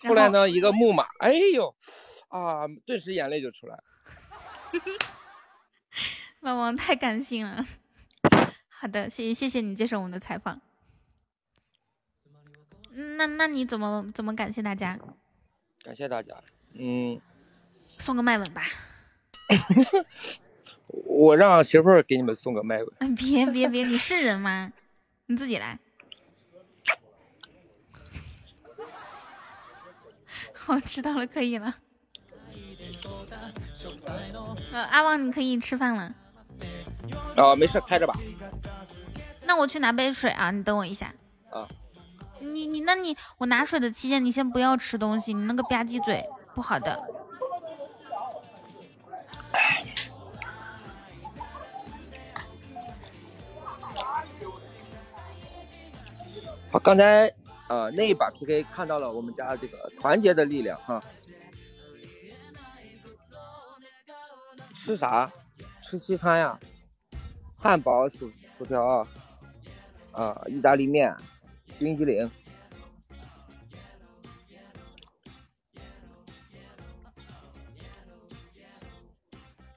[0.00, 1.74] 后来呢，一个木马，哎呦，
[2.28, 3.84] 啊，顿时眼泪就出来了。
[6.40, 7.64] 老王太感性了。
[8.68, 10.60] 好的，谢谢谢谢你接受我们的采访。
[12.92, 14.98] 嗯那那你怎么怎么感谢大家？
[15.82, 16.34] 感谢大家。
[16.72, 17.20] 嗯，
[17.98, 18.62] 送个麦吻吧。
[20.89, 22.93] 我让媳妇儿给你们送个麦吧。
[23.01, 24.73] 嗯，别别别，你是人吗？
[25.27, 25.78] 你自己来。
[30.66, 31.77] 我，知道了，可以了。
[34.73, 36.12] 呃，阿旺，你可以吃饭了。
[37.36, 38.14] 啊，没事，开着吧。
[39.43, 41.14] 那我去拿杯水啊，你等我一下。
[41.51, 41.68] 啊。
[42.40, 46.24] 你你，那你我拿水的期间，你先不要吃东西，你那个吧唧嘴
[46.55, 47.01] 不好的。
[56.70, 57.32] 好，刚才
[57.68, 61.02] 呃那一把 PK 看到了我们家这个团结的力量哈。
[64.74, 65.30] 吃啥？
[65.82, 66.58] 吃西餐呀？
[67.56, 69.08] 汉堡、薯薯条啊，
[70.12, 71.16] 啊，意大利面、
[71.78, 72.30] 冰激凌。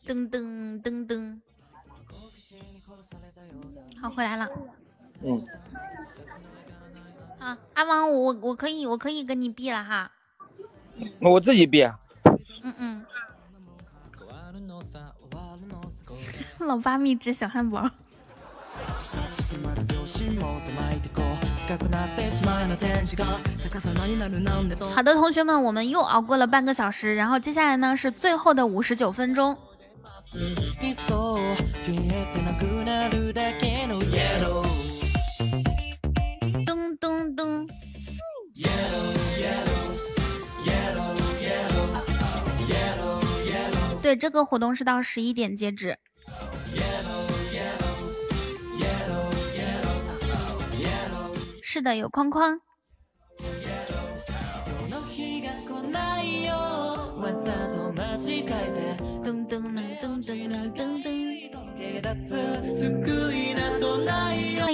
[0.09, 1.39] 噔噔噔噔，
[4.01, 4.49] 好，回来了。
[5.21, 5.39] 嗯，
[7.37, 10.09] 啊，阿王，我我可以我可以跟你闭了哈。
[11.19, 11.83] 那我自己闭。
[11.83, 11.99] 啊
[12.63, 13.05] 嗯嗯。
[16.67, 17.87] 老八秘制小汉堡。
[24.95, 29.55] 好的，同学们，我们又熬过了半个小时，然后接下来呢是最后的五十九分钟。
[36.65, 37.67] 噔噔噔。
[44.01, 45.97] 对，这个活动是到十一点截止。
[51.63, 52.61] 是的，有框框。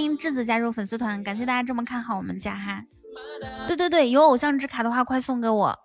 [0.06, 2.82] 迎质子加入粉丝团，感谢大家这么看好我们家哈。
[3.66, 5.78] 对对对，有偶像之卡的话，快送给我。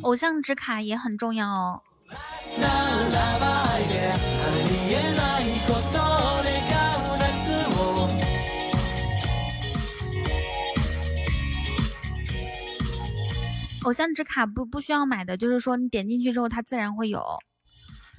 [0.00, 1.82] 偶像之卡也很重要哦。
[13.84, 17.22] 偶像纸卡不不需要买的，就是说你点进去之后，它自然会有。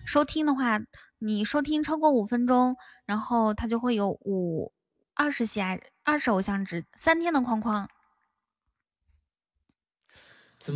[0.05, 0.81] 收听的话，
[1.19, 2.75] 你收听超过五分钟，
[3.05, 4.73] 然后它就会有五
[5.13, 7.89] 二十喜爱二十偶像值三天的框框。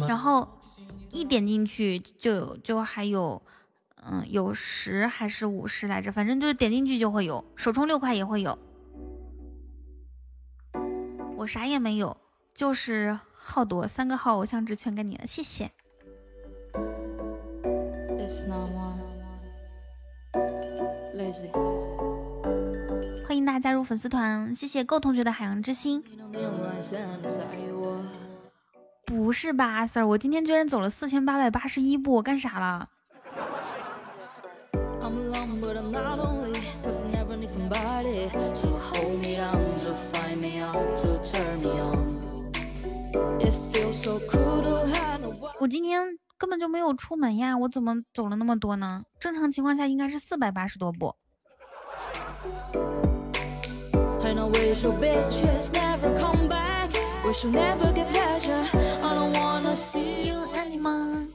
[0.08, 0.62] 然后
[1.12, 3.42] 一点进去就有，就还有，
[3.96, 8.58] 嗯，有十还是五十来着，反正就是点进去就会有，首充六块也会有。
[11.38, 12.18] 我啥也没有，
[12.54, 13.20] 就是
[13.50, 15.72] 号多，三个号偶像值全给你了，谢谢。
[23.26, 26.04] 欢迎大家加入粉丝团，谢谢够同学的海洋之心。
[29.06, 32.90] 不是吧，阿 Sir，我今天居然走了四千八百八十一步，我干啥了？
[45.60, 49.04] 我今天根本就没有出门呀，我怎么走了那么多呢？
[49.20, 51.16] 正常情况下应该是四百八十多步。
[54.22, 56.92] And I wish your bitches never come back.
[57.26, 58.66] Wish you never get pleasure.
[59.02, 61.30] I don't wanna see you anymore.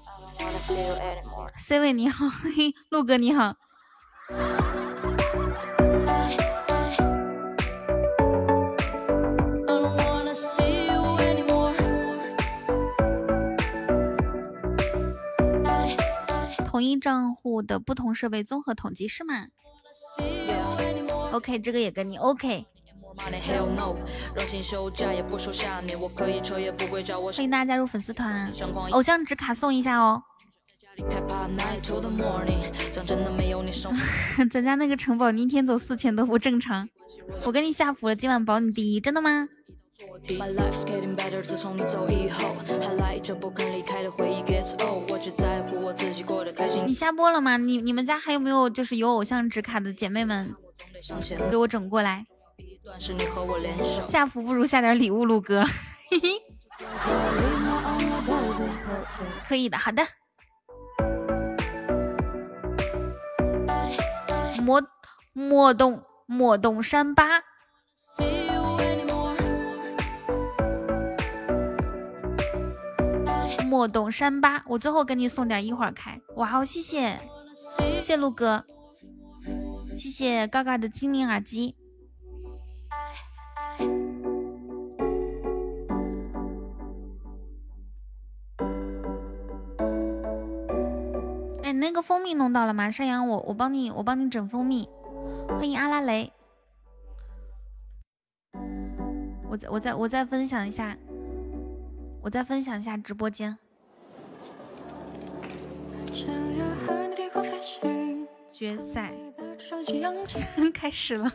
[1.59, 3.57] C 位你好，嘿嘿，陆哥你好。
[16.83, 19.47] 同一账户的不同设备综合统计是吗
[21.31, 22.67] ？OK，这个也跟你 OK。
[23.15, 23.33] 欢
[27.39, 28.53] 迎大家加入粉丝团，
[28.91, 30.25] 偶像值卡送一下哦。
[34.51, 36.89] 咱家那个城堡，你一天走四千都不正常。
[37.47, 39.49] 我给你下符了，今晚保你第一，真的吗
[40.27, 40.53] ？My，
[46.87, 47.57] 你下播了吗？
[47.57, 50.55] 你你们家还有没有就是有偶像纸卡的姐妹们，
[51.51, 52.25] 给我整过来。
[54.07, 55.65] 下福不如下点礼物，陆哥。
[56.11, 56.29] 嘿嘿，
[59.49, 60.03] 可以的，好的。
[64.61, 64.83] 莫
[65.33, 67.43] 莫动莫动山巴，
[73.73, 76.21] 莫懂山巴，我最后给你送点，一会儿开。
[76.37, 77.19] 哇哦，谢谢，
[77.55, 78.67] 谢谢陆哥，
[79.95, 81.75] 谢谢嘎嘎的精灵耳机。
[91.63, 92.91] 哎，那个蜂蜜弄到了吗？
[92.91, 94.87] 山羊，我我帮你，我帮你整蜂蜜。
[95.49, 96.31] 欢迎阿拉蕾。
[99.49, 100.95] 我再我再我再分享一下，
[102.21, 103.59] 我再分享一下直播间。
[108.53, 109.13] 决赛
[110.73, 111.33] 开始了。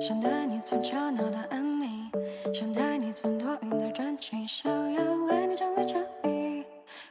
[0.00, 2.10] 想带你从吵闹到安宁，
[2.54, 6.64] 想带你从多云到转晴，想要为你站在这里，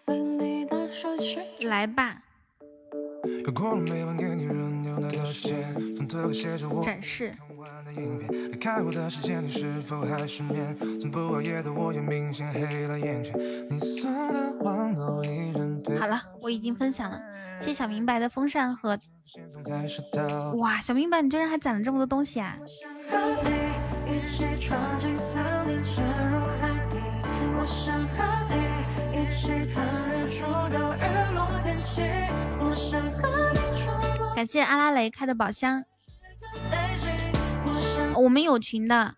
[0.05, 1.39] 为你到手去。
[1.61, 2.21] 来吧，
[3.45, 5.96] 又过了每晚给你热牛奶的时间，从头写着我
[6.81, 7.33] 展示。
[7.83, 8.51] 的影片。
[8.51, 10.77] 离开我的时间，你是否还失眠？
[10.99, 13.33] 从不熬夜的我也明显黑了眼圈。
[13.69, 17.19] 你送的玩偶依然被好了，我已经分享了。
[17.59, 18.97] 谢谢小明白的风扇和
[19.51, 22.57] 从开始到哇，小明白，你居然还攒了这么多东西啊！
[23.09, 26.97] 和你一起闯进森林，潜入海底。
[27.59, 28.17] 我想和
[28.49, 28.55] 你
[29.19, 32.05] 一起看日出到日落天晴。
[32.59, 35.83] 我想和你闯过感谢阿拉蕾开的宝箱，
[38.15, 39.15] 我们有群的，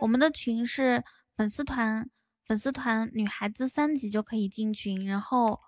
[0.00, 2.08] 我们的群是粉丝团，
[2.44, 5.60] 粉丝团女孩子三级就可以进群，然后，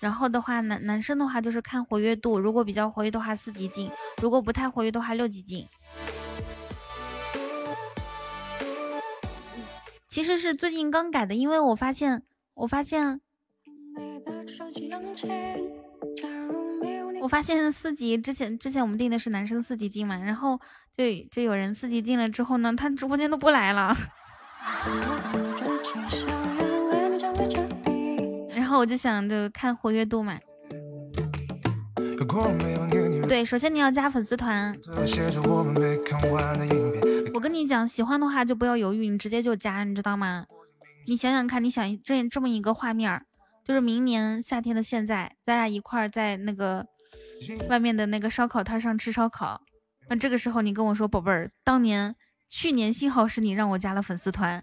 [0.00, 3.90] 然后的话男男生的话就是看活跃度，如果比较活跃的话四级进，
[4.22, 5.66] 如果不太活跃的话六级进。
[10.06, 12.22] 其实是最近刚改的，因为我发现，
[12.54, 13.20] 我发现，
[17.20, 20.60] 我发现四级之前之前我们定的是男生四级进嘛，然后
[20.96, 23.94] 就就有人四级进了之后呢，他直播间都不来了，
[28.54, 30.38] 然后我就想着看活跃度嘛。
[33.28, 34.76] 对，首先你要加粉丝团，
[37.32, 37.40] 我。
[37.40, 40.46] 跟你讲，喜欢的话就不要犹豫，你直接就加，你知道吗？
[41.06, 43.22] 你想想看，你想这这么一个画面，
[43.66, 46.86] 就是明年夏天的现在，咱俩一块儿在那个
[47.68, 49.60] 外面的那个烧烤摊上吃烧烤，
[50.08, 52.14] 那这个时候你跟我说，宝贝儿，当年
[52.48, 54.62] 去年幸好是你让我加了粉丝团，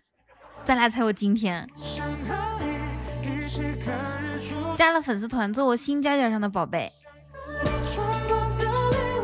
[0.63, 1.67] 咱俩才有今天。
[4.77, 6.89] 加了粉丝团，做我心尖尖上的宝贝，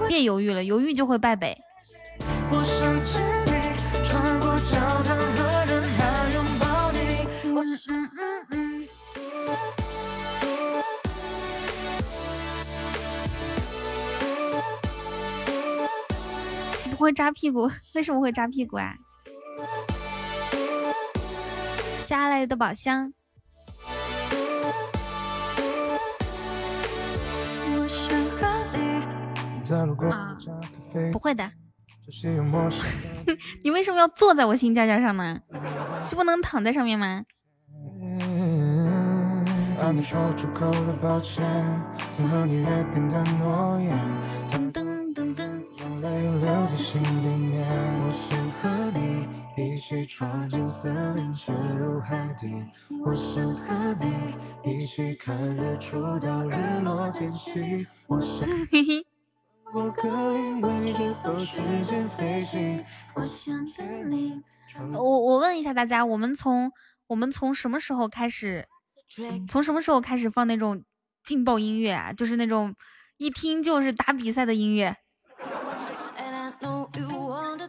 [0.09, 1.57] 别犹豫了，犹豫就会败北。
[2.51, 3.28] 我想
[16.99, 18.93] 会扎屁股，为什么会扎屁股啊？
[22.03, 23.13] 下来的宝箱，
[27.77, 28.47] 我想和
[28.77, 28.79] 你。
[29.63, 30.37] 在路过啊
[31.13, 31.49] 不，会的。
[33.63, 35.39] 你为什么要坐在我心尖尖上呢？
[36.07, 37.23] 就不能躺在上面吗？
[38.19, 39.45] 人，
[39.79, 41.45] 还没说出口的抱歉，
[42.11, 43.95] 曾和你约定的诺言，
[44.49, 44.88] 噔噔噔噔，眼
[46.01, 47.67] 泪流进心里面。
[48.01, 49.27] 我想和你
[49.61, 52.47] 一起闯进森林，潜入海底。
[53.03, 57.85] 我想和你一起看日出到日落天气。
[58.07, 59.05] 我想嘿嘿，
[59.71, 62.83] 过隔音位置和时间飞行。
[63.15, 64.41] 我想等你。
[64.93, 66.71] 我我问一下大家，我们从
[67.07, 68.65] 我们从什么时候开始，
[69.49, 70.83] 从什么时候开始放那种
[71.23, 72.13] 劲爆音乐啊？
[72.13, 72.73] 就是那种
[73.17, 74.95] 一听就是打比赛的音乐。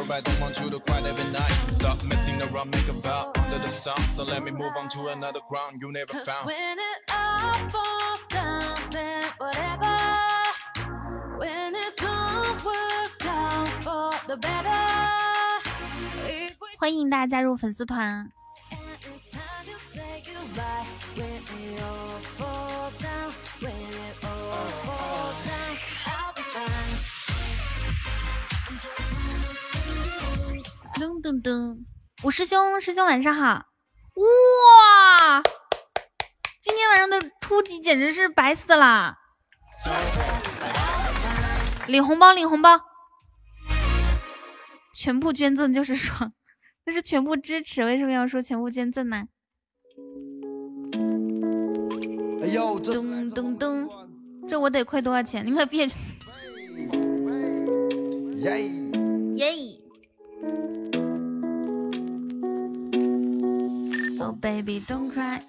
[0.00, 1.50] longer right, don't want you to cry every night.
[1.72, 3.98] Stop messing around, make a vow under the sun.
[4.14, 6.46] So let me move on to another ground you never Cause found.
[6.46, 9.96] when it all falls down, then whatever.
[11.38, 14.84] When it don't work out for the better.
[16.26, 18.30] If we 欢迎大家加入粉丝团。
[18.70, 20.86] it's time you say goodbye.
[21.16, 21.42] When
[21.72, 22.09] it all
[31.01, 31.79] 噔噔噔，
[32.21, 33.43] 我师兄，师兄晚上好。
[33.47, 35.41] 哇，
[36.61, 39.17] 今天晚上的初级简直是白死啦！
[41.87, 42.79] 领红包，领红包，
[44.93, 46.31] 全部捐赠就是爽，
[46.85, 49.23] 那是全部支持，为什么要说全部捐赠呢？
[52.43, 53.89] 哎呦，这噔噔噔，
[54.47, 55.43] 这我得亏多少钱？
[55.43, 55.87] 你可别
[58.37, 58.69] 耶！
[59.37, 59.49] 耶
[64.19, 65.41] ！Oh baby don't cry，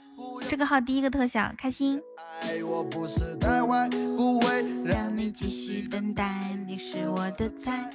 [0.48, 2.00] 这个号第一个特效，开心。
[2.42, 7.88] 爱我不是太坏，不会让你继续等待，你是我的菜，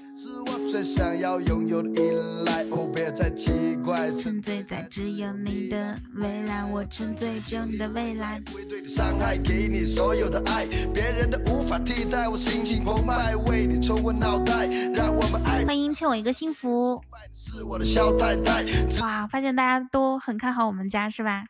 [0.45, 2.11] 我最想要拥有的依
[2.45, 2.63] 赖。
[2.69, 8.41] 哦，别再奇怪，沉醉在只有你的未来，我沉醉只有你的未来。
[8.67, 12.27] 对你伤害，给你所有的爱，别人的无法替代。
[12.27, 15.63] 我心情澎湃，为你冲昏脑袋，让我们爱。
[15.65, 17.01] 欢迎欠我一个幸福。
[17.33, 18.65] 是我的小太太。
[19.01, 21.45] 哇，发现大家都很看好我们家是吧？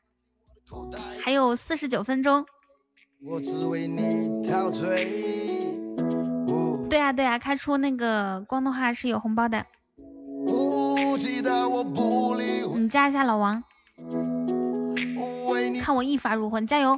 [1.24, 2.46] 还有四十九分钟。
[3.24, 5.87] 我只为你陶醉。
[6.90, 9.66] 对啊对啊，开出那个光的话是有红包的。
[10.46, 12.66] 不记得我不理。
[12.76, 13.62] 你加一下老王，
[15.82, 16.98] 看我一发入魂，加油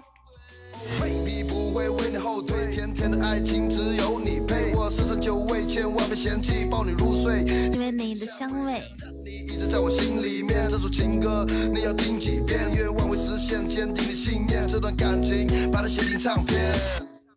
[1.00, 4.76] ！baby 不会为你后退，甜甜的爱情只有你配。
[4.76, 7.44] 我十胜九味，千万别嫌弃，抱你入睡。
[7.74, 8.82] 因为你的香味，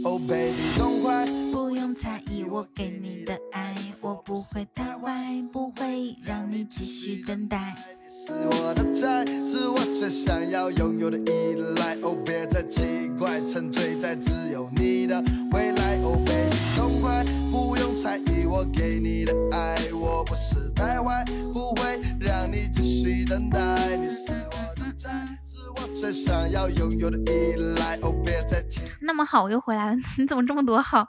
[0.04, 7.76] ，Oh baby，痛快，不用猜疑我给你的爱，我不会太坏，不会让你继续等待。
[8.08, 11.96] 是我的菜，是我最想要拥有的依赖。
[12.04, 12.97] 哦，别再奇
[13.28, 15.98] 怪，沉醉在只有你的未来。
[16.02, 23.98] Oh baby，痛快，不用猜疑我给你的爱，我不是太坏，不会让你继续等待。
[23.98, 27.98] 你是我的菜，是我最想要拥有的依赖。
[27.98, 31.06] 哦，别再奇那么好，我又回来了，你怎么这么多好？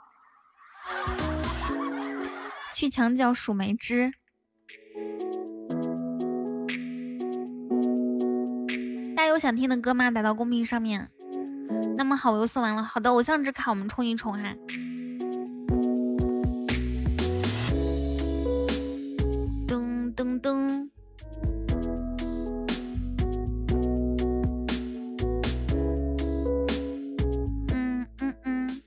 [2.75, 4.11] 去墙角数梅枝。
[9.15, 10.11] 大家有想听的歌吗？
[10.11, 11.09] 打到公屏上面。
[11.99, 12.81] 那么好，我又送完了。
[12.81, 14.55] 好的，偶像之卡我们冲一冲哈。
[19.67, 20.89] 噔噔噔。
[27.73, 28.81] 嗯嗯嗯。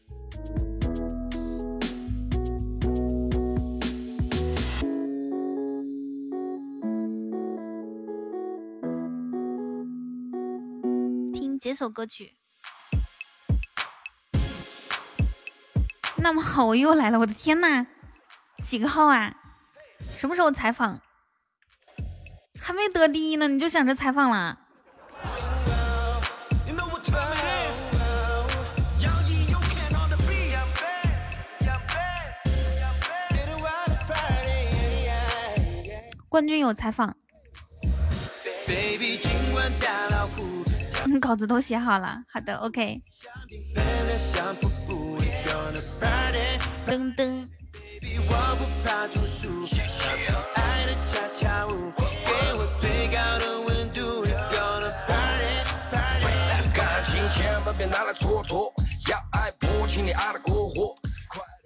[11.34, 12.39] 听这首歌曲。
[16.23, 17.84] 那么好，我又来了，我的天呐，
[18.62, 19.34] 几个号啊？
[20.17, 21.01] 什么时候采访？
[22.60, 24.60] 还没得第一呢，你就想着采访了？
[36.28, 37.17] 冠军有采访，
[41.20, 42.23] 稿子都写好了。
[42.33, 43.02] 好的，OK。
[46.86, 47.49] 噔噔。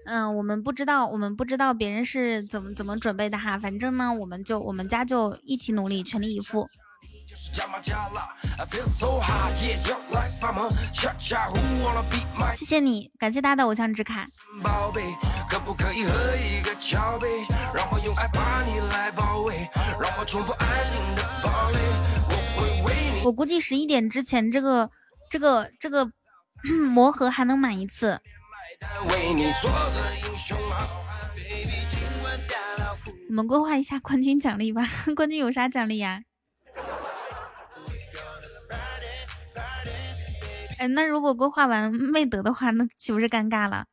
[0.09, 3.59] 嗯，我们不知道，我们不知道别人是怎么怎么准备的哈。
[3.59, 6.68] 反正呢，我们就我们家就一起努力，全力以赴。
[12.55, 14.28] 谢谢你，感谢大家的偶像之卡。
[14.62, 15.02] 宝贝？
[15.49, 19.67] 可不可以喝一个交杯，让我用爱把你来包围，
[19.99, 21.78] 让我冲破爱情的堡垒，
[22.28, 23.23] 我会为你。
[23.25, 24.91] 我估计十一点之前，这个
[25.31, 26.10] 这个这个
[26.93, 28.20] 魔盒还能满一次。
[33.28, 34.83] 我们规划一下冠军奖励吧，
[35.17, 36.20] 冠军有啥奖励呀？
[40.78, 43.86] 哎，那如果规划完没得的话，那岂不是尴尬了？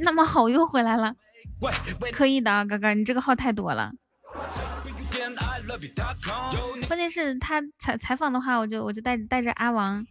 [0.00, 1.14] 那么好又回来了，
[2.12, 3.90] 可以的啊，哥哥，你这个号太多了。
[6.86, 10.04] 关键是他采采访的话，我就我就带带着阿王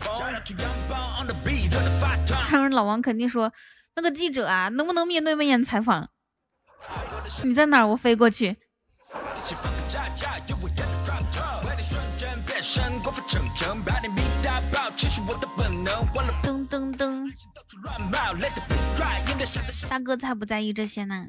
[0.00, 2.38] ，Shout out to 阳光 on the beat，热的发烫。
[2.50, 3.52] 然后老王肯定说，
[3.96, 6.06] 那个记者啊，能不能面对面采访？
[7.42, 7.88] 你在哪儿？
[7.88, 8.48] 我飞过去。
[8.48, 17.26] 一起放个假假，有我演的 drop top，为你瞬间变身，过分逞诚，把你迷大爆，其实我的本能，换了噔噔噔，
[19.88, 21.26] 大哥才不在意这些呢。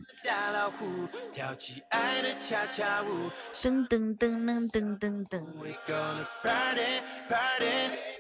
[3.54, 5.46] 噔噔噔噔噔噔噔。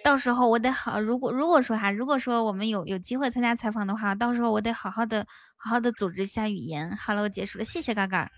[0.03, 5.25] 到时候我得好，如果如果说哈，如果说我们有有机会参加采访的话，到时候我得好好的
[5.57, 6.95] 好好的组织一下语言。
[6.95, 8.29] 好了，我结束了，谢谢嘎嘎。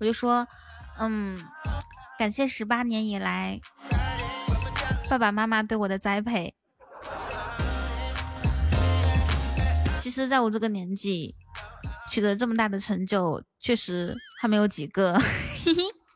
[0.00, 0.46] 我就说，
[0.98, 1.36] 嗯，
[2.18, 3.60] 感谢十八年以来
[5.10, 6.54] 爸爸妈妈对我的栽培。
[10.08, 11.34] 其实，在我这个年纪，
[12.10, 15.20] 取得这么大的成就，确实还没有几个。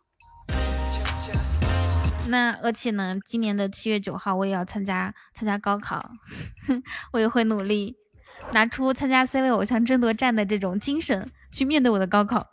[2.28, 6.10] 那而且呢，今年的七月九号我也要参加参加高考，
[7.12, 7.94] 我也会努力
[8.54, 12.48] 拿出参加 C 位偶像争夺战的这种精神去面对我的高考。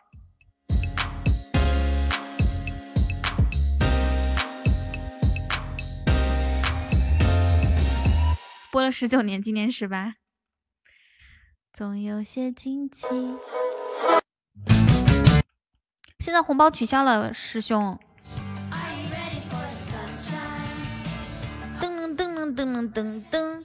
[8.70, 10.16] 播了十九年，今年十八，
[11.72, 13.38] 总有些惊奇。
[16.20, 17.98] 现在红包取消了，师兄。
[21.80, 23.64] 噔噔噔噔噔噔噔。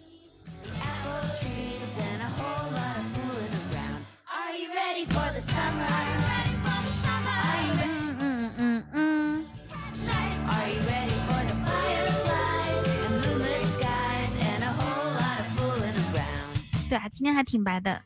[17.08, 18.02] 今天还挺白的，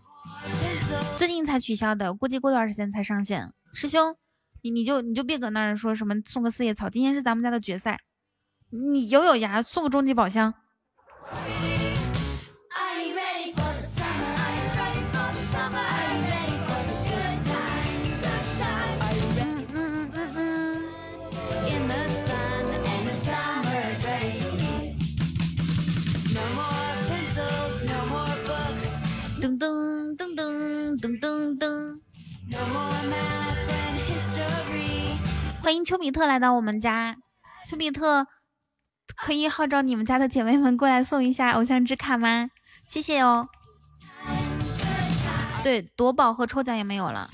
[1.16, 3.52] 最近才取消的，估计过段时间才上线。
[3.72, 4.16] 师兄，
[4.62, 7.98] 你你就你就别搁那儿说什么送个四叶草，今天是咱们家的决赛，
[8.70, 10.54] 你有有牙送个终极宝箱。
[35.68, 37.14] 欢迎丘比特来到我们家，
[37.66, 38.26] 丘比特
[39.14, 42.48] 可以号召你们家的姐妹们过来送一下偶像之卡吗？
[42.88, 43.46] 谢谢哦。
[45.62, 47.28] 对，夺宝和抽奖也没有了。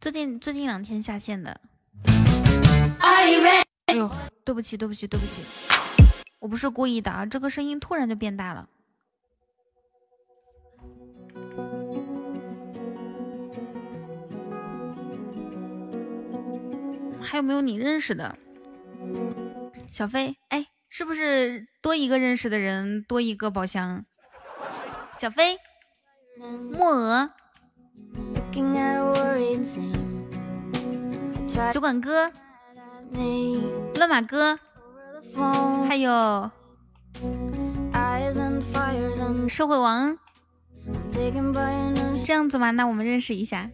[0.00, 1.60] 最近最近两天下线的。
[2.98, 3.30] 哎
[3.94, 4.10] 呦，
[4.42, 5.42] 对不起对不起对不起，
[6.38, 8.66] 我不是故意的啊，这个声音突然就变大了。
[17.30, 18.36] 还有没有你认识的
[19.86, 20.36] 小飞？
[20.48, 24.04] 哎，是不是多一个认识的人，多一个宝箱？
[25.16, 25.56] 小飞、
[26.72, 27.30] 墨鹅、
[31.70, 32.32] 酒馆哥、
[33.94, 34.58] 乱马哥，
[35.86, 36.50] 还有
[39.48, 40.18] 社会王。
[42.24, 42.72] 这样子吗？
[42.72, 43.70] 那我们认识一下。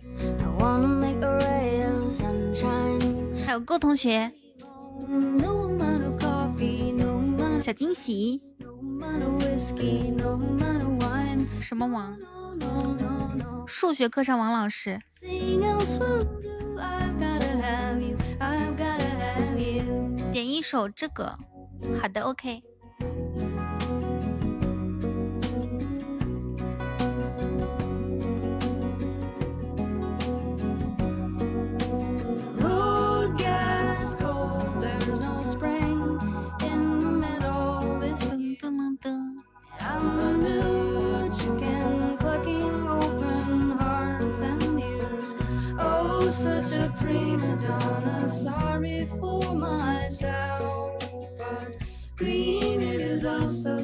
[3.61, 4.31] 狗狗同学。
[7.59, 8.43] 小惊喜。
[11.61, 12.17] 什么王
[13.67, 15.01] 数学课上王老师。
[20.33, 21.39] 点一首这个。
[22.01, 22.63] 好的 ok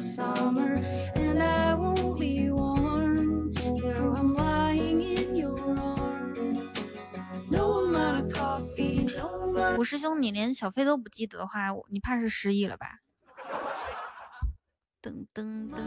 [0.03, 0.79] summer,
[1.15, 6.69] and I won't be warm till I'm lying in your arms.
[7.49, 12.99] No amount of coffee, no amount 五师兄，你连小飞都不记得的话，你怕是失忆了吧？
[15.01, 15.81] 噔噔噔。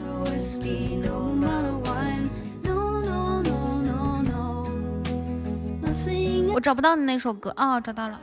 [6.53, 8.19] 我找不到你那首歌哦，找到了。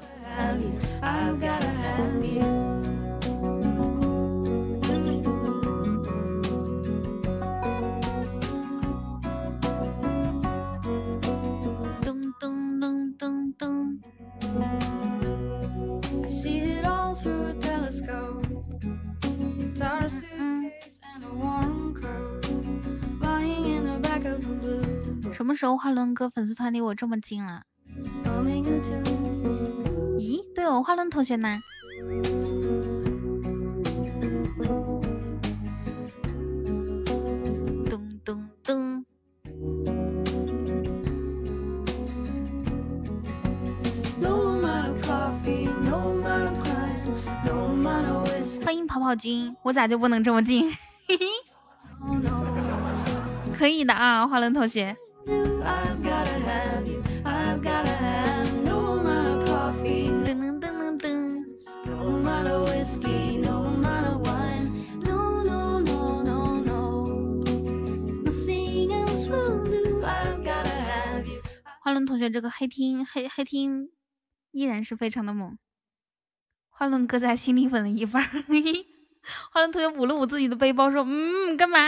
[25.33, 27.63] 什么时候华伦哥粉丝团离我这么近了.
[30.19, 31.59] 咦，对哦，华伦同学呢？
[49.03, 49.09] Whiskey.
[49.09, 50.65] 欢迎跑跑君，我咋就不能这么近
[52.01, 52.45] ？Oh no.
[53.57, 54.97] 可以的啊，花轮同学。
[55.27, 57.03] I've gotta have you.
[57.25, 61.45] I've gotta have no amount of coffee, 噔噔噔噔噔。
[61.85, 64.69] no amount of whiskey, no amount of wine.
[65.05, 67.45] No, no, no, no, no.
[68.25, 70.03] Nothing else will do.
[70.05, 71.41] I've gotta have you.
[71.81, 73.91] 花轮同学这个黑听黑黑听
[74.53, 75.59] 依然是非常的猛。
[76.71, 78.29] 花轮哥在心里粉了一半儿。
[79.51, 81.79] 花轮同学捂了捂自己的背包，说：“嗯，干嘛.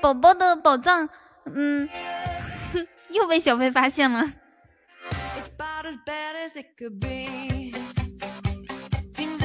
[0.00, 1.08] 宝宝的宝藏，
[1.46, 1.88] 嗯，
[3.10, 4.24] 又被小飞发现了。
[5.84, 5.96] As
[6.36, 6.56] as
[7.00, 7.72] be.
[9.12, 9.42] Seems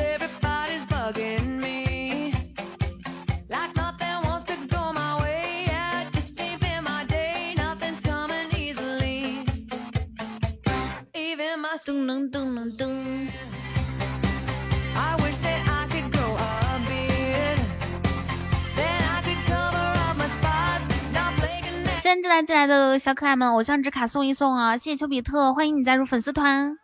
[20.28, 20.88] spots.
[21.14, 24.78] Not blinking at 现在进来进来的小可爱们，偶像纸卡送一送啊！
[24.78, 26.78] 谢谢丘比特，欢迎你加入粉丝团。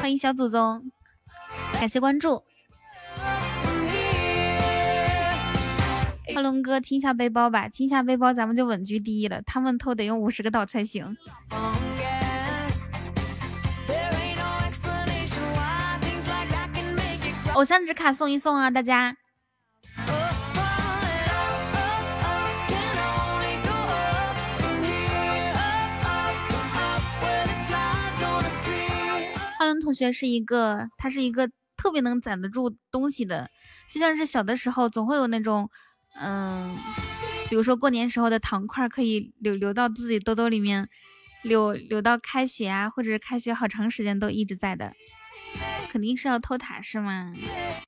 [0.00, 0.90] 欢迎小祖宗，
[1.72, 2.44] 感谢关注。
[6.34, 9.40] 花龙哥清下背包吧，清下背包咱们就稳居第一了。
[9.42, 11.16] 他们偷得用五十个岛才行。
[17.54, 19.16] 偶像纸卡送一送啊，大家。
[19.96, 25.52] Up, and up, up, up, can only go up from here.
[25.54, 26.34] Up, up,
[26.76, 29.38] up where the clouds gonna clear.
[29.56, 33.48] 花轮同学是一个，他是一个特别能攒得住东西的，
[33.92, 35.70] 就像是小的时候总会有那种，
[36.14, 36.76] 嗯，
[37.48, 40.88] 比如说过年时候的糖块可以留留到自己兜兜里面，
[41.42, 44.94] 留留到开学啊，或者是开学好长时间都一直在的。
[45.90, 47.32] 肯定是要偷塔是吗？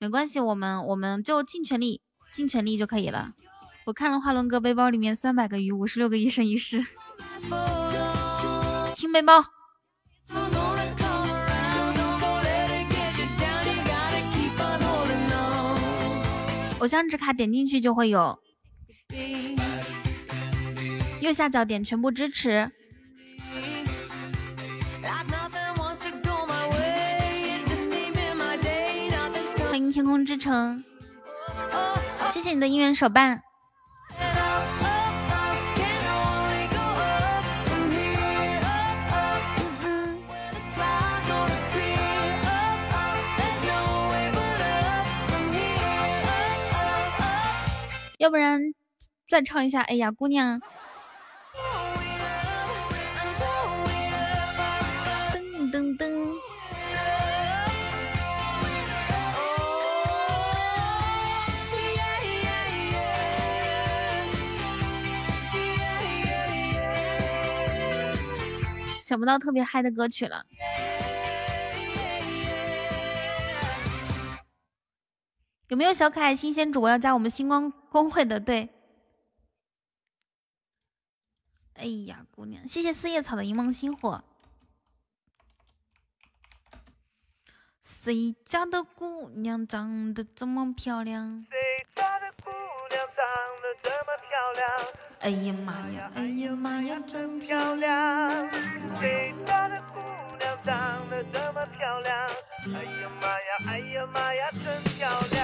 [0.01, 2.01] 没关系，我们我们就尽全力，
[2.33, 3.33] 尽全力就可以了。
[3.87, 6.85] 我看了花轮哥背包里面三百个鱼，五十六个一生一世，
[8.95, 9.45] 清背包。
[16.87, 18.39] 偶像纸卡点进去就会有，
[21.21, 22.71] 右下角点全部支持。
[29.69, 30.85] 欢迎天空之城，
[32.31, 33.43] 谢谢你的姻缘手办。
[48.19, 48.61] 要不然
[49.27, 49.83] 再唱一下。
[49.83, 50.59] 哎呀，姑娘，
[55.33, 56.33] 噔噔噔，
[69.01, 70.47] 想不到特别嗨的歌曲了。
[75.69, 78.39] 有没有小可爱新鲜主播要加我们星光公会的？
[78.39, 78.69] 对。
[81.75, 84.23] 哎呀，姑娘，谢谢四叶草的一梦星火。
[87.83, 91.45] 谁家的姑娘长得这么漂亮？
[95.21, 98.31] 哎呀妈呀，哎呀妈呀，真漂亮！
[99.01, 100.01] 谁家的姑
[100.39, 102.29] 娘长得这么漂亮？
[102.75, 105.36] 哎呀妈呀，哎呀妈呀，真漂亮！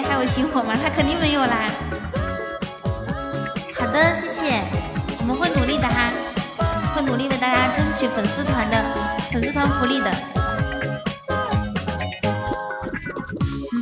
[0.00, 0.74] 还有新火吗？
[0.74, 1.70] 他肯定没有啦。
[3.78, 4.62] 好的，谢谢，
[5.20, 6.12] 我们会努力的哈，
[6.94, 8.84] 会努力为大家争取粉丝团的
[9.30, 10.10] 粉丝团福利的。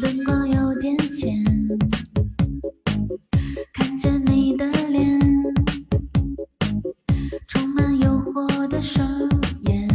[0.03, 1.45] 灯光有点浅，
[3.73, 5.21] 看着你的脸，
[7.49, 9.07] 充满诱惑的双
[9.63, 9.89] 眼，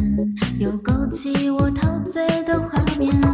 [0.59, 3.28] 又勾起我陶醉的画面。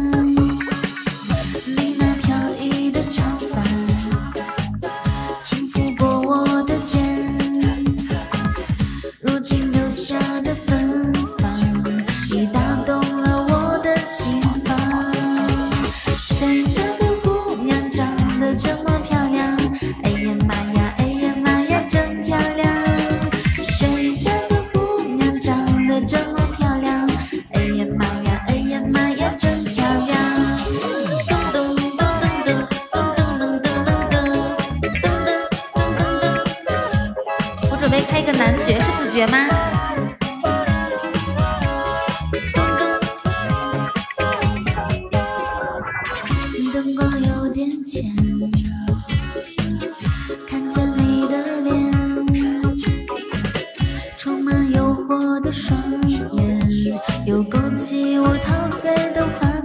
[58.76, 59.55] 醉的话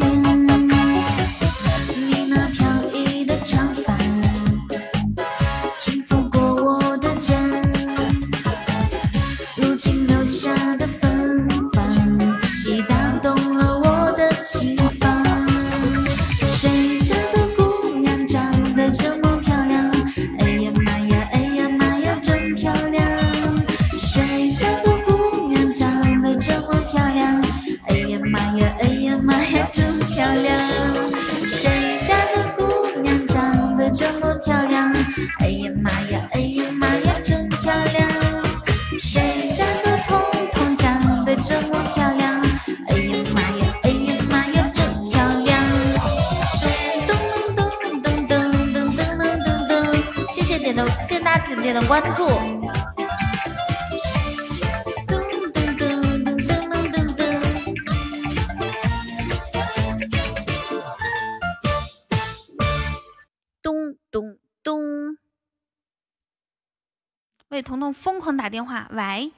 [68.52, 69.32] 电话，喂，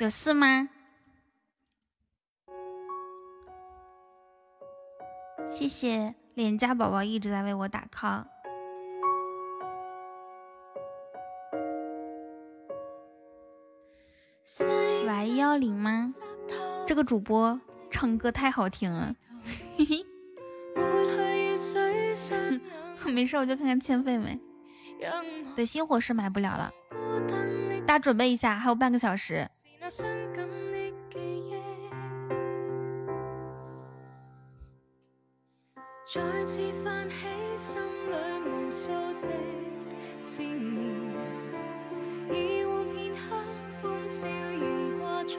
[0.00, 0.68] 有事吗？
[5.48, 8.26] 谢谢脸颊宝宝一直在为我打 call。
[15.06, 16.12] 喂，幺零吗？
[16.86, 17.58] 这个主播
[17.90, 19.16] 唱歌太好听了，
[19.78, 20.06] 嘿嘿。
[23.10, 24.38] 没事，我就看看欠费没。
[25.54, 26.72] 对，新货是买不了了，
[27.86, 29.48] 大家准备一下，还有半个小时。
[36.14, 37.14] 再次泛起
[37.56, 38.12] 心里
[38.48, 38.92] 无数
[39.22, 39.28] 的
[40.20, 40.84] 思念，
[42.30, 43.18] 以往片刻
[43.82, 45.34] 欢笑仍挂在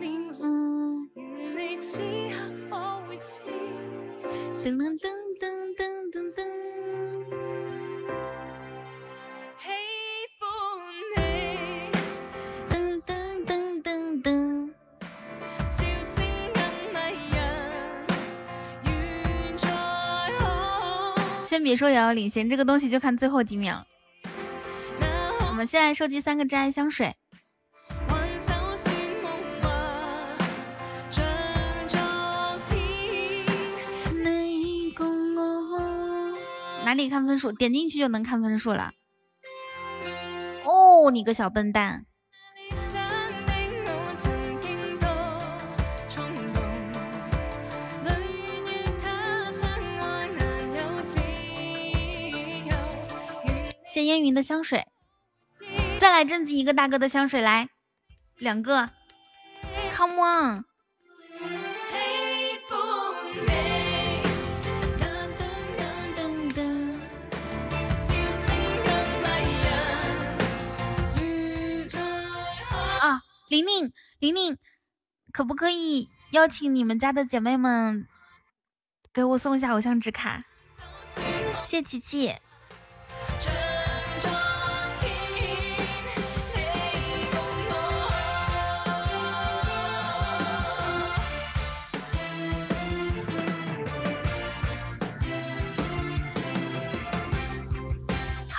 [0.00, 0.50] 脸上，
[1.14, 2.34] 愿你此刻
[2.68, 2.72] 可
[3.06, 3.40] 会知，
[4.52, 5.06] 噔噔噔
[5.40, 5.42] 噔
[5.76, 7.13] 噔噔噔。
[21.54, 23.86] 先别说遥遥领先，这个东西就看最后几秒。
[25.48, 27.14] 我们现在收集三个真爱香水。
[36.84, 37.52] 哪里看分数？
[37.52, 38.90] 点进去就能看分数了。
[40.64, 42.04] 哦，你个小笨蛋。
[53.94, 54.88] 谢烟云的香水，
[56.00, 57.68] 再来征集一个大哥的香水，来
[58.38, 58.90] 两个
[59.92, 60.64] ，Come on！
[72.98, 74.58] 啊，玲玲，玲玲，
[75.30, 78.08] 可不可以邀请你们家的姐妹们
[79.12, 80.42] 给我送一下偶像纸卡？
[81.64, 82.34] 谢琪琪。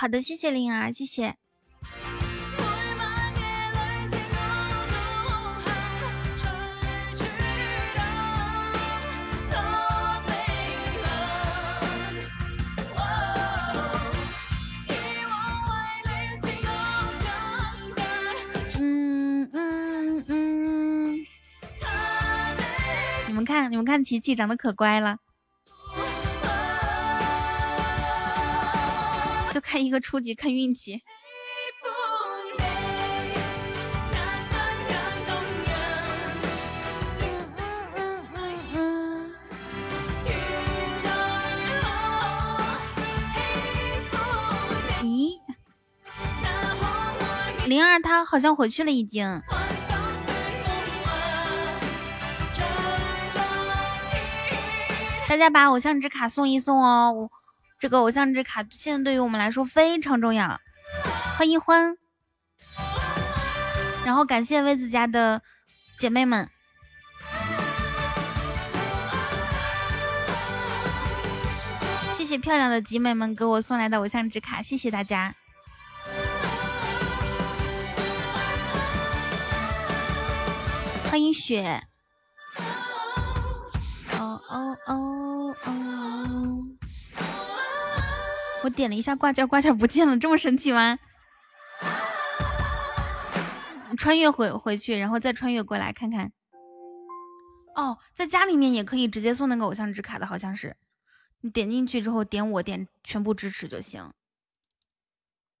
[0.06, 1.34] 好的，谢谢灵儿，谢谢。
[18.78, 21.26] 嗯嗯嗯，
[23.26, 25.18] 你们看，你们看，琪琪长得可乖了，
[29.66, 31.02] 就看一个初级，看运气。
[45.02, 45.40] 咦，
[47.66, 49.42] 灵儿她好像回去了，已经。
[55.28, 57.28] 大家把偶像纸卡送一送哦，我
[57.78, 60.58] 这个偶像之卡现在对于我们来说非常重要。
[61.36, 61.96] 欢迎欢，
[64.04, 65.42] 然后感谢薇子家的
[65.98, 66.48] 姐妹们，
[72.14, 75.34] 谢谢漂亮的集美们给我送来的偶像纸卡，谢谢大家。
[81.10, 81.82] 欢迎雪。
[84.18, 86.75] 哦哦哦哦！
[88.66, 90.98] 我点了一下挂件，挂件不见了，这么神奇吗？
[93.96, 96.32] 穿越回回去，然后再穿越过来看看。
[97.76, 100.76] 哦，在家里面也可以直接送那个偶像纸卡的，好像是。
[101.42, 104.12] 你点进去之后，点我点全部支持就行。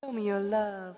[0.00, 0.96] Show me your love.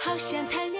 [0.00, 0.79] 好想谈恋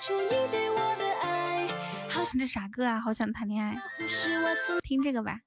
[0.00, 1.68] 出你对我的爱，
[2.08, 2.98] 好这啥歌啊？
[2.98, 3.76] 好想谈恋爱，
[4.82, 5.38] 听这个吧。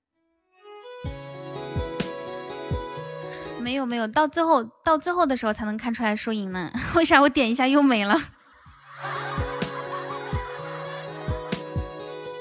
[3.59, 6.71] 没有没有，到最后到最后的时候才能看出来输赢呢。
[6.95, 8.15] 为啥我点一下又没了？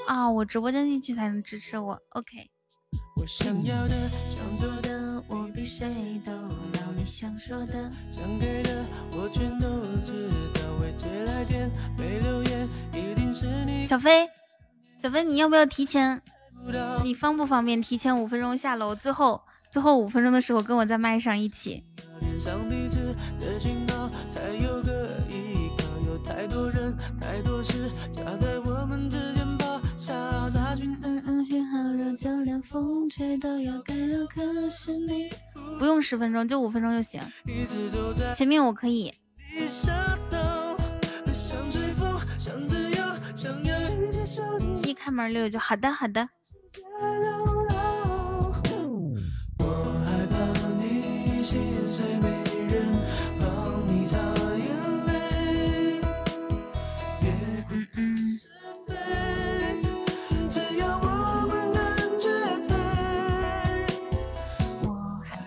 [0.05, 1.99] 啊、我直播间进去才能支持我。
[2.09, 2.51] OK。
[3.15, 6.55] 我想要的、想做的，我比谁都了
[7.03, 7.91] 你想说的。
[8.15, 9.67] 想给的，我全都
[10.05, 10.61] 知道。
[10.79, 13.85] 未接来电，没留言，一定是你。
[13.85, 14.25] 小飞，
[14.95, 16.21] 小飞，你要不要提前？
[17.03, 18.95] 你方不方便提前五分钟下楼？
[18.95, 21.83] 最后最后五分钟的时候跟我在麦上一起。
[22.21, 25.83] 连上彼此的讯号，才有个依靠。
[26.07, 30.85] 有太多人，太多事夹在我们之间，跑潇洒去。
[31.03, 34.25] 嗯嗯，讯号弱，就连风吹都要干扰。
[34.27, 35.29] 可是你
[35.77, 37.21] 不用十分钟，就五分钟就行。
[38.33, 39.13] 前面我可以。
[44.83, 46.29] 一开门六六就好的好的。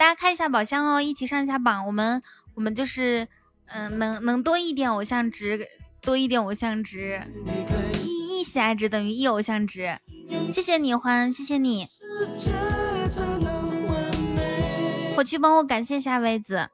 [0.06, 1.84] 大家开一下宝箱哦，一起上一下榜。
[1.84, 2.22] 我们
[2.54, 3.26] 我们就是
[3.64, 5.66] 嗯、能能多一点偶像值，
[6.00, 7.20] 多一点偶像值，
[8.04, 9.98] 一一喜爱值等于一偶像值。
[10.48, 11.88] 谢谢你欢，谢谢你。
[15.16, 16.70] 我去帮我感谢一下薇子。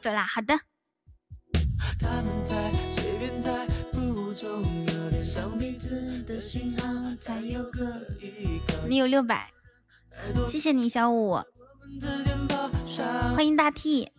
[0.00, 0.60] 对啦，好的。
[1.98, 6.88] 他们猜，随便猜，不重要，连上彼此此的讯号
[7.20, 8.00] 才有个。
[8.88, 9.50] 你有六百，
[10.48, 11.38] 谢谢你小五，
[13.34, 14.10] 欢迎大 T。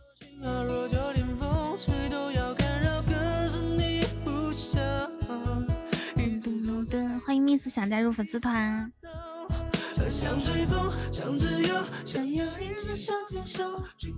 [7.26, 8.94] 欢迎 Miss 想加入粉丝团。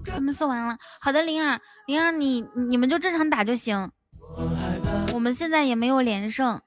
[0.06, 3.92] 他们送完了，好的，灵儿，灵儿你你们就正常打就行。
[5.14, 6.62] 我们现在也没有连胜。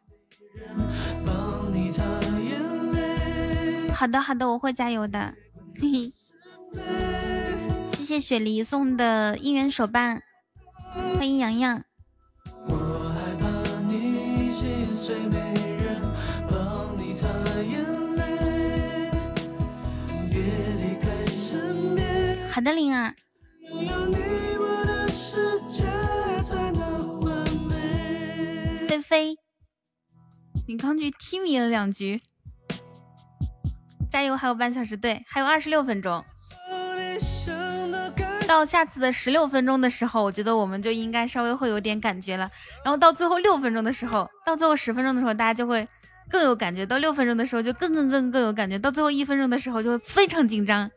[3.95, 5.35] 好的好的，我会加油的。
[5.81, 6.13] 嘿嘿，
[7.93, 10.23] 谢谢雪梨送的应援手办。
[11.17, 11.83] 欢迎洋洋。
[22.53, 23.15] 好的，灵儿。
[23.63, 24.17] 拥有你，
[24.59, 25.85] 我的世界
[26.43, 28.87] 才能完美。
[28.89, 29.37] 菲菲，
[30.67, 32.21] 你刚去踢米了两局，
[34.11, 34.37] 加油！
[34.37, 36.25] 还有半小时，对，还有二十六分钟。
[38.49, 42.51] 到下次的十六分钟的时候，我觉得我们就应该稍微会有点感觉了。
[42.85, 45.87] 然后到最后六分钟的时候，到最后十分钟的时候，大家就会
[46.29, 50.91] 更有感觉；到六分钟的时候，就更更更更有感觉；到最后一分钟的时候，就会非常紧张。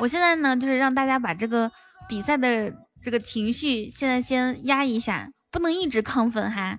[0.00, 1.70] 我现在呢，就是让大家把这个
[2.08, 6.76] 比赛的这个情绪，现在先压一下，不能一直亢奋哈。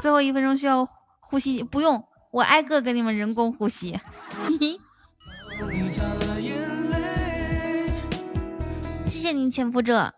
[0.00, 0.86] 最后一分钟需要
[1.20, 3.98] 呼吸，不用，我挨个给你们人工呼吸。
[9.06, 10.12] 谢谢您，潜伏者。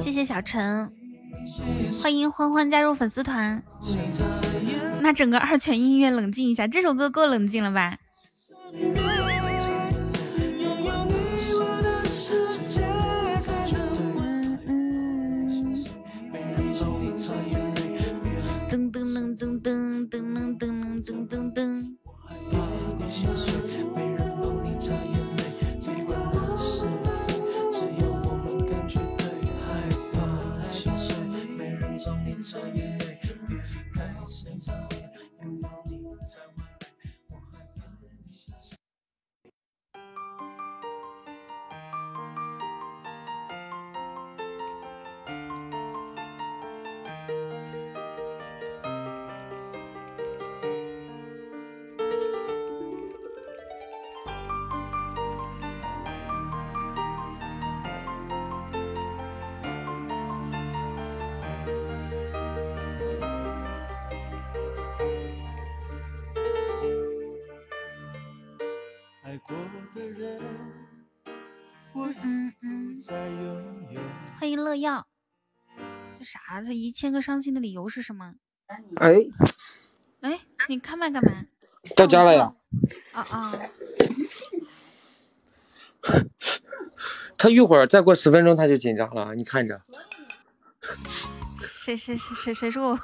[0.00, 0.92] 谢谢小陈，
[2.02, 3.62] 欢迎欢欢加入粉丝团。
[5.00, 7.96] 那整个二泉音乐冷静一下，这首歌够冷静了吧？
[18.70, 20.14] 噔噔噔噔噔噔
[20.56, 21.60] 噔噔噔噔噔。
[70.00, 70.40] 过的人，
[71.92, 74.00] 我嗯嗯不再拥有。
[74.38, 75.06] 欢迎乐耀。
[76.18, 76.62] 这啥？
[76.62, 78.34] 他一千个伤心的理由是什么？
[78.96, 79.14] 哎，
[80.22, 81.30] 哎，你开麦干嘛？
[81.96, 82.54] 到家了呀。
[83.12, 83.52] 啊啊！
[87.36, 89.82] 他一会儿再过十分钟他就紧张了，你看着。
[91.60, 92.98] 谁谁谁谁谁说我？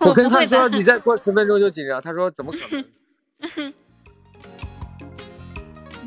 [0.08, 2.58] 我跟他说你再过十分钟就紧张，他说怎么可
[3.56, 3.72] 能？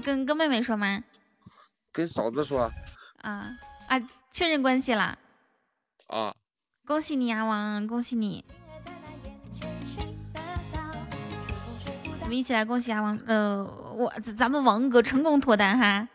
[0.10, 1.04] 跟跟妹妹说吗？
[1.92, 2.72] 跟嫂子说
[3.22, 3.56] 啊
[3.88, 4.02] 啊！
[4.32, 5.16] 确认关系了！
[6.08, 6.34] 啊，
[6.88, 7.86] 恭喜你啊，王！
[7.86, 8.44] 恭喜你！
[12.22, 16.08] 我们一起来恭喜阿王，呃，我咱咱们王哥成功脱单哈！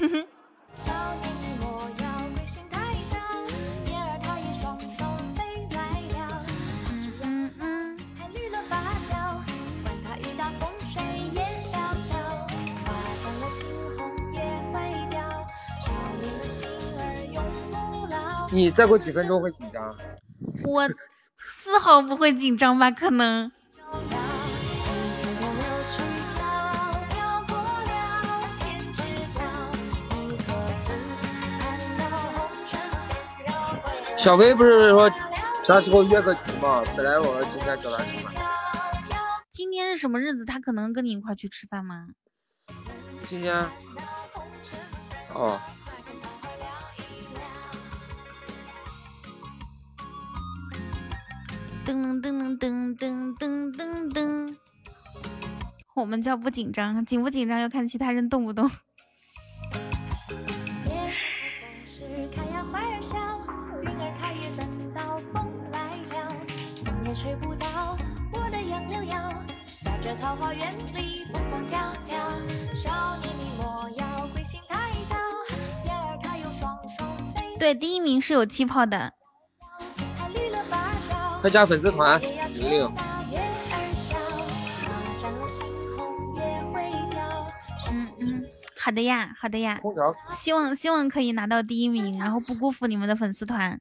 [18.52, 19.94] 你再过几分钟会紧张。
[20.64, 20.88] 我
[21.36, 22.90] 丝毫不会紧张吧？
[22.90, 23.50] 可能。
[34.16, 35.08] 小薇不是说
[35.62, 36.82] 啥时候约个局吗？
[36.96, 38.34] 本来我今天找她吃饭，
[39.50, 40.44] 今天是什么日子？
[40.44, 42.08] 他可能跟你一块去吃饭吗？
[43.28, 43.54] 今天
[45.32, 45.60] 哦，
[51.86, 54.12] 噔噔噔噔噔噔噔噔。
[54.12, 54.56] 噔
[55.94, 58.68] 我们叫不紧张，紧不紧张要看其他人动不动。
[67.14, 67.96] 吹不到
[68.34, 69.32] 我的杨柳腰，
[69.82, 72.18] 在这桃花源里蹦蹦跳跳。
[72.74, 75.16] 少年你莫要归心太早，
[75.86, 77.56] 燕儿它有双双飞。
[77.58, 79.14] 对，第一名是有气泡的。
[81.46, 82.92] 快加粉丝团，玲玲。
[87.88, 88.44] 嗯嗯，
[88.76, 90.12] 好的呀，好的呀空调。
[90.32, 93.78] 希望希望可以拿到第一名，然后不辜负你们的粉丝团。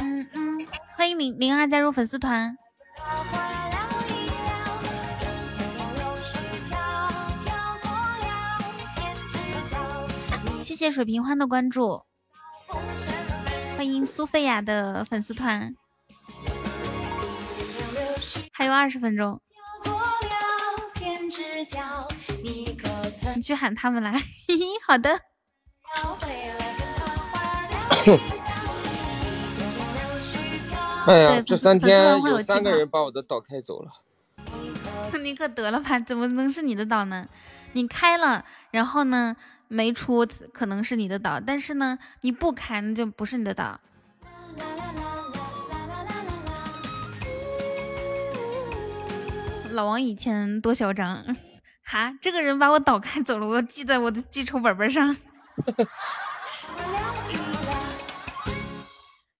[0.00, 2.56] 嗯嗯，欢迎零零二加入粉丝团。
[10.62, 12.04] 谢谢水瓶欢的关注，
[13.76, 15.74] 欢迎苏菲亚的粉丝团。
[18.52, 19.40] 还有二十分钟，
[23.34, 24.12] 你去喊他们来。
[24.12, 25.20] 嘿嘿，好的。
[31.06, 33.90] 哎呀，对这三天有三个人把我的岛开走了。
[35.20, 35.98] 你可得了吧？
[35.98, 37.28] 怎么能是你的岛呢？
[37.72, 39.34] 你开了，然后呢
[39.72, 43.80] 没出，可能是你的岛，但是呢你不开，那就不是你的岛。
[49.70, 51.34] 老王以前多嚣张，
[51.82, 55.16] 哈，这个人把我岛开走了，我记在我的记仇本本上。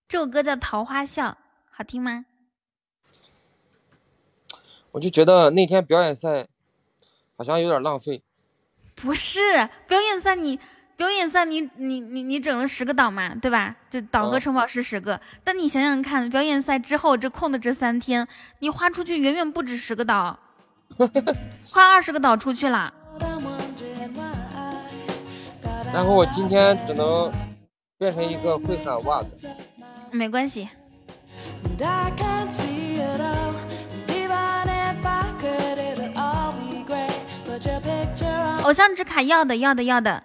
[0.09, 1.29] 这首歌叫《桃花笑》，
[1.71, 2.25] 好听吗？
[4.93, 6.49] 我就觉得那天表演赛
[7.37, 8.23] 好像有点浪费。
[9.03, 10.59] 不是表演赛你，
[10.97, 13.75] 表演赛你你你你整了十个岛嘛，对吧？
[13.91, 18.27] 就岛和嗯城堡是十个，但你想想看，表演赛之后这空的这三天，
[18.61, 20.39] 你花出去远远不止十个岛，
[21.69, 22.95] 花二十个岛出去了。
[25.93, 27.31] 然后我今天只能
[27.99, 29.51] 变成一个会喊袜子。
[30.13, 30.69] 没关系，
[38.63, 40.23] 偶像之卡要的要的要的.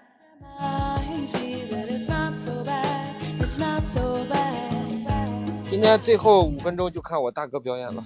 [5.70, 8.04] 今天最后五分钟就看我大哥表演了。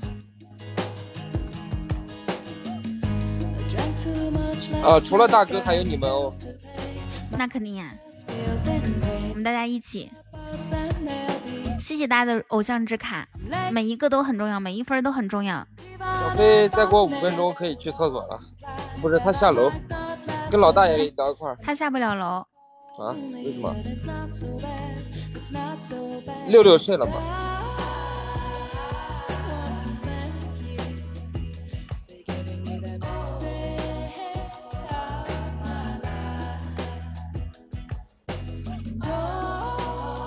[4.83, 6.31] 呃，除了大哥还有你们哦。
[7.37, 7.91] 那肯定呀.
[9.29, 10.11] 我们大家一起
[11.79, 13.27] 谢谢大家的偶像之卡，
[13.71, 15.65] 每一个都很重要，每一分都很重要。
[15.99, 18.39] 小飞再过五分钟可以去厕所了，
[19.01, 19.69] 不是他下楼，
[20.51, 22.45] 跟老大爷聊一块儿他下不了楼，
[23.01, 23.15] 啊？
[23.31, 23.73] 为什么.
[26.47, 27.13] 六六睡了吗.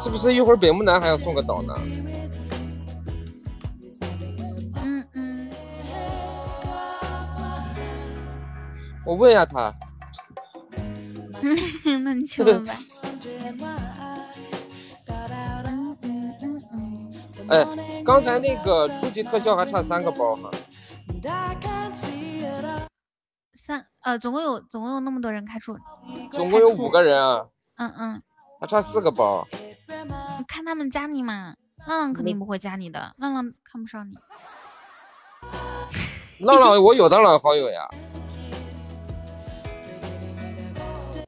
[0.02, 1.74] 是不是一会儿北木南还要送个岛呢？
[4.82, 5.50] 嗯嗯，
[9.04, 9.74] 我问一下他，
[12.04, 12.74] 那你去问吧。
[17.48, 17.66] 哎，
[18.04, 20.50] 刚才那个初级特效还差三个包哈。
[23.52, 25.76] 三呃，总共有总共有那么多人开出，
[26.30, 27.46] 总共有五个人啊，
[27.76, 28.22] 嗯嗯，
[28.60, 29.46] 还差四个包。
[30.38, 31.54] 你看他们加你嘛，
[31.86, 34.18] 浪浪肯定不会加你的，浪浪看不上你。
[36.40, 37.88] 浪浪，我有浪浪好友呀。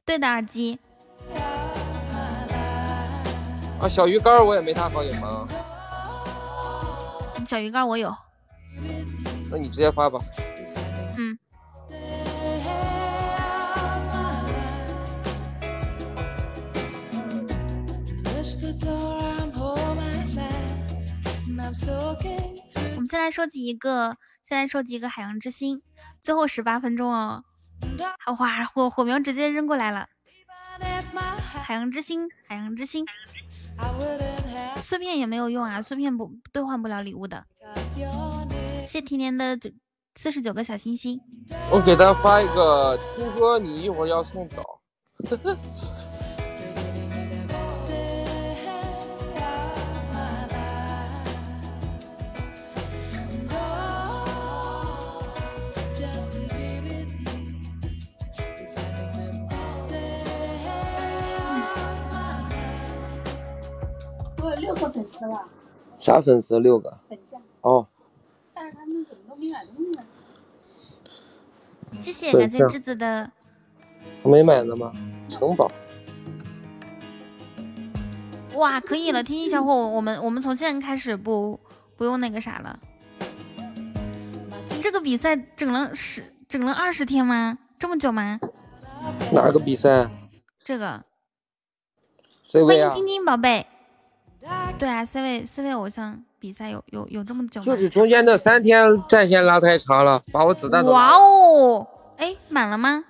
[0.07, 0.79] 对的，耳机，
[3.77, 5.45] 啊，小鱼干我也没他好友吗？
[7.45, 8.15] 小鱼干我有，
[9.51, 10.17] 那你直接发吧。
[11.17, 11.37] 嗯
[22.95, 25.81] 我们先来收集一个，先来收集一个海洋之心，
[26.21, 27.43] 最后十八分钟哦。
[28.25, 30.07] 好哇，火火苗直接扔过来了。
[31.63, 33.05] 海洋之心，海洋之心，
[34.81, 37.45] 碎片也没有用啊，碎片不兑换不了礼物的。
[38.85, 39.69] 谢甜甜的九
[40.15, 41.19] 四十九个小心心，
[41.71, 44.81] 我给他发一个，听说你一会儿要送岛。
[64.67, 65.47] 六个粉丝了，
[65.95, 66.59] 啥粉丝？
[66.59, 66.93] 六个。
[67.07, 67.87] 粉丝，哦，
[68.53, 70.03] 但是他们怎么都没买东西呢？
[72.01, 73.31] 谢谢感谢栀子的
[74.21, 74.91] 还没买呢吗？
[75.29, 75.71] 城堡。
[78.55, 81.57] 哇，可以了，天津小伙，我们我们从现在开始不
[81.95, 82.77] 不用那个啥了。
[84.81, 87.57] 这个比赛整了十整了二十天吗？
[87.79, 88.37] 这么久吗？
[89.31, 90.09] 哪个比赛
[90.61, 91.05] 这个？
[92.65, 93.65] 欢迎晶晶宝贝。
[94.79, 97.65] 对啊四位四位偶像比赛有有有这么久吗？
[97.65, 101.17] 就是中间那三天战线拉太长了，把我子弹都哇。
[101.17, 103.03] 哦，哎，满了吗？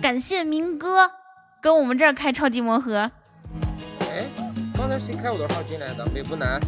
[0.00, 1.10] 感谢明哥
[1.60, 3.10] 跟我们这儿开超级魔盒。
[4.00, 4.24] 哎，
[4.74, 6.06] 刚才谁开我的号进来的？
[6.06, 6.60] 北不南。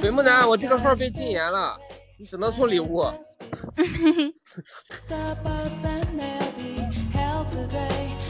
[0.00, 1.76] 北木南，我这个号被禁言了，
[2.18, 3.04] 你只能送礼物。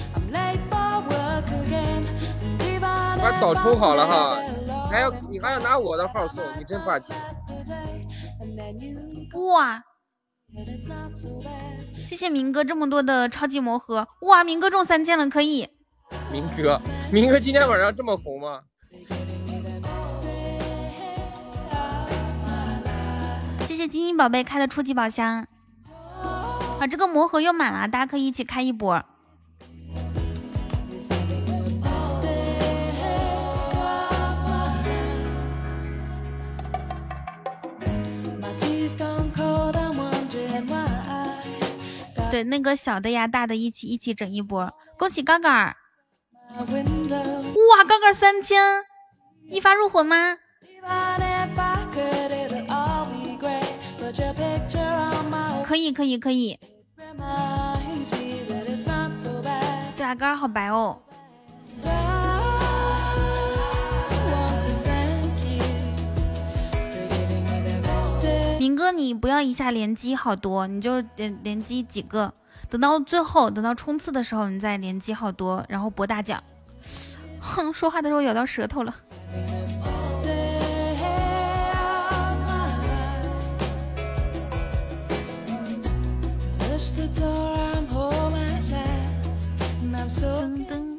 [3.19, 4.39] 把岛充好了哈，
[4.91, 7.13] 还要你还要拿我的号送，你真霸气。
[9.53, 9.83] 哇！
[12.05, 14.45] 谢谢明哥这么多的超级魔盒，哇！
[14.45, 15.69] 明哥中三千了，可以。
[16.31, 16.81] 明哥，
[17.13, 18.61] 明哥今天晚上这么红吗？
[23.63, 25.47] 谢谢晶晶宝贝开的初级宝箱。
[26.79, 29.05] 啊，这个魔盒又满了，大家可以一起开一波。
[42.31, 44.73] 对，那个小的呀，大的一起一起整一波。
[44.99, 45.77] 恭喜杠杠儿！
[46.59, 48.85] 哇，杠杠三千，
[49.49, 50.37] 一发入魂吗？
[55.65, 56.59] 可以可以可以。
[59.97, 61.01] 对啊，杠好白哦。
[68.67, 72.35] 明哥，你不要一下连击好多，你就连连击几个，
[72.69, 76.43] 等到最后，等到冲刺的时候，你再连击好多，然后博大奖。
[77.39, 78.93] 哼，说话的时候咬到舌头了。
[90.19, 90.99] 噔噔，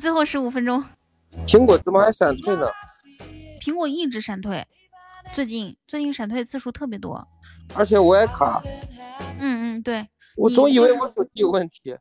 [0.00, 0.82] 最后十五分钟，
[1.46, 2.66] 苹果怎么还闪退呢？
[3.64, 4.62] 苹果一直闪退，
[5.32, 7.26] 最近最近闪退次数特别多。
[7.74, 8.62] 而且我也卡，
[9.38, 11.96] 嗯嗯，对，我总以为我手机有问题。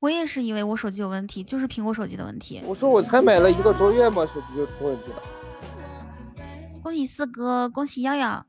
[0.00, 2.60] 我也是以为我手机有问题，就是苹果手机的问题。
[2.64, 5.22] 我说我才买了一个多月嘛，手机就出问题了。
[6.82, 8.44] 恭喜四哥，恭喜瑶瑶。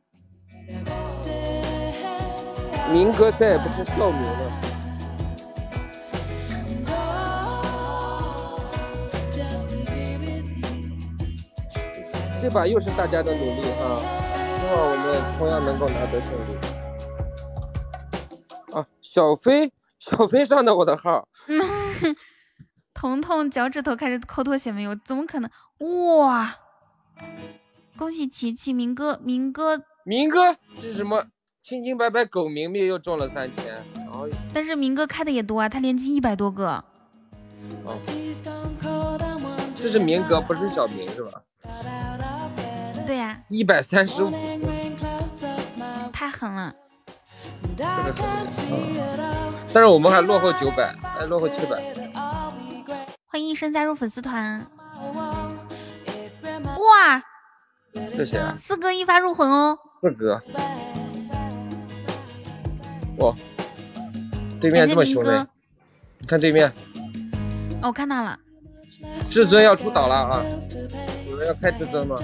[2.92, 4.62] 明哥再也不是少明了。
[12.42, 14.00] 这把又是大家的努力啊！
[14.60, 16.56] 希望我们同样能够拿得胜利。
[18.74, 21.28] 啊，小飞，小飞上的我的号
[22.94, 24.96] 彤彤脚趾头开始抠拖鞋没有？
[24.96, 25.50] 怎么可能？
[26.18, 26.56] 哇！
[27.98, 31.26] 恭喜琪琪，明哥，明哥，明哥这是什么？
[31.64, 33.76] 清清白白狗明明又中了三千，
[34.54, 36.84] 但是明哥开的也多啊，他连击一百多个。
[37.84, 38.00] 哦，
[39.76, 41.42] 这是明哥，不是小明是吧？
[43.08, 44.30] 对呀、一百三十五，
[46.12, 46.76] 太狠了。
[47.78, 48.28] 是个狠
[48.94, 49.54] 人啊！
[49.72, 51.82] 但是我们还落后九百，还落后七百。
[53.28, 54.68] 欢迎一生加入粉丝团。
[56.66, 57.24] 哇，
[58.14, 58.54] 这谁啊？
[58.58, 59.80] 四哥一发入魂哦！
[60.02, 60.44] 四哥。
[63.20, 63.34] 哇，
[64.60, 65.48] 对面这么凶嘞感谢明哥！
[66.20, 66.68] 你看对面，
[67.82, 68.38] 哦，我看到了，
[69.30, 70.44] 至尊要出岛了啊！
[71.26, 72.18] 有人要开至尊吗？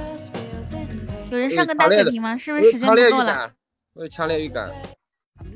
[1.34, 2.38] 有人上个大血瓶吗？
[2.38, 3.52] 是不是时间不够了？
[3.96, 4.70] 我有强烈预感。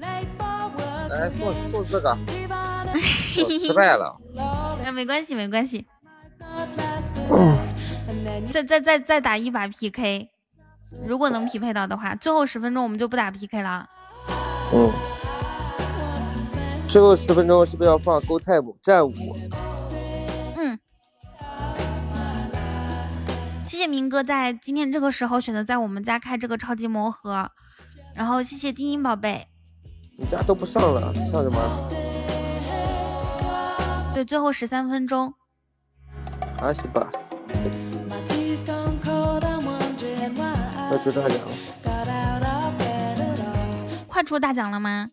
[0.01, 2.17] 来送送这个，
[2.99, 4.15] 失败了。
[4.83, 5.85] 哎，没关系，没关系。
[7.29, 7.55] 嗯
[8.51, 10.29] 再再再再打一把 PK，
[11.05, 13.87] 如果能匹配到的话，最后十分钟我们就不打 PK 了。
[14.73, 14.91] 嗯，
[16.87, 19.13] 最后十分钟是不是要放 Go Time 战舞？
[23.67, 27.51] 谢谢明哥在今天这个时候选择在我们家开这个超级魔盒，
[28.15, 29.45] 然后谢谢丁丁宝贝。
[30.17, 31.59] 你家都不上了，上什么？
[34.13, 35.33] 对，最后十三分钟，
[36.59, 37.07] 阿西吧，
[40.89, 41.51] 要出大奖了。
[44.07, 45.09] 快出大奖了吗？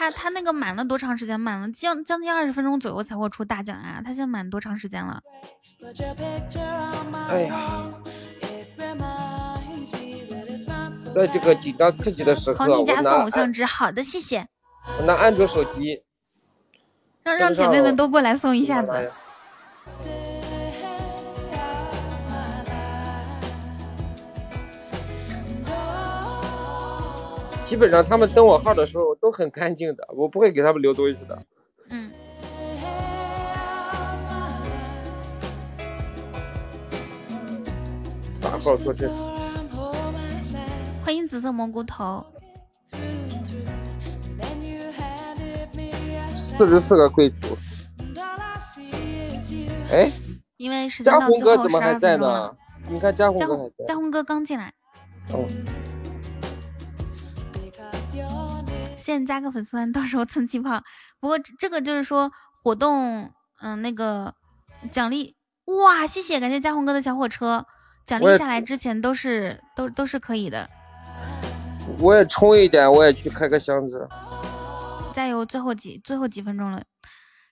[0.00, 1.38] 他他那个满了多长时间？
[1.38, 4.00] 满了将将近二十分钟左右才会出大奖啊！
[4.02, 5.20] 他现在满多长时间了？
[7.28, 7.84] 哎呀，
[11.14, 14.46] 在这个紧张刺激的时刻，从你家送偶像值，好的，谢谢。
[14.98, 16.02] 我拿安卓手机，
[17.22, 19.12] 让让姐妹们都过来送一下子。
[27.70, 31.40] 基本上他们登我号的时候都很干净的，我不会给他们留东西的。
[31.90, 32.10] 嗯。
[38.40, 39.08] 大号坐镇，
[41.04, 42.26] 欢迎紫色蘑菇头。
[46.36, 47.56] 四十四个贵族。
[49.92, 50.10] 哎，
[50.56, 52.56] 因为时间嘉到最后宏哥怎么十二还在呢分钟了。？
[52.88, 53.84] 你看嘉宏哥还在。
[53.86, 54.74] 嘉宏哥刚进来，
[55.32, 55.46] 哦，
[59.00, 60.80] 现在加个粉丝团，到时候蹭气泡。
[61.18, 62.30] 不过这这个就是说
[62.62, 64.34] 活动，嗯、那个
[64.92, 67.64] 奖励，哇，谢谢，感谢嘉宏哥的小火车，
[68.06, 70.68] 奖励下来之前都是都都是可以的，
[71.98, 74.06] 我也充一点，我也去开个箱子。
[75.12, 75.44] 加油！
[75.44, 76.82] 最后几最后几分钟了，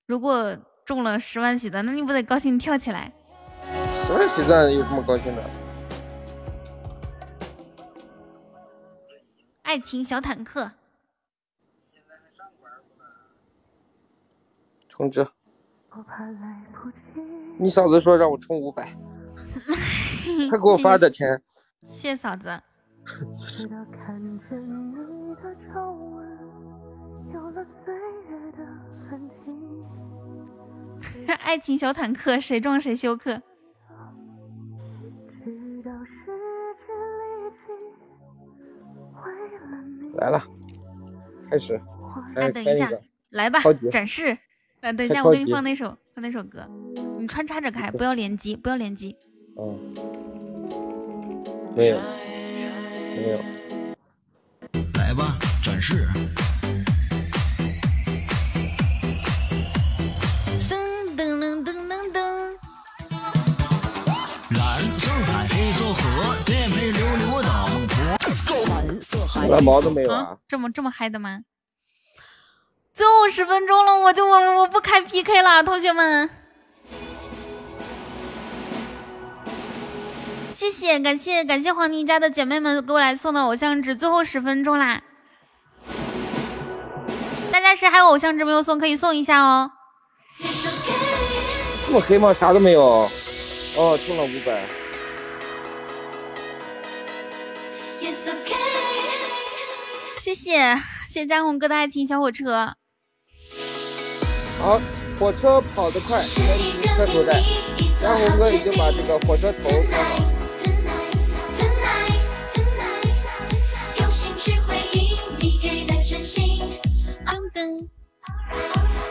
[0.07, 3.12] 如果中了十万喜钻，那你不得高兴跳起来？
[4.07, 5.43] 十万喜钻有什么高兴的？
[9.62, 10.70] 爱情小坦克，
[14.99, 15.27] 充值。
[17.57, 18.93] 你嫂子说让我充五百，
[20.51, 21.41] 她给我发的钱。
[21.89, 22.60] 谢谢嫂子。
[23.39, 24.28] 直到看见
[24.60, 26.28] 你的皱纹，
[27.33, 27.94] 有了岁
[28.28, 28.59] 月的
[29.09, 31.27] 痕迹。
[31.43, 33.41] 爱情小坦克，谁撞谁休克。
[40.17, 40.43] 来了，
[41.49, 41.81] 开始。
[42.35, 42.91] 开哎，等一下
[43.31, 43.60] 来吧，
[43.91, 44.36] 展示。
[44.81, 46.65] 呃，等一下，我给你放那首放那首歌，
[47.18, 49.16] 你穿插着开，不要连机，不要连机。
[49.60, 49.76] 嗯，
[51.74, 53.39] 没有，没有。
[54.94, 56.07] 来吧，展示。
[60.68, 60.76] 噔
[61.16, 62.20] 噔噔噔噔噔，
[64.50, 64.62] 蓝
[65.00, 67.97] 色海，黑色河，颠沛流离的孟婆。
[68.68, 71.40] 蓝色海蓝毛都没有啊啊，这么这么嗨的吗？
[72.99, 76.28] 最后十分钟了，我就我我我不开 PK 了，同学们。
[80.51, 85.01] 谢谢，感谢感谢黄泥家的姐妹们给我来送的偶像纸，最后十分钟啦！
[87.52, 89.70] 大家谁还有偶像纸没有送，可以送一下哦。
[91.86, 92.35] 这么黑吗？
[92.35, 92.83] 啥都没有。
[93.77, 94.67] 哦，中了五百。
[98.01, 98.10] 谢
[100.17, 102.75] 谢谢谢家宏哥的爱情小火车，
[104.60, 104.78] 好，
[105.18, 107.40] 火车跑得快，车头带。
[108.00, 110.16] 嘉宏哥已经把这个火车头看好。
[117.24, 117.86] 噔噔，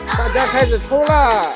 [0.06, 1.54] 大家开始抽啦！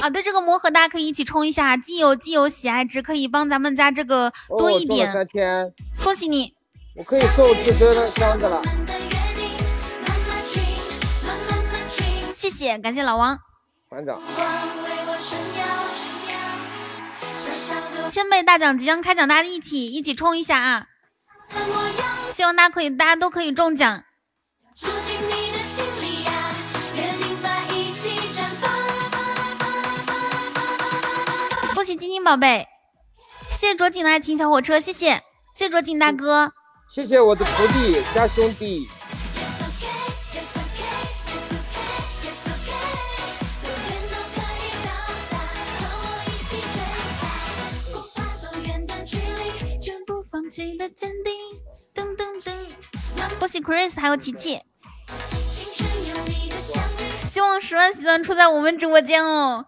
[0.00, 5.12] 啊，的这个魔盒大家可以一起冲一下，既有既有喜爱值，可以帮咱们家这个多一点。
[5.12, 6.54] 三天，恭喜你！
[6.96, 8.60] 我可以送至尊的箱子了。
[12.44, 13.38] 谢谢，感谢老王。
[18.10, 20.86] 千倍大奖即将开奖，大家一起一起冲一下啊！
[22.32, 24.04] 希望大家可以，大家都可以中奖。
[24.76, 26.32] 住进你的心里呀，
[26.94, 28.70] 愿明白一起绽放。
[31.74, 32.66] 恭喜晶晶宝贝，
[33.56, 35.12] 谢谢卓锦的爱情小火车，谢谢
[35.54, 36.52] 谢谢卓锦大哥。
[36.94, 38.86] 谢谢我的徒弟加兄弟。
[50.56, 51.32] 永不放弃的坚定，
[51.94, 52.52] 噔噔噔！
[53.40, 54.60] 恭喜 Chris 还有琪琪，
[57.28, 59.64] 希望十万喜钻出在我们直播间哦。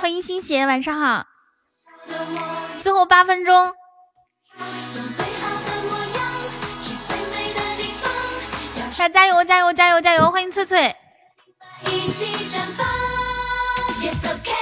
[0.00, 1.26] 欢迎新鞋，晚上好。
[2.80, 3.74] 最后八分钟，
[8.96, 10.30] 大家加油加油加油加油！
[10.30, 10.94] 欢迎翠翠。
[11.86, 12.86] 一起绽放。
[14.00, 14.52] OK,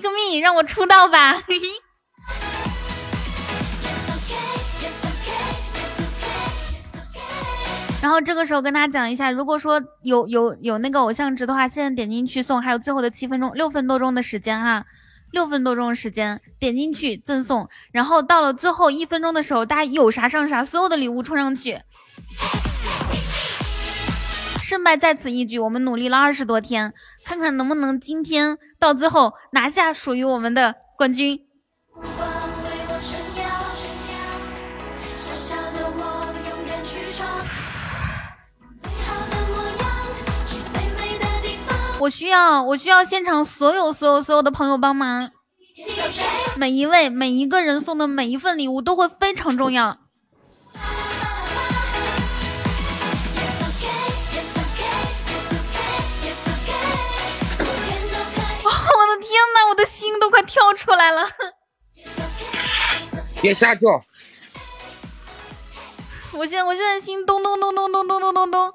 [0.00, 1.34] Pick me，让我出道吧。
[1.46, 1.66] 嘿 嘿
[8.00, 14.86] 然后这个时候跟大家讲一下，如果说有有有那个偶像值的话，现在点进去送，还有最后的七分钟，六分多钟的时间哈，
[15.32, 21.78] 六分多钟的时间点进去赠送，然后到了最后一分钟的时候，大家有啥上啥，所有的礼物冲上去。
[24.70, 31.40] 胜败在此一举，我们努力了二十多天，看看能不能今天到最后拿下属于我们的冠军。
[41.98, 45.32] 我需要，我需要现场所有所有所有的朋友帮忙，
[46.56, 49.98] 每一位每一个人送的每一份礼物都会非常重要。
[59.84, 61.28] 心都快跳出来了！
[63.42, 63.80] 别瞎叫，
[66.32, 68.74] 我现在我现在心咚咚咚咚咚咚咚咚咚。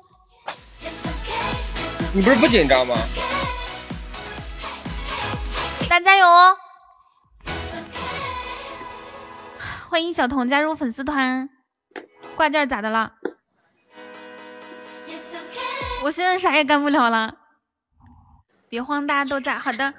[2.13, 2.95] 你不是不紧张吗？
[5.87, 6.57] 大家加油哦！
[9.89, 11.49] 欢迎小童加入粉丝团。
[12.35, 13.13] 挂件咋的了？
[16.03, 17.35] 我现在啥也干不了了。
[18.67, 19.57] 别慌，大家都在。
[19.57, 19.93] 好的，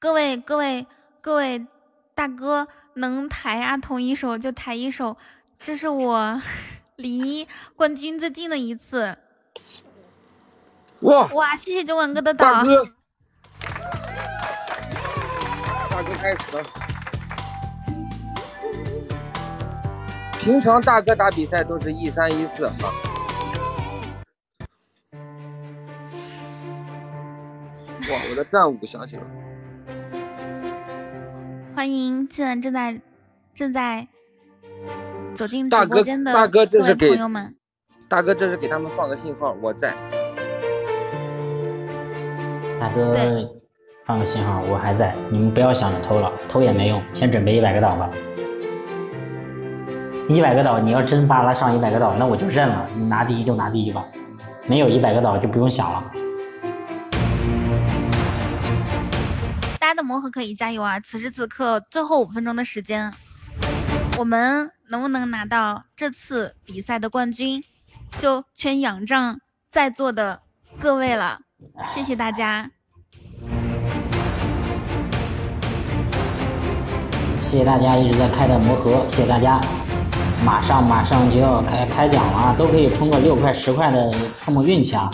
[0.00, 0.86] 各位各位
[1.20, 1.66] 各位
[2.14, 5.18] 大哥，能抬阿童一手就抬一手，
[5.58, 6.40] 这是我
[6.96, 7.46] 离
[7.76, 9.18] 冠军最近的一次。
[11.00, 11.54] 哇哇！
[11.54, 12.46] 谢谢酒馆哥的岛。
[12.46, 12.84] 大哥，
[15.90, 16.62] 大哥开始了。
[20.38, 22.72] 平常大哥打比赛都是一三一四啊。
[28.08, 29.22] 哇，我的战舞响起了。
[31.74, 33.00] 欢迎现在正在
[33.54, 34.06] 正在
[35.34, 37.54] 走进直播间，的大哥这各位是给朋友们，
[38.08, 39.94] 大哥这是给他们放个信号，我在。
[42.78, 43.14] 大哥，
[44.04, 48.10] 放个信号，我还在，你们不要想着偷了，偷也没用，先准备一百个岛吧。
[50.28, 54.04] 一百个岛，你要真扒拉上一百个岛，那我就认了，你拿第一就拿第一吧，
[54.66, 56.12] 没有一百个岛就不用想了。
[59.90, 61.00] 家的魔盒可以加油啊！
[61.00, 63.12] 此时此刻最后五分钟的时间，
[64.18, 67.64] 我们能不能拿到这次比赛的冠军，
[68.16, 70.42] 就全仰仗在座的
[70.78, 71.40] 各位了。
[71.82, 72.70] 谢谢大家。
[77.40, 79.60] 谢谢大家一直在开的魔盒，谢谢大家。
[80.44, 84.08] 马上马上就要开开奖了啊，都可以充个六块十块的
[84.44, 85.10] 碰碰运气啊！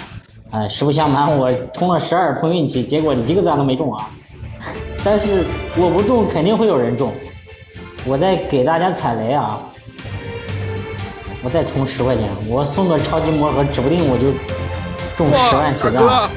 [0.50, 4.10] 呃，实不相瞒，我充了十二碰运气，结果一个钻都没中啊。
[5.06, 5.44] 但是
[5.76, 7.14] 我不中，肯定会有人中。
[8.04, 9.60] 我再给大家踩雷啊！
[11.44, 14.32] 我再充十块钱，我送个超级魔盒，指不定我就
[15.16, 16.28] 中十万喜钻了。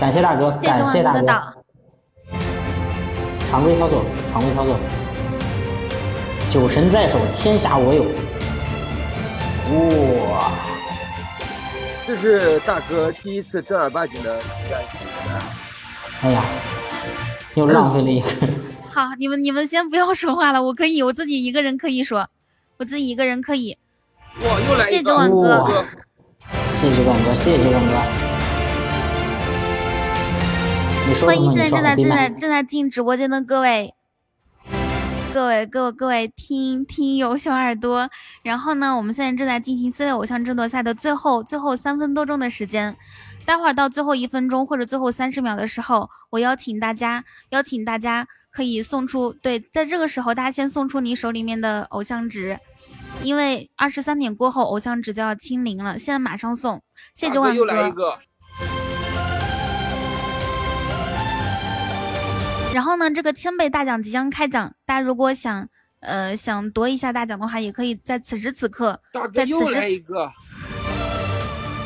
[0.00, 1.26] 感谢大哥，感谢大哥。
[3.50, 4.02] 常规操作，
[4.32, 4.74] 常规操作。
[6.48, 8.04] 酒神在手，天下我有。
[10.32, 10.50] 哇！
[12.08, 14.82] 这是大哥第一次正儿八经的比赛。
[16.22, 16.42] 哎呀，
[17.54, 18.26] 又浪费了一个。
[18.90, 22.26] 好，你们你们先不要说话了，我可以，我自己一个人可以说，
[22.78, 23.76] 我自己一个人可以。
[24.40, 25.10] 哇，又来谢谢一个！
[25.10, 25.64] 九万哥。
[25.64, 25.84] 哇
[26.72, 27.92] 谢谢九万哥，谢谢九万哥。
[31.08, 31.94] 你说欢迎现在正在。
[31.94, 33.92] 正在正在进直播间的各位，
[35.38, 38.10] 各位各位各位听听友小耳朵。
[38.42, 42.96] 然后呢，我们现在正在进行四位偶像争夺赛的最后最后三分多钟的时间。
[43.44, 52.58] 待会儿到最后一分钟或者最后三十秒的时候，我邀请大家，邀请大家可以送出对，在这个时候大家先送出你手里面的偶像值，
[53.22, 56.82] 因为二十三点过后偶像值就要清零了，现在马上送。
[57.14, 58.18] 谢谢九万大哥又来一个。
[62.74, 65.68] 然后呢，这个千倍大奖即将开奖，大家如果想
[66.00, 70.30] 呃想夺一下大奖的话，也可以在此时此刻，大在此时来一个。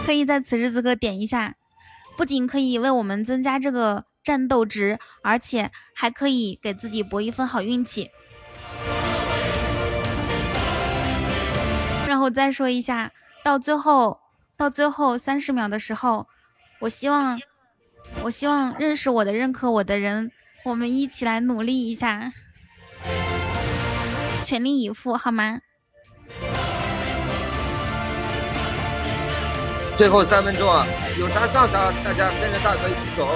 [0.05, 1.55] 可以在此时此刻点一下，
[2.17, 8.11] 不仅可以为我们增加这个战斗值，而且还可以给自己博一份好运气。
[12.09, 13.13] 然后再说一下，
[13.45, 14.19] 到最后
[14.57, 16.27] 到最后三十秒的时候，
[16.81, 17.41] 我希望
[18.25, 20.33] 我希望认识我的、认可我的人，
[20.65, 22.33] 我们一起来努力一下，
[24.45, 25.59] 全力以赴，好吗？
[29.97, 30.87] 最后三分钟啊，
[31.19, 33.29] 有啥上啥，大家跟着大哥一起走。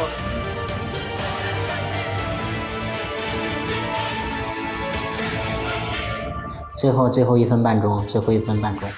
[6.77, 8.89] 最后最后一分半钟，最后一分半钟。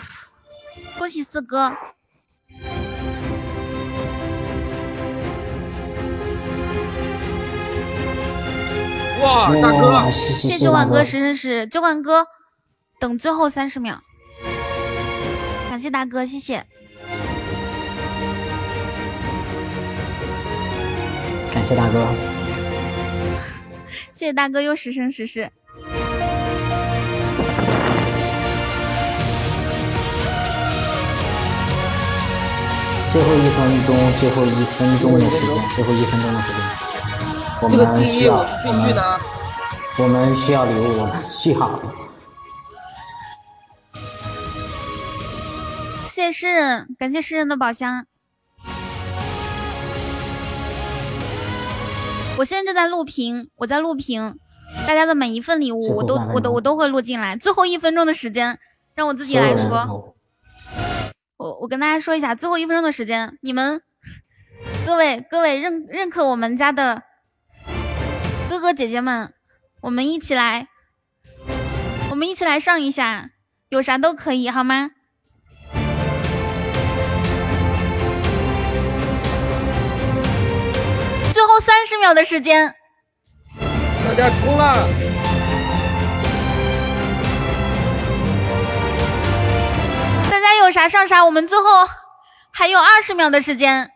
[0.99, 1.73] 恭喜四哥！
[9.21, 12.25] 哇，大哥，谢谢酒馆哥，是是是，酒馆哥，
[13.01, 13.99] 等最后三十秒，
[15.69, 16.65] 感谢大哥，谢谢。
[21.53, 22.07] 感谢大哥。
[24.13, 25.51] 谢谢大哥又十生十世。
[33.11, 36.65] 最后一分钟，最后一分钟的时间，最后一分钟的时间，我
[37.61, 39.21] 这个们需要，第一我我们必须拿。
[39.99, 41.81] 我们需要礼物，我们需要。
[46.07, 48.07] 谢谢诗人，感谢诗人的宝箱。
[52.37, 54.39] 我现在正在录屏，我在录屏，
[54.87, 57.37] 大家的每一份礼物我都我都我都会录进来。
[57.37, 58.57] 最后一分钟的时间，
[58.95, 60.15] 让我自己来说。
[61.37, 63.83] 我我跟大家说一下，最后一分钟的时间，你们
[64.87, 67.03] 各位各位认认可我们家的
[68.49, 69.35] 哥哥姐姐们，
[69.83, 70.69] 我们一起来，
[72.11, 73.29] 我们一起来上一下，
[73.69, 74.91] 有啥都可以，好吗？
[81.35, 82.75] 最后三十秒的时间，
[83.59, 84.89] 大家冲了！
[90.31, 91.65] 大家有啥上啥，我们最后
[92.51, 93.91] 还有二十秒的时间，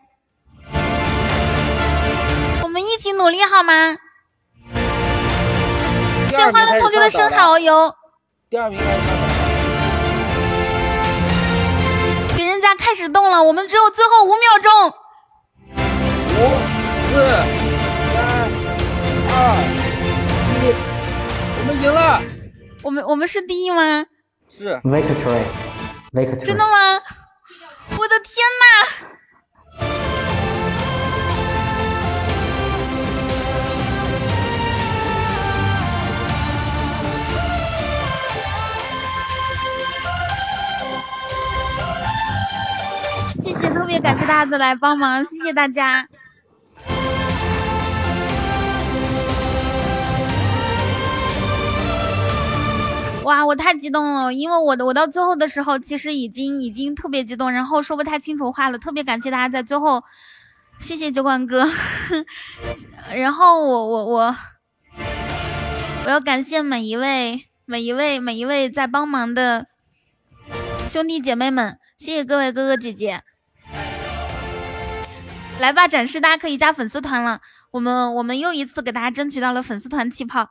[2.61, 3.97] 我们一起努力好吗？
[6.33, 7.93] 谢谢欢乐同学的生蚝油，
[8.49, 9.21] 第二名开始上岛
[12.35, 14.89] 别人家开始动了，我们只有最后五秒钟。
[15.69, 15.77] 五、
[17.05, 17.29] 四、
[18.15, 18.49] 三、
[19.29, 19.37] 二、
[20.57, 20.73] 一，
[21.59, 22.19] 我们赢了！
[22.81, 24.03] 我们我们是第一吗？
[24.49, 25.43] 是 victory
[26.13, 26.99] victory 真的吗？
[27.95, 28.65] 我的天呐！
[43.43, 46.07] 谢谢，特别感谢大家的来帮忙，谢谢大家。
[53.25, 60.01] 哇，我太激动了，因为我的我到最后的时候，其实已经已经特别激动，然后说不太清楚话了，特别感谢大家在最后，
[60.79, 61.69] 谢谢酒馆哥，
[63.13, 64.35] 然后我我我
[66.05, 69.67] 我要感谢每一位每一位每一位在帮忙的
[70.87, 73.21] 兄弟姐妹们，谢谢各位哥哥姐姐。
[75.59, 77.39] 来吧，展示大家可以加粉丝团了，
[77.71, 80.49] 我们我们又一次给大家争取到了粉丝团气泡。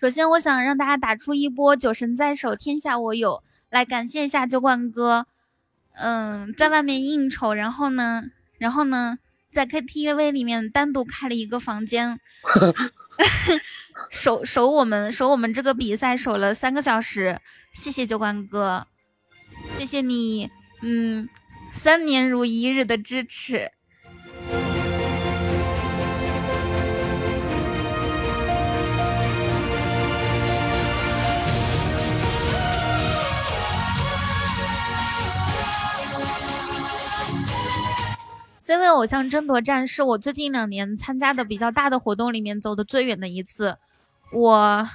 [0.00, 5.26] 首先，我想让大家打出一波“酒神在手，天下我有”，来感谢一下酒馆哥。
[5.94, 8.24] 嗯，在外面应酬，然后呢，
[8.58, 9.18] 然后呢，
[9.52, 12.18] 在 KTV 里面单独开了一个房间，
[14.10, 17.38] 守守我们守我们这个比赛守了三个小时，
[17.72, 18.86] 谢谢酒馆哥，
[19.78, 20.50] 谢谢你，
[20.80, 21.28] 嗯，
[21.74, 23.70] 三年如一日的支持。
[38.64, 43.76] C 位偶像争夺战是我最近两年参加的比较大的活动里面走的最远的一次。
[44.32, 44.88] 我，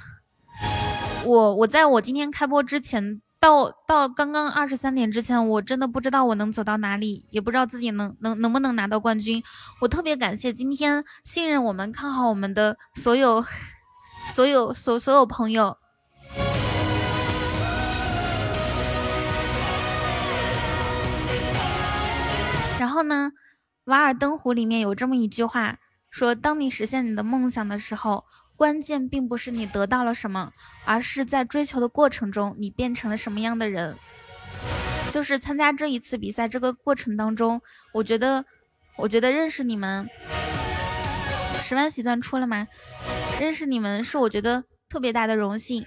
[1.26, 9.42] 我，我在我今天开播之前，到到刚刚二十三点之前，我真的不知道我能走到哪里，也不知道自己能能能不能拿到冠军。
[9.82, 13.44] 我特别感谢今天信任我们、看好我们的所有、
[14.32, 15.76] 所有、所所有朋友。
[22.80, 23.30] 然后呢，
[23.88, 25.78] 《瓦尔登湖》里面有这么一句话，
[26.10, 30.52] 说：“当你实现你的梦想的时候，关键并不是你得到了什么，
[30.84, 33.96] 而是在追求的过程中，你变成了什么样的人。”
[35.10, 37.62] 就是参加这一次比赛这个过程当中，
[37.94, 38.44] 我觉得，
[38.98, 40.06] 我觉得认识你们，
[41.62, 42.68] 十万喜钻出了吗？
[43.40, 45.86] 认识你们是我觉得特别大的荣幸，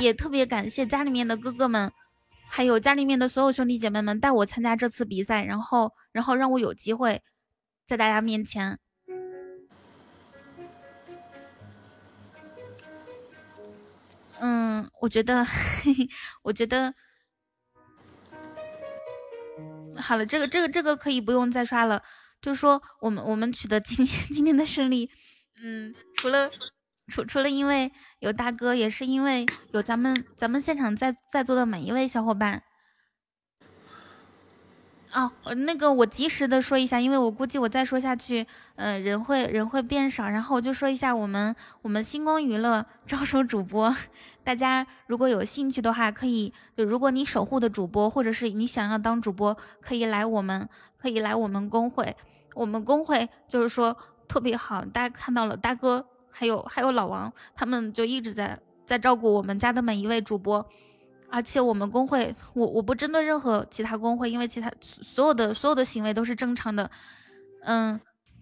[0.00, 1.92] 也特别感谢家里面的哥哥们。
[2.52, 7.22] 还有家里面的所有兄弟姐妹们带我参加这次比赛，然后，然后让我有机会
[7.86, 8.78] 在大家面前。
[14.40, 15.46] 嗯，我觉得，
[16.42, 16.92] 我觉得，
[19.96, 22.02] 好了，这个，这个，这个可以不用再刷了。
[22.42, 25.08] 就是说我们，我们取得今天今天的胜利，
[25.62, 26.50] 嗯，除了
[27.10, 32.62] 除除了因为有大哥，也是因为有咱们咱们现场在在座的每一位小伙伴。
[35.12, 43.92] 哦，那个我及时的说一下，因为我估计我再说下去，嗯、呃，人会人会变少，然后我就说一下我们我们星光娱乐招收主播，
[44.44, 52.16] 大家如果有兴趣的话，可以就如果你守护的主播，或者是你想要当主播，可以来我们可以来我们公会，
[52.54, 53.96] 我们公会就是说
[54.28, 60.66] 特别好，大家看到了大哥还有还有老王，他们就一直在在照顾我们家的每一位主播。
[61.32, 66.90] 而且我们工会，我我不针对任何其他工会，因为其他所有的所有的行为都是正常的。
[67.62, 68.00] 嗯，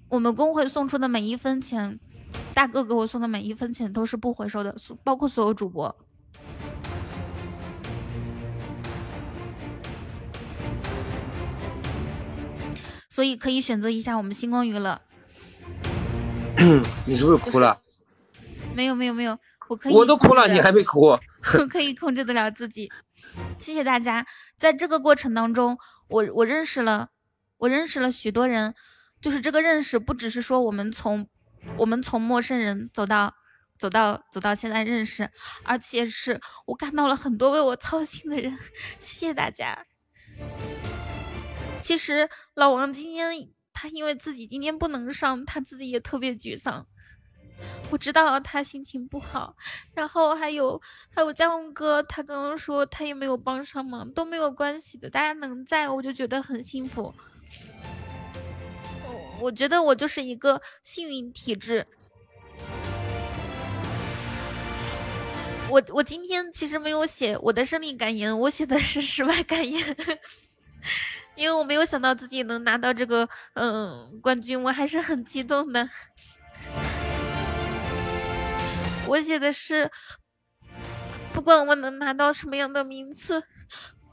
[0.08, 2.00] 我们工会送出的每一分钱，
[2.54, 5.94] 大哥给我送的每一分钱都是不回收的，包括所有主播。
[13.10, 14.98] 所以可以选择一下我们星光娱乐。
[17.06, 17.80] 你是不是哭了？
[18.74, 19.38] 没有没有没有，
[19.68, 19.94] 我可以。
[19.94, 21.06] 我都哭了，你还没哭？
[21.58, 22.90] 我可以控制得了自己。
[23.56, 25.78] 谢谢大家，在这个过程当中，
[26.08, 27.10] 我我认识了，
[27.58, 28.74] 我认识了许多人，
[29.20, 31.28] 就是这个认识不只是说我们从
[31.76, 33.34] 我们从陌生人走到
[33.78, 35.30] 走到走到现在认识，
[35.64, 38.56] 而且是我看到了很多为我操心的人，
[38.98, 39.86] 谢谢大家。
[41.80, 43.48] 其实老王今天
[43.80, 46.84] 他因为自己今天不能上，他自己也特别沮丧。
[47.92, 49.54] 我知道他心情不好，
[49.94, 50.82] 然后还有
[51.14, 57.14] 还有佳宏哥，他刚刚说他也没有帮上忙，都没有关系的，大家能在我就觉得很幸福。
[59.04, 61.86] 我我觉得我就是一个幸运体质。
[65.70, 69.96] 我我今天其实没有写我的胜利感言，我写的是 失败感言，
[71.38, 75.88] 因为我没有想到自己能拿到这个嗯冠军，我还是很激动的。
[79.06, 79.88] 我写的是，
[81.32, 83.44] 不管我能拿到什么样的名次，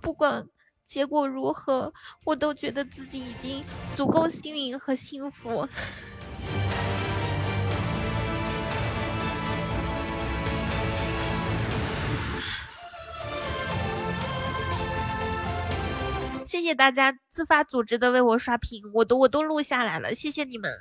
[0.01, 0.45] 不管
[0.83, 1.91] 结果如何，
[2.25, 5.67] 我都觉得自己已经足够幸运和幸福。
[16.45, 20.71] 谢谢大家自发组织的为我刷屏，我都我都录下来了，谢谢你们。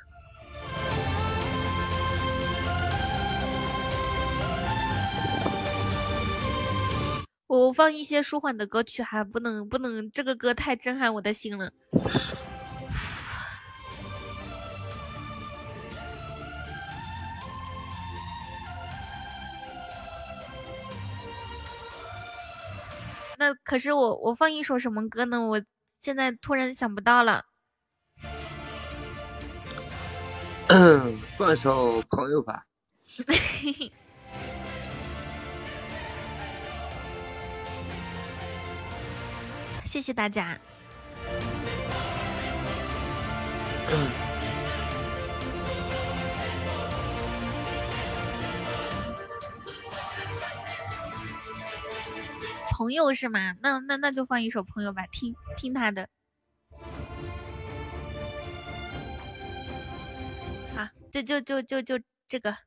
[7.47, 11.71] 我放一些舒缓的歌曲哈，不能不能，这个歌太震撼我的心了。
[23.45, 25.39] 那可是我我放一首什么歌呢？
[25.39, 27.43] 我现在突然想不到了。
[31.37, 32.65] 放首朋友吧。
[39.83, 40.57] 谢谢大家。
[52.77, 53.55] 朋友是吗？
[53.61, 56.09] 那那那就放一首朋友吧，听听他的。
[60.75, 61.97] 好，就就就就就
[62.27, 62.57] 这个。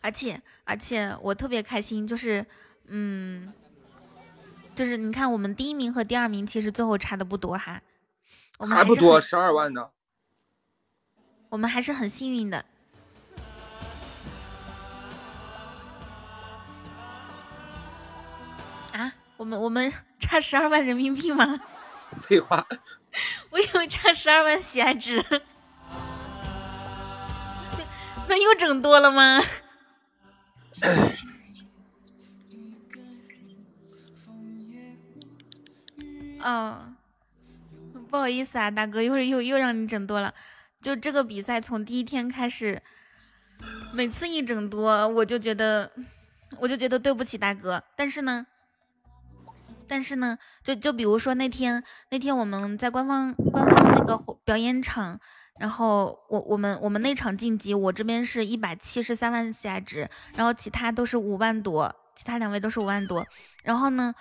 [0.00, 2.44] 而且而且我特别开心，就是
[2.86, 3.52] 嗯，
[4.74, 7.80] 就是你看我们第一名和第二名其实最后差的不多哈，
[8.58, 9.90] 我们还不多，十二万呢。
[11.48, 12.64] 我们还是很幸运的。
[18.92, 21.60] 啊，我们我们差十二万人民币吗？
[22.22, 22.66] 废话，
[23.50, 25.24] 我以为差十二万喜爱值，
[28.28, 29.40] 那又整多了吗？
[36.40, 36.94] 哦，
[38.08, 40.32] 不好意思啊，大哥，一会儿又又让你整多了。
[40.82, 42.82] 就这个比赛从第一天开始，
[43.92, 45.90] 每次一整多，我就觉得，
[46.58, 47.82] 我就觉得对不起大哥。
[47.96, 48.46] 但是呢，
[49.88, 55.18] 但是呢，就就比如说那天那天我们在官方官方那个表演场，
[55.58, 63.26] 然后我我们我们那场晋级，我这边是一百七十三万喜爱值，然后其他都是五万多，其他两位都是五万多。
[63.64, 64.14] 然后呢，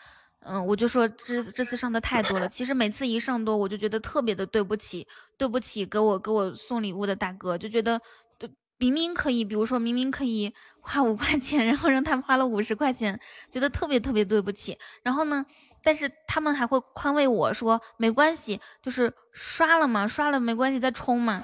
[0.47, 2.47] 嗯，我就说这这次上的太多了。
[2.47, 5.07] 其实每次一上多，我就觉得特别的对不起，
[5.37, 7.99] 对不起给我给我送礼物的大哥，就觉得
[8.37, 13.19] 就明明可以，比如说明明可以花五块钱，然后让他们花了五十块钱，
[13.51, 14.77] 觉得特别特别对不起。
[15.01, 15.43] 然后呢，
[15.81, 21.43] 但是他们还会宽慰我说没关系，就是刷了嘛，刷了没关系，再充嘛。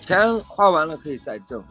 [0.00, 1.62] 钱花完了可以再挣。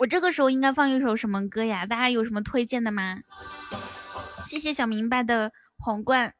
[0.00, 1.84] 我这个时候应该放一首什么歌呀？
[1.84, 3.18] 大家有什么推荐的吗？
[4.44, 6.34] 谢谢小明白的皇冠。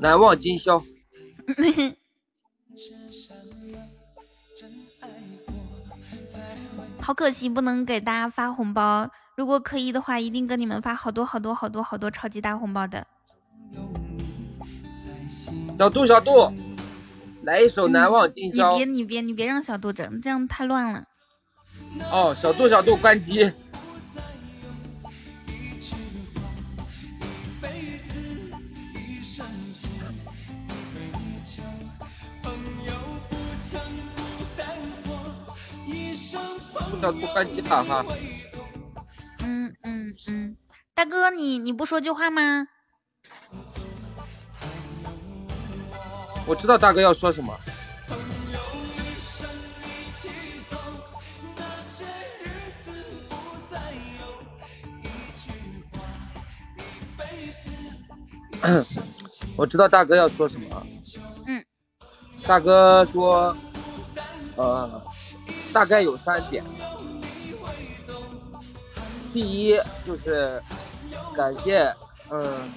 [0.00, 0.82] 难忘今宵。
[7.00, 9.08] 好可惜，不能给大家发红包。
[9.36, 13.06] 如果可以的话，一定给你们发好多好多好多好多超级大红包的。
[15.78, 16.52] 小度，小度，
[17.42, 18.86] 来一首《难忘今宵你别》。
[18.90, 21.04] 你别你别让小度整，这样太乱了。
[22.10, 23.52] 哦，小度，小度，关机。
[36.98, 38.04] 小度关机了哈。
[39.44, 40.56] 嗯嗯嗯，
[40.92, 42.66] 大哥，你你不说句话吗？
[46.46, 47.58] 我知道大哥要说什么。
[59.56, 60.86] 我知道大哥要说什么。
[61.46, 61.64] 嗯。
[62.44, 63.56] 大哥说，
[64.56, 65.02] 呃，
[65.72, 66.64] 大概有三点。
[69.32, 70.62] 第一就是
[71.36, 71.94] 感谢，
[72.30, 72.70] 嗯，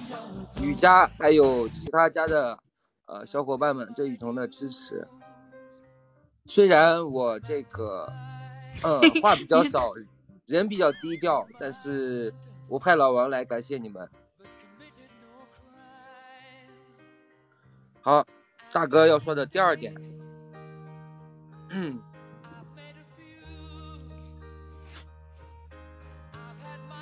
[0.62, 2.58] 雨佳还有其他家的
[3.06, 5.06] 呃小伙伴们对雨桐的支持。
[6.46, 8.12] 虽然我这个，
[8.82, 9.92] 嗯，话比较少，
[10.46, 12.32] 人比较低调，但是
[12.68, 14.08] 我派老王来感谢你们。
[18.00, 18.26] 好，
[18.72, 19.94] 大哥要说的第二点，
[21.70, 22.00] 嗯，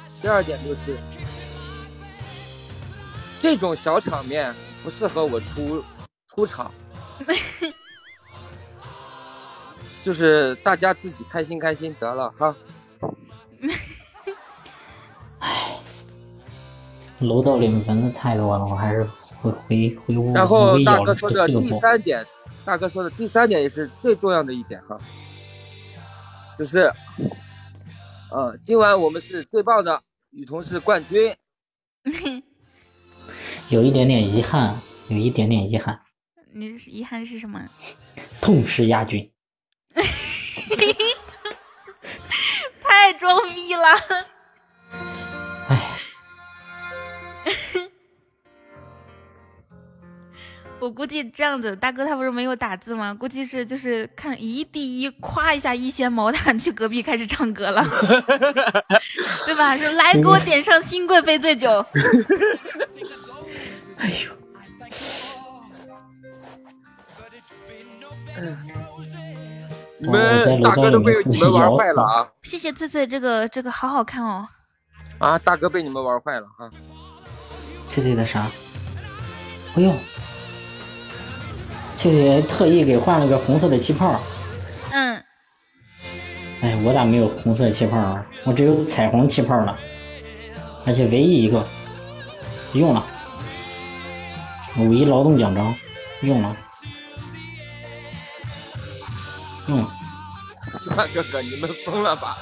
[0.20, 0.98] 第二点就是
[3.40, 5.84] 这种小场面不适合我出
[6.26, 6.72] 出场，
[10.02, 12.56] 就是大家自己开心开心得了哈。
[15.38, 15.78] 唉
[17.20, 19.08] 楼道里蚊子太多了，我还是
[19.40, 20.32] 回回回屋。
[20.34, 21.78] 然后大哥说的第。
[21.80, 22.26] 三点，
[22.64, 25.00] 大哥说的第三点也是最重要的一点哈，
[26.58, 26.92] 就是，
[28.30, 31.36] 呃，今晚我们是最棒的，女同事冠军。
[33.70, 36.00] 有一点点遗憾，有一点点遗憾，
[36.54, 37.68] 你是遗憾是什么？
[38.40, 39.30] 痛失亚军。
[42.82, 43.82] 太装逼了！
[50.80, 53.12] 我估计这样子，大哥他不是没有打字吗？
[53.12, 57.84] 估计是就是看一第一，夸一下一掀毛毯去隔壁开始唱歌了，
[59.44, 59.76] 对吧？
[59.76, 61.84] 说来给我点上新贵妃醉酒。
[70.00, 72.26] 你们大哥都被你们玩坏了啊！
[72.42, 74.48] 谢谢翠翠，这个这个好好看哦。
[75.18, 76.70] 啊，大哥被你们玩坏了啊！
[77.84, 78.46] 翠翠的啥？
[79.74, 79.92] 哎呦，
[81.96, 84.20] 翠翠特意给换了个红色的气泡。
[84.92, 85.22] 嗯，
[86.60, 88.24] 哎，我咋没有红色气泡啊？
[88.44, 89.76] 我只有彩虹气泡了，
[90.86, 91.66] 而且唯一一个
[92.72, 93.04] 用了，
[94.78, 95.74] 五一劳动奖章
[96.22, 96.56] 用了，
[99.68, 99.90] 用了。
[101.12, 102.38] 这哥哥，你们疯了吧？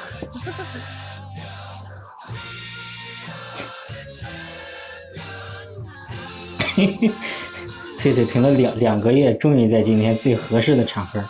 [7.96, 11.24] 翠翠停了两两个月，终于在今天最合适的场合，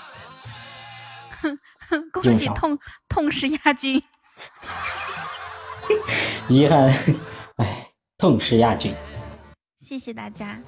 [2.12, 4.02] 恭喜痛痛失亚军。
[6.48, 6.92] 遗憾，
[7.56, 8.92] 哎，痛失亚军。
[9.78, 10.58] 谢谢大家。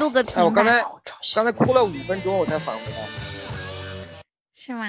[0.00, 0.82] 录个屏哎，我刚才
[1.34, 3.08] 刚才哭了五分钟，我才返回来。
[4.54, 4.86] 是吗？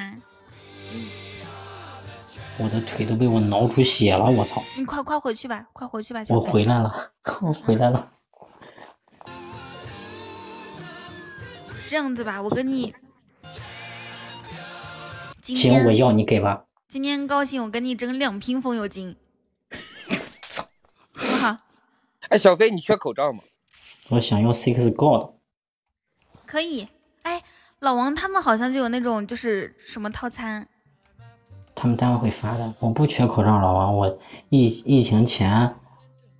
[0.91, 1.09] 嗯
[2.59, 4.63] 我的腿都被我挠出血了，我操！
[4.77, 8.11] 你快快回去吧，快回去吧，小我回来了， 我回来了。
[11.87, 12.93] 这样子吧，我跟你
[15.41, 16.65] 今行，我要你给吧。
[16.87, 19.15] 今天高兴，我跟你整两瓶风油精，
[21.15, 21.55] 好不好？
[22.29, 23.39] 哎，小飞，你缺口罩吗？
[24.09, 25.31] 我想要 Six God，
[26.45, 26.87] 可以。
[27.21, 27.41] 哎，
[27.79, 30.67] 老王他们好像就有那种就是什么套餐，
[31.73, 32.73] 他们单位会发的。
[32.79, 35.75] 我不缺口罩，老王，我疫疫情前，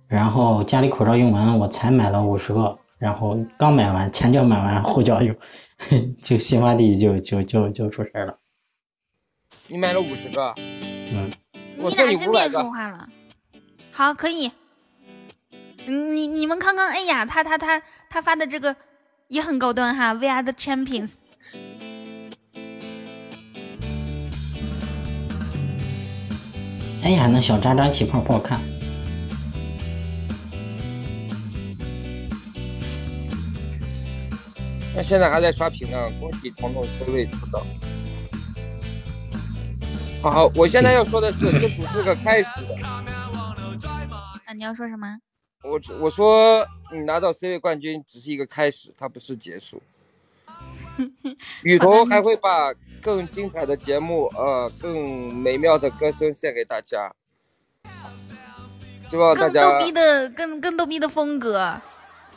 [0.06, 5.34] 然后家里口罩用完了，我才买了五十个，然后刚买完，前脚买完，后脚就
[6.20, 8.38] 就新发地就就就就出事儿了。
[9.68, 11.32] 你买了五十个，嗯，
[11.76, 12.70] 你俩先别说。
[12.70, 13.08] 话了。
[13.90, 14.52] 好，可以。
[15.86, 18.74] 你你们康康哎呀他他他他发的这个
[19.28, 21.14] 也很高端哈 we are the champions
[27.02, 28.58] 哎呀那小渣渣起泡不好看。
[34.96, 37.66] 那现在还在刷屏呢恭喜彤彤 c 位出道。
[40.22, 42.48] 好好我现在要说的是这只是个开始。
[44.46, 45.18] 那你要说什么？
[45.64, 49.82] 我我说你拿到 C 位冠军只是一个开始，它不是结束。
[51.64, 57.12] 雨桐还会把更精彩的节目，呃，更美妙的歌声献给大家。
[59.10, 61.80] 希望大家更逗逼的，更更逗逼的风格。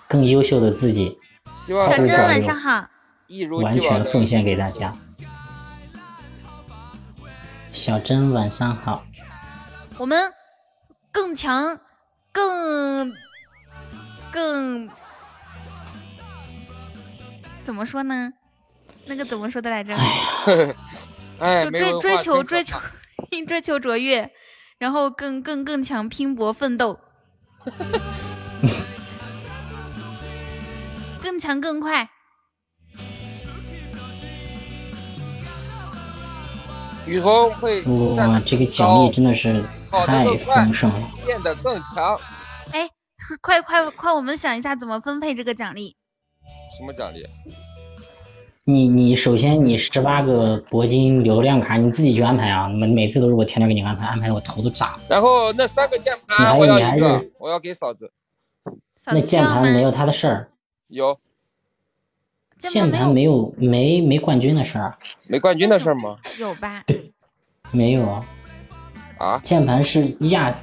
[0.08, 1.20] 更优秀的自己，
[1.56, 2.88] 希望小珍晚上好。
[3.28, 4.96] 一如完既往的全奉献给大家。
[7.74, 9.06] 小珍晚上好，
[9.98, 10.34] 我们
[11.12, 11.80] 更强，
[12.32, 13.14] 更
[14.32, 14.90] 更
[17.64, 18.34] 怎么说呢？
[19.06, 19.96] 那个怎么说的来着？
[21.40, 22.80] 哎，就追追求追求
[23.48, 24.32] 追求卓越，
[24.78, 27.00] 然后更更更强，拼搏奋斗，
[31.22, 32.10] 更强更快。
[37.08, 37.82] 雨桐会
[38.16, 39.64] 哇，这个奖励真的是
[40.06, 41.10] 太丰盛了。
[41.26, 42.19] 变得更强。
[42.72, 42.90] 哎，
[43.42, 45.95] 快快快，我们想一下怎么分配这个奖励。
[46.77, 47.26] 什么奖励？
[48.66, 55.00] 你你首先你十八个铂金流量卡你自己去安排啊，每每次都是我天天给你安排，安排我头都炸了。
[55.08, 58.11] 然后那三个键你还盘我要你还一个是，我要给嫂子。
[59.06, 60.50] 那键盘没有他的事儿，
[60.90, 61.18] 有
[62.58, 64.98] 键盘没有没没冠军的事儿，
[65.30, 66.18] 没冠军的事儿吗？
[66.40, 66.84] 有吧？
[67.72, 68.26] 没有啊。
[69.18, 70.53] 啊，键盘是亚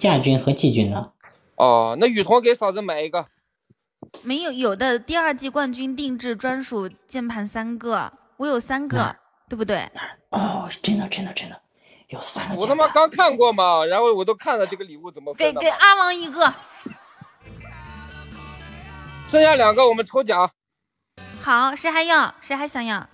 [0.00, 1.12] 亚军和季军的。
[1.56, 3.26] 哦，那雨桐给嫂子买一个。
[4.22, 9.14] 没有有的第二季冠军定制专属键盘三个，我有三个，
[9.48, 9.88] 对不对？
[10.30, 11.60] 哦，真的真的真的
[12.08, 12.60] 有三个。
[12.60, 15.62] 我他妈刚看过嘛，然后我都看了这个礼物怎么给分的嘛。
[15.62, 16.52] 给阿王一个，
[19.26, 20.50] 剩下两个我们抽奖。
[21.42, 22.34] 好，谁还要？
[22.40, 23.08] 谁还想要？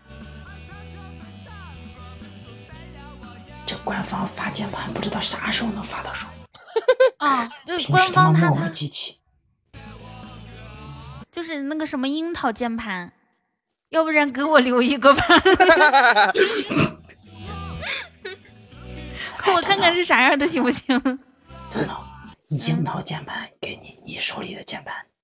[3.64, 6.26] 这官方发键盘不知道啥时候能发到手。
[7.18, 8.70] 啊， 就是官方他他。
[11.32, 13.12] 就是那个什么樱桃键盘，
[13.90, 15.22] 要不然给我留一个吧，
[19.54, 21.18] 我看看是啥样的，行不行？
[22.48, 25.15] 樱桃键盘给你，你手里的键盘送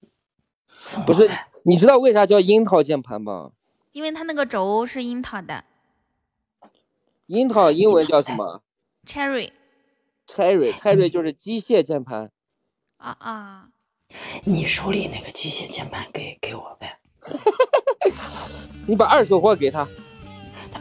[1.07, 1.31] 不是，
[1.65, 3.53] 你知道为啥叫樱桃键盘吗？
[3.93, 5.65] 因为它那个轴是樱桃的
[7.27, 8.63] 樱桃英文叫什么
[9.07, 12.31] ，cherry？Cherry，Cherry 就是机械键盘。
[12.97, 13.69] 啊啊，
[14.45, 16.99] 你手里那个机械键盘给给我呗。
[18.87, 19.87] 你把二手货给他。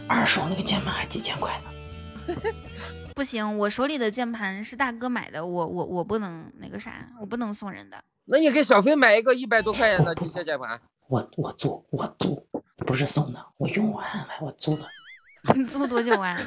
[0.07, 2.35] 二手那个键盘还几千块呢。
[3.13, 8.03] 不行，我手里的键盘是大哥买的，我我我不能那个啥，我不能送人的。
[8.31, 10.79] 那你给小飞买一个一百多块钱的机械键盘。
[11.07, 14.87] 我我租我租，不是送的，我用完还我租的。
[15.53, 16.39] 你租多久啊？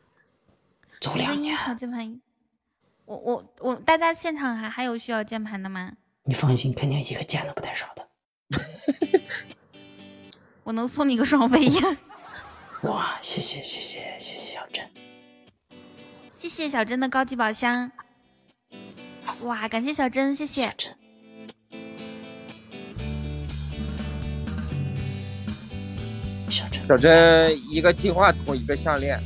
[0.98, 2.18] 租两个樱桃键盘，
[3.04, 5.92] 我我我，大家现场还还有需要键盘的吗？
[6.24, 8.08] 你放心，肯定一个键的不带少的。
[10.64, 11.98] 我能送你个双飞燕。
[12.84, 14.88] 哇，谢谢谢谢谢谢小珍，
[16.30, 17.92] 谢谢小珍的高级宝箱。
[19.44, 20.62] 哇，感谢小珍，谢谢。
[26.48, 29.20] 小珍，小珍一个金话筒，一个项链。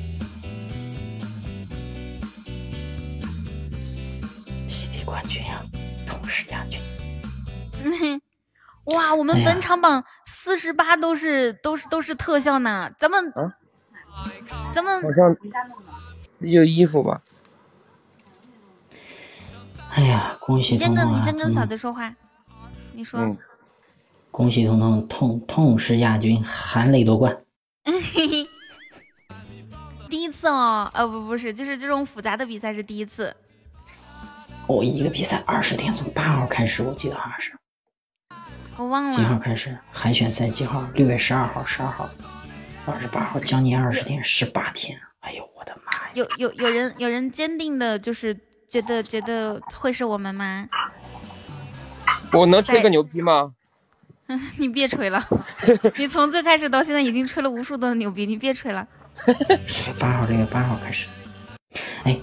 [4.69, 5.63] 西体冠军呀、
[6.07, 6.81] 同时亚军。
[7.85, 8.21] 嗯，
[8.95, 13.33] 哇，我们本场榜四十八都是都是都是特效呢，咱们、
[14.75, 15.37] 咱们好像
[16.41, 17.23] 有衣服吧？
[19.91, 21.19] 哎呀，恭喜你先跟彤彤啊！
[21.19, 22.15] 你先跟嗯嫂子说话，
[22.95, 23.21] 你说。
[23.21, 23.37] 嗯
[24.31, 27.37] 恭喜彤彤痛痛失亚军，含泪夺冠。
[30.09, 33.35] 第一次哦，呃不不是，就是这种复杂的比赛是第一次。
[34.69, 37.53] 哦，一个比赛二十天，从八号开始，我记得好像是
[38.77, 39.77] 我忘了几号，开始？
[39.91, 40.89] 海选赛几号？
[40.95, 42.09] 六月十二号、十二号、
[42.87, 44.97] 二十八号，将近二十天，十八天。
[45.19, 46.13] 哎呦，我的妈呀！
[46.15, 48.39] 有有有人有人坚定的，就是
[48.71, 50.69] 觉得觉得会是我们吗？
[52.33, 53.53] 我能吹个牛逼吗？
[54.59, 55.27] 你别吹了，
[55.99, 58.87] 你从最开始到现在已经吹了无数的牛逼，你别吹了。
[59.67, 61.09] 十八号，六月八号开始。
[62.05, 62.17] 哎，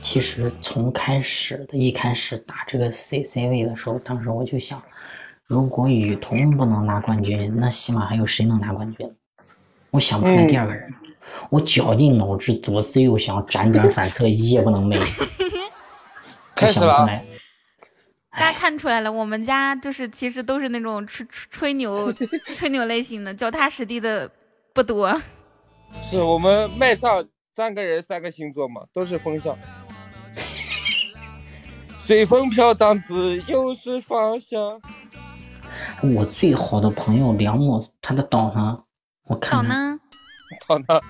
[0.00, 4.82] 其实从开始的一开始打这个 C C 位的时候，当时我就想，
[5.46, 9.14] 如果雨桐不能拿冠军，那起码还有谁能拿冠军？
[9.90, 10.94] 我想不出来第二个人。
[11.50, 14.98] 我绞尽脑汁，左思右想，辗转反侧，一夜不能寐。
[16.54, 17.06] 开始了。
[18.30, 22.12] 大家看出来了，我们家就是其实都是那种吹吹吹牛
[22.56, 24.30] 吹牛类型的，脚踏实地的
[24.74, 25.18] 不多。
[26.02, 29.56] 是我们麦上三个人三个星座嘛，都是风象。
[31.98, 34.80] 随风飘荡，自由是方向。
[36.02, 38.82] 我最好的朋友梁木，他的岛呢？
[39.24, 40.00] 我岛看他呢？
[40.66, 41.00] 倒呢？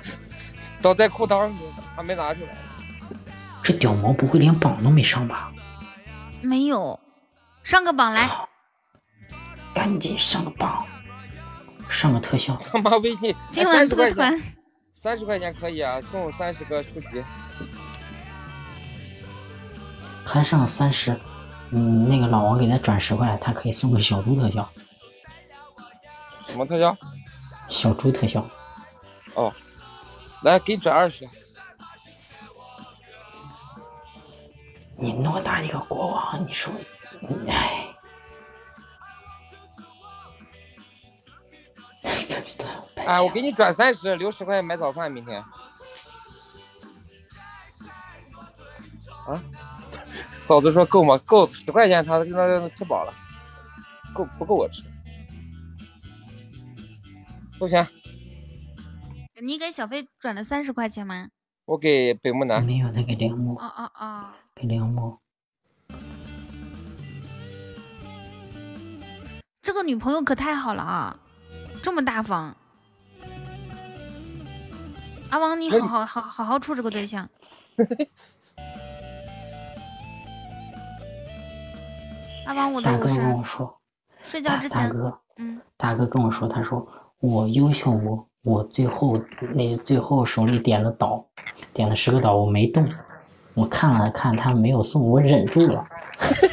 [0.83, 1.55] 倒在裤裆里，
[1.95, 2.49] 还没拿出来。
[3.63, 5.53] 这屌毛不会连榜都没上吧？
[6.43, 7.01] 没有，
[7.63, 8.29] 上个榜来。
[9.75, 10.87] 赶紧上个榜，
[11.89, 12.57] 上个特效。
[12.71, 14.57] 他妈微信， 今晚脱团钱，
[14.95, 17.25] 三十块钱可以啊，送三十个初级。
[20.25, 21.19] 还上三十，
[21.71, 24.71] 嗯，那个老王给他转十块，他可以送个小猪特效，
[26.47, 26.97] 什么特效？
[27.69, 28.49] 小猪特效。
[29.37, 29.53] 哦，
[30.43, 31.29] 来给你转二十。
[34.99, 36.73] 你偌大一个国王，你说，
[37.47, 37.95] 哎，
[43.05, 45.45] 哎，我给你转三十，留十块买早饭，明天。
[49.27, 49.43] 啊？
[50.41, 51.19] 嫂子说够吗？
[51.27, 53.13] 够，十块钱他他吃饱了，
[54.15, 54.83] 够不够我吃？
[57.59, 57.96] 多少钱？
[59.43, 61.29] 你给小飞转了三十块钱吗？
[61.67, 62.65] 我给北木南。
[62.65, 65.19] 没有，他给梁木，哦哦哦，给梁木。
[69.61, 71.21] 这个女朋友可太好了啊，
[71.83, 72.57] 这么大方。
[75.29, 77.29] 阿王，你好好好好好处这个对象。
[82.47, 83.79] 阿王，我的大哥五十跟我说，
[84.23, 89.21] 睡觉之前，大哥，嗯，大哥跟我说，他说我优秀，我我最后
[89.55, 91.27] 那最后手里点了岛，
[91.73, 92.89] 点了十个岛，我没动，
[93.55, 95.85] 我看了看他没有送，我忍住了，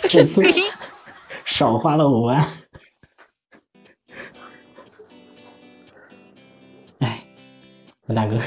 [0.10, 0.42] 这次
[1.46, 2.44] 少花了五万。
[6.98, 7.24] 哎，
[8.08, 8.40] 我大哥，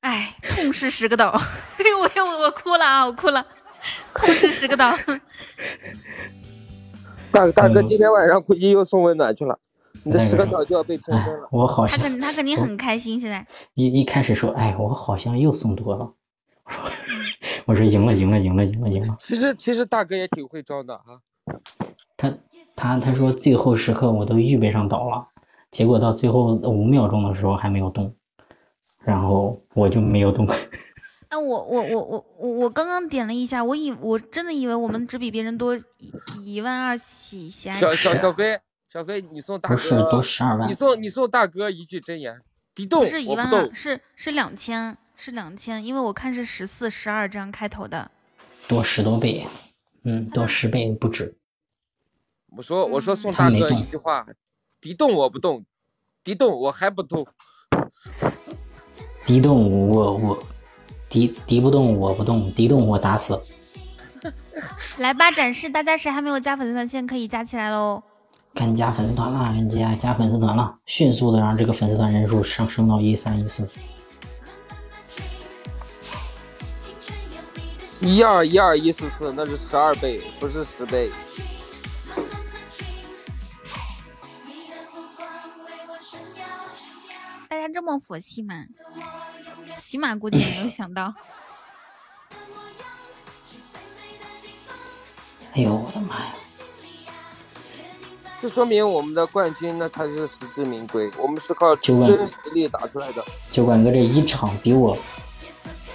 [0.00, 3.46] 哎，痛失十个岛， 我我我哭了啊，我哭了，
[4.12, 4.94] 痛失十个岛。
[7.32, 9.58] 大大嗯哥今天晚上估计又送温暖去了，
[10.04, 11.48] 你的十个岛就要被了。
[11.50, 16.12] 我好像他肯他肯定很开心，现在一一开始说，哎，我好像又送多了。
[16.64, 16.90] 我说，
[17.66, 19.16] 我说赢了，赢了，赢了，赢了，赢了。
[19.18, 21.20] 其实其实大哥也挺会装的啊。
[22.16, 22.32] 他
[22.76, 25.26] 他他说最后时刻我都预备上岛了，
[25.70, 28.14] 结果到最后五秒钟的时候还没有动，
[29.02, 30.46] 然后我就没有动。
[31.32, 36.12] 那我我我我我我刚刚点了一下，我以我真的以为我们只比别人多一
[36.44, 37.96] 一万二起喜爱小值。
[37.96, 38.58] 小小飞，
[38.92, 42.40] 小飞，你送大哥不是都十二万你送你送大哥一句真言，
[42.74, 43.72] 敌动不是一万二，。
[43.72, 48.10] 是是两千，是两千，因为我看是十四、十二这样开头的。
[48.66, 49.46] 多十多倍，
[50.02, 51.36] 嗯，多十倍不止。
[52.56, 54.26] 我说我说送大哥他一句话，
[54.80, 55.64] 敌动我不动，
[56.24, 57.24] 敌动我还不动。
[59.24, 60.44] 敌动我我
[61.08, 63.40] 敌敌不动我不动，敌动我打死。
[64.98, 68.02] 来吧，展示，大家谁还没有加粉丝团，现在可以加起来喽。
[68.52, 73.68] 赶紧加粉丝团了，赶紧加加粉丝团了，迅速的让这个粉丝团人数上升到一三一四。
[78.00, 81.10] 一二一二一四四，那是十二倍，不是十倍。
[87.48, 88.64] 大家这么佛系吗？
[89.76, 91.14] 起码估计也没有想到。
[95.52, 96.34] 哎呦我的妈呀！
[98.40, 101.94] 这说明我们的冠军那才是实至名归，我们是靠真
[102.26, 103.22] 实力打出来的。
[103.50, 104.96] 酒馆哥这一场比我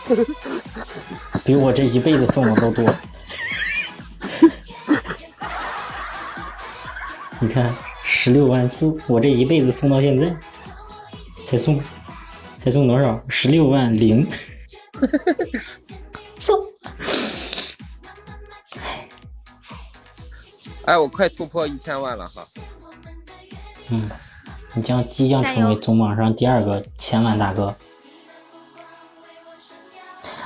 [1.43, 2.85] 比我这一辈子送的都多。
[7.39, 10.37] 你看，十六万四，我这一辈子送到现在，
[11.43, 11.81] 才送，
[12.63, 13.19] 才送多少？
[13.27, 14.27] 十六万零，
[16.37, 16.55] 送。
[20.85, 22.45] 哎，我快突破一千万了哈！
[23.89, 24.07] 嗯，
[24.75, 27.75] 你将即将成为总榜上第二个千万大哥。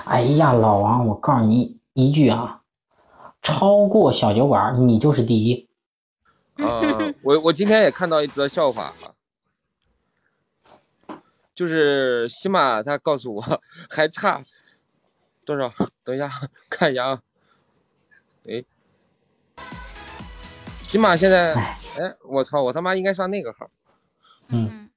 [0.06, 2.62] 哎呀，老王，我告诉你一句啊，
[3.42, 5.68] 超过小酒馆，你就是第一。
[6.56, 8.94] 呃，我我今天也看到一则笑话
[11.08, 11.20] 啊，
[11.54, 14.42] 就是喜马他告诉我还差
[15.44, 15.72] 多少？
[16.04, 16.32] 等一下
[16.70, 17.22] 看一下啊。
[18.50, 18.64] 哎，
[20.90, 23.70] 喜马现在，哎，我操，我他妈应该上那个号。
[24.48, 24.90] 嗯。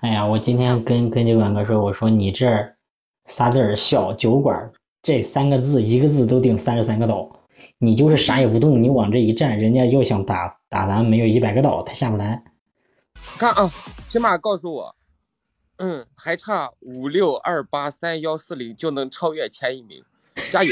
[0.00, 2.76] 哎呀，我今天跟跟酒馆哥说，我说你这儿
[3.24, 7.40] 仨字儿小酒馆，这三个字一个字都顶三十三个岛。
[7.78, 12.44] 你就是啥也不动，你往这一站，人家要想打打咱没有一百个岛，他下不来。
[13.38, 13.72] 看啊，
[14.10, 14.94] 起码告诉我，
[15.78, 20.04] 嗯，还差五六二八三幺四零就能超越前一名，
[20.52, 20.70] 加油！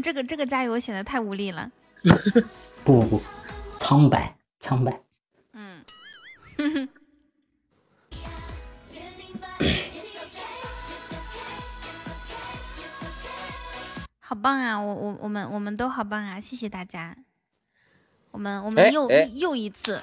[0.00, 1.70] 这个这个加油显得太无力了。
[2.84, 3.22] 不不不，
[3.78, 5.02] 苍白苍白。
[5.52, 5.84] 嗯，
[14.20, 14.80] 好棒啊！
[14.80, 16.40] 我我我们我们都好棒啊！
[16.40, 17.16] 谢谢大家。
[18.30, 20.02] 我们我哎们又、哎又一次，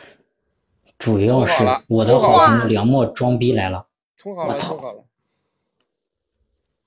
[0.99, 5.03] 主要是我的好朋友梁墨装逼来了，充好了，我操充好了。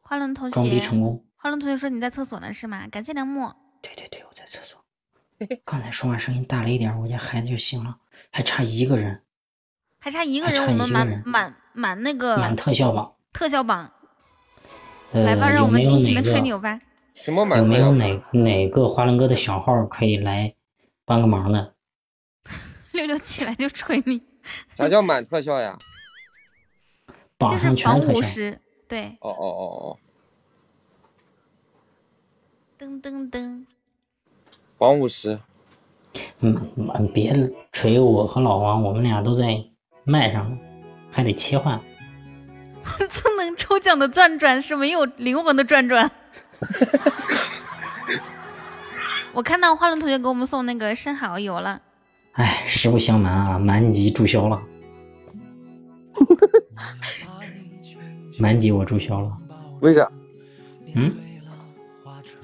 [0.01, 1.25] 花轮同装逼学，成功。
[1.43, 2.87] 花龙同学说你在厕所呢是吗？
[2.87, 3.53] 感谢梁木。
[3.81, 4.81] 对对对，我在厕所。
[5.65, 7.97] 刚才说话声音大了一点，我家孩子就醒了，
[8.31, 9.25] 还差一个人，
[9.99, 13.17] 还差一个还人，我们满满满那个满特效榜。
[13.33, 13.93] 特效榜，
[15.11, 16.81] 呃，来吧，让我们尽情的吹牛吧。
[17.15, 20.55] 什么有没有哪哪个花龙哥的小号可以来
[21.05, 21.75] 帮个忙的？
[22.93, 24.23] 六六起来就吹你，
[24.77, 25.77] 啥叫满特效呀？
[27.37, 28.19] 榜就是榜上全是特效。
[28.21, 29.99] 五十，对，哦哦哦哦，
[32.83, 33.65] 噔噔噔，
[34.77, 35.39] 榜五十。
[36.41, 39.65] 嗯，嗯别锤我和老王，我们俩都在
[40.03, 40.59] 麦上，
[41.09, 41.81] 还得切换。
[42.83, 46.11] 不能抽奖的转转是没有灵魂的转转。
[49.33, 51.81] 我看到花轮同学给我们送那个生蚝油了，
[52.33, 54.61] 哎，实不相瞒啊，满级注销了，
[58.41, 59.39] 满级我注销了。
[59.81, 60.11] 为啥？
[60.97, 61.15] 嗯？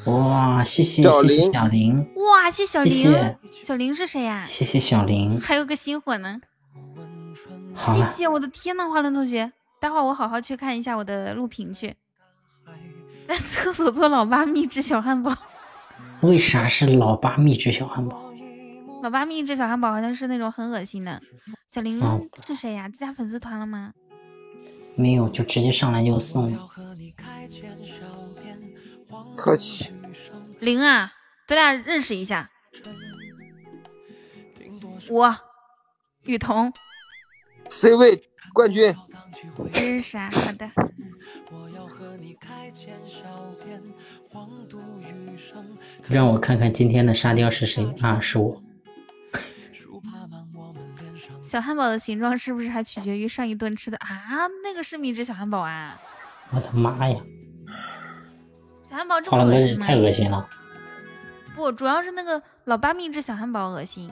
[0.06, 5.40] 哇，谢谢谢谢小林，哇，谢小谢玲，谢小林是谁呀、谢谢小林。
[5.40, 6.40] 还有个新伙呢，
[7.74, 11.96] 谢谢我的天呐，花轮同学，待会儿我好好去看一下我的录屏去。
[13.26, 15.36] 在厕所做老八秘制小汉堡，
[16.22, 18.32] 为啥是老八秘制小汉堡？
[19.02, 21.20] 老八秘制小汉堡好像是那种很恶心的。
[21.66, 23.92] 小林哦是谁呀、加粉丝团了吗？
[24.94, 26.56] 没有，就直接上来就送。
[29.38, 29.94] 客气。
[30.58, 31.12] 玲啊，
[31.46, 32.50] 咱俩认识一下。
[35.08, 35.36] 我，
[36.24, 36.72] 雨桐
[37.70, 38.94] ，C 位冠军，
[39.72, 40.28] 这是啥？
[40.28, 40.68] 好的。
[46.08, 48.18] 让我看看今天的沙雕是谁啊？
[48.20, 48.60] 是我。
[51.42, 54.48] 小汉堡的形状是不是还取决于上一顿吃的啊？
[54.62, 55.98] 那个是秘制小汉堡啊！
[56.50, 57.20] 我的妈呀！
[58.88, 59.60] 小汉堡这么恶心吗？
[59.60, 60.48] 轮哥是太恶心了。
[61.54, 64.10] 不，主要是那个老八秘制小汉堡恶心。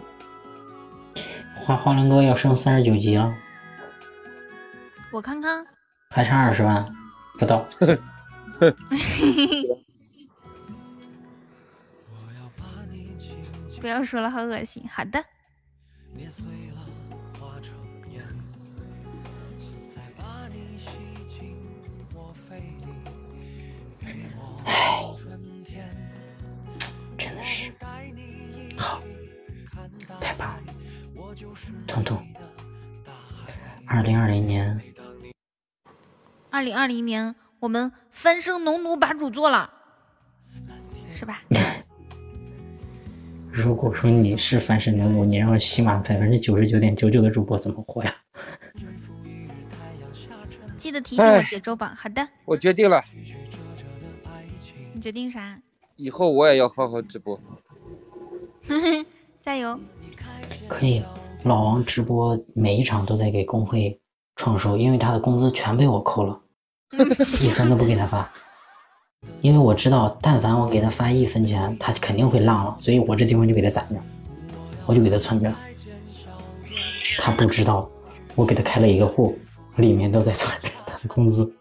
[1.54, 3.34] 花花轮哥要升三十九级了，
[5.10, 5.66] 我看看，
[6.10, 6.84] 还差二十万
[7.38, 7.66] 不到。
[13.80, 14.86] 不要说了，好恶心。
[14.92, 15.24] 好的，
[27.16, 27.72] 真的是
[28.76, 29.02] 好，
[30.20, 30.62] 太棒了！
[31.86, 32.18] 彤彤，
[33.86, 34.80] 二零二零年
[36.50, 39.70] 二零二零年我们翻身农奴把主做了，
[41.12, 41.40] 是吧？
[43.50, 48.14] 如果说你是翻身农奴，你让喜马百分之九十九点九九的主播怎么活呀？
[50.76, 51.94] 记得提醒我哎节奏榜。
[51.96, 53.02] 好的，我决定了，
[54.96, 55.60] 你决定啥？
[55.96, 57.38] 以后我也要好好直播。
[59.42, 59.78] 加油！
[60.66, 61.02] 可以，
[61.44, 64.00] 老王直播每一场都在给工会
[64.36, 66.40] 创收，因为他的工资全被我扣了，
[67.42, 68.32] 一分都不给他发。
[69.42, 74.00] 因为我知道，但凡我给他发一分钱，他肯定会浪了，所以我这地方就给他攒着，
[74.86, 75.52] 我就给他存着。
[77.18, 77.86] 他不知道，
[78.34, 79.38] 我给他开了一个户，
[79.76, 81.52] 里面都在存着他的工资。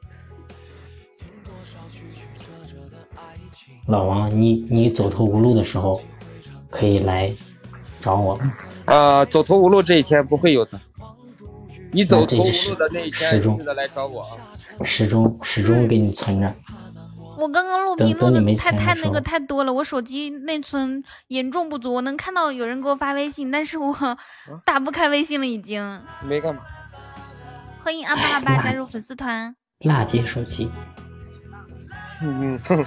[3.88, 6.02] 老王，你你走投无路的时候，
[6.70, 7.34] 可以来
[8.02, 8.40] 找我。
[8.86, 10.80] 啊、走投无路这一天不会有的。
[11.92, 14.38] 你走投无那这是路的那一天，始终记得来找我啊。
[14.84, 16.54] 始终始终给你存着。
[17.38, 23.96] 我刚刚录等屏录的太太那个太多了，我手机内存严重不足，我能看到有人给我发微信，但是我
[24.66, 26.02] 打不开微信了已经。
[26.24, 26.62] 没干嘛。
[27.80, 29.56] 欢迎阿巴阿巴加入粉丝团。
[29.80, 30.72] 辣姐手机，
[32.22, 32.84] 嗯，哼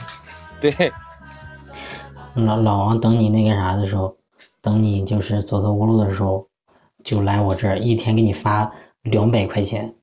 [0.61, 0.93] 对，
[2.35, 4.17] 老老王等你那个啥的时候，
[4.61, 6.49] 等你就是走投无路的时候，
[7.05, 8.73] 就来我这儿，一天给你发
[9.03, 9.95] 两百块钱，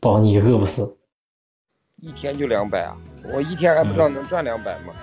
[0.00, 0.96] 保你饿不死。
[2.00, 2.96] 一天就两百啊！
[3.32, 4.94] 我一天还不知道能赚两百吗？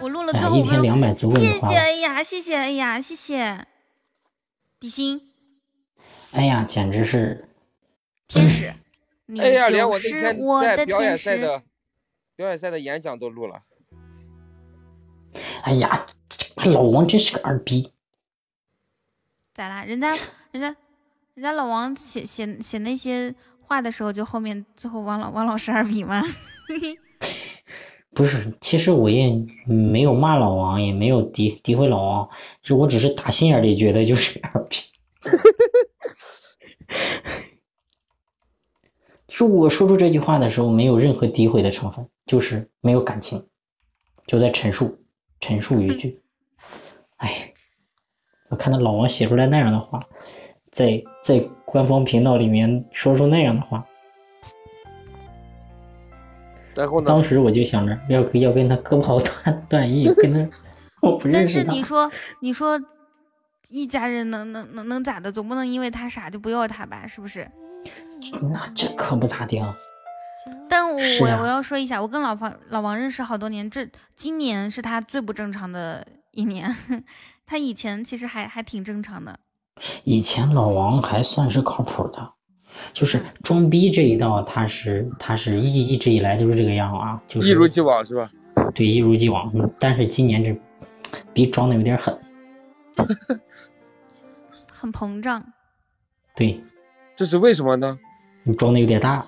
[0.00, 3.66] 我录了哎最后五分钟，1200足够你谢谢哎呀，谢谢哎呀，谢谢，
[4.78, 5.20] 比心
[6.32, 7.46] 哎呀，简直是
[8.26, 8.74] 天使，
[9.26, 11.24] 你哎呀，连我那就是天我的在表演天使。
[11.24, 11.62] 赛的
[12.40, 13.64] 表演赛的演讲都录了。
[15.62, 17.92] 哎呀，这老王真是个二逼。
[19.52, 19.84] 咋啦？
[19.84, 20.16] 人家
[20.50, 20.74] 人家
[21.34, 26.22] 人家老王写写写那些话的时候，就后面最后王老王老师二逼吗？
[28.14, 29.30] 不是，其实我也
[29.66, 32.30] 没有骂老王，也没有诋诋毁老王，
[32.62, 34.78] 就我只是打心眼里觉得就是个二逼。
[39.30, 43.46] 就我说出这句话的时候，没有任何诋毁的成分，就是没有感情，
[44.26, 44.98] 就在陈述
[45.38, 46.20] 陈述一句。
[47.16, 47.54] 哎，
[48.48, 50.00] 我看到老王写出来那样的话，
[50.70, 53.86] 在在官方频道里面说出那样的话，
[56.74, 57.06] 然后呢？
[57.06, 60.48] 当时我就想着要要跟他割袍断 断义，跟他
[61.00, 61.70] 我不认但识他。
[61.70, 62.10] 是你说
[62.40, 62.80] 你说
[63.68, 65.30] 一家人能能能能咋的？
[65.30, 67.06] 总不能因为他傻就不要他吧？
[67.06, 67.48] 是不是？
[68.52, 69.74] 那这可不咋地啊。
[70.68, 76.74] 但我、啊我要说一下，我跟老王老王认识好多年，这今年是他最不正常的一年。
[77.46, 79.40] 他以前其实还还挺正常的，
[80.04, 82.32] 以前老王还算是靠谱的，
[82.92, 88.30] 就是装逼这一道，他是他是一一直以来都是这个样啊，就是一如既往是吧？
[88.74, 89.50] 对，一如既往。
[89.54, 90.56] 嗯但是今年这
[91.32, 92.16] 逼装的有点狠，
[94.72, 95.44] 很膨胀。
[96.36, 96.62] 对
[97.16, 97.98] 这是为什么呢？
[98.42, 99.26] 你装的有点大。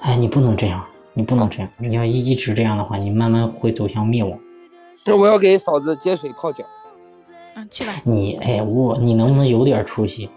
[0.00, 4.38] 哎，你不能这样，你不能这样，你要一一直这样的话，你慢慢会走向灭亡。
[5.04, 6.64] 那我要给嫂子接水泡脚。
[7.54, 7.92] 啊，去吧。
[8.04, 10.28] 你哎，我你能不能有点出息？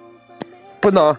[0.79, 1.15] 不能。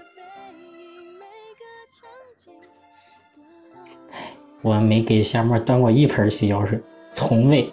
[4.62, 6.80] 我没给夏沫端过一盆洗脚水，
[7.12, 7.72] 从未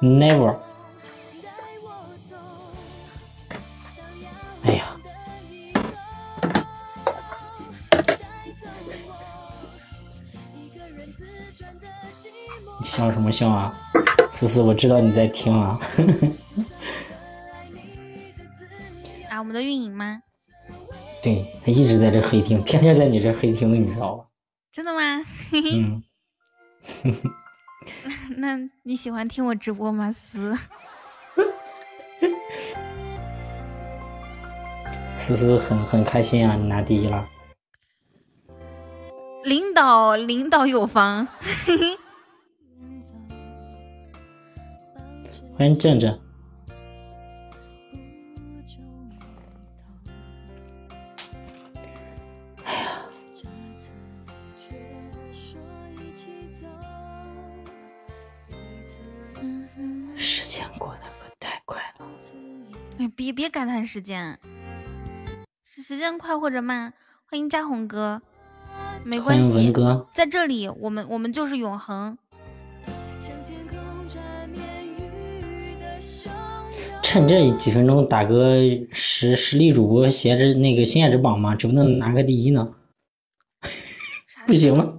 [0.00, 0.54] ，never。
[4.62, 4.96] 哎呀，
[12.80, 13.74] 你笑什么笑啊？
[14.30, 15.78] 思思，我知道你在听啊。
[19.30, 20.22] 啊，我们的运营吗？
[21.22, 24.24] 对他一直在这黑听，天天在你这黑听，你知道吧？
[24.72, 25.22] 真的吗？
[25.74, 26.02] 嗯，
[28.38, 30.12] 那你喜欢听我直播吗？
[30.12, 30.56] 思，
[35.18, 37.28] 思思很很开心啊，你拿第一了。
[39.44, 41.28] 领导领导有方，
[45.56, 46.18] 欢迎正正。
[52.64, 53.02] 哎呀
[60.16, 62.06] 时间过得可太快了。
[62.98, 64.38] 哎，别别感叹时间，
[65.78, 66.92] 时时间快或者慢。
[67.30, 68.20] 欢迎嘉宏哥，
[69.04, 69.72] 没关系
[70.12, 72.18] 在这里我们我们就是永恒。
[77.00, 78.56] 趁这几分钟打个
[78.90, 82.74] 实实力主播携着那个星夜之榜嘛，指不定拿个第一呢。
[84.48, 84.98] 不行吗？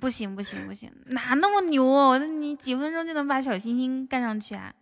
[0.00, 2.16] 不行不行不行，哪那么牛哦？
[2.18, 4.72] 那你几分钟就能把小星星干上去啊？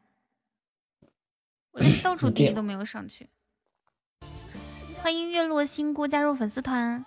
[1.70, 3.31] 我连倒数第一都没有上去。
[5.02, 7.05] 欢迎月落星孤加入粉丝团。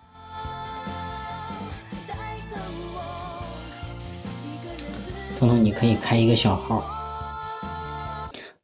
[5.38, 6.84] 彤彤，你可以开一个小号，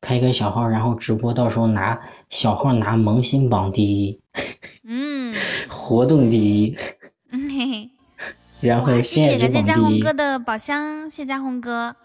[0.01, 2.01] 开一个小号，然后直播，到时候拿
[2.31, 4.21] 小号拿萌新榜第一，
[4.85, 5.35] 嗯，
[5.69, 6.77] 活动第一，
[7.31, 7.91] 嗯嘿嘿，
[8.61, 9.99] 然后谢谢感谢嘉宏。
[10.01, 11.97] 哥的宝箱，谢谢嘉宏哥。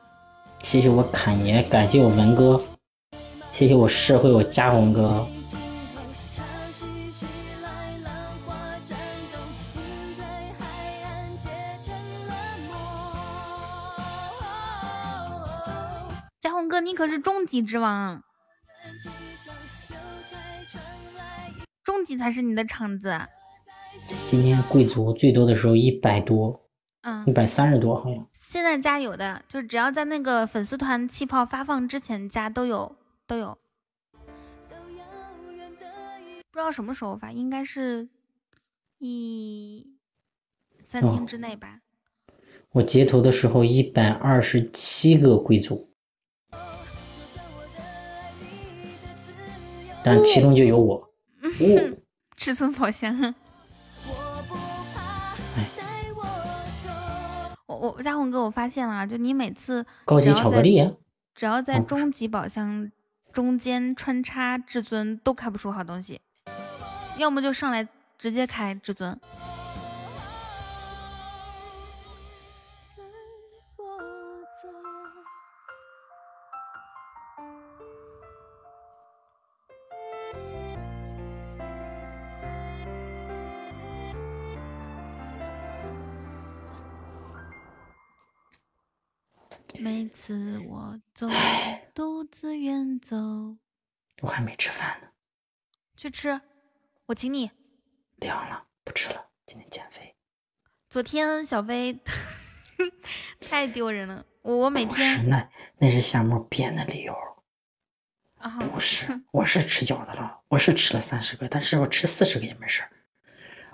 [0.64, 2.62] 谢谢我侃爷，感谢我文哥，
[3.52, 5.28] 谢谢我社会我嘉宏哥。
[16.94, 18.24] 你可是终极之王，
[21.84, 23.20] 终极才是你的场子。
[24.28, 26.70] 今天贵族最多的时候一百多，
[27.02, 28.28] 嗯一，百三十多好像。
[28.32, 33.58] 现在加有的，就是只要在那个粉丝团气泡发放之前加都有都有。
[36.52, 38.08] 不知道什么时候发，应该是
[39.00, 39.98] 一
[40.84, 41.80] 三天哦之内吧。
[42.74, 45.92] 我截图的时候一百二十七个贵族，
[50.04, 50.96] 但其中就有我。
[50.96, 51.10] 哦
[52.36, 53.34] 至尊宝箱。
[57.66, 60.92] 我我嘉宏哥，我发现了啊，就你每次高级巧克力啊
[61.34, 62.92] 只要在终极宝箱
[63.32, 66.22] 中间穿插至尊，都开不出好东西，
[67.18, 69.20] 要么就上来直接开至尊。
[90.26, 91.28] 次我走，
[91.94, 93.18] 独自远走。
[94.22, 95.10] 我还没吃饭呢，
[95.98, 96.40] 去吃，
[97.08, 97.52] 我请你。
[98.16, 100.16] 凉了，不吃了，今天减肥。
[100.90, 102.00] 昨天小飞
[103.42, 107.14] 太丢人了，我我每不是，天那那是夏沫编的理由，
[108.38, 112.92] 啊不是， 我是吃饺子了，我是吃了三十个，但是我吃四十个也没事儿，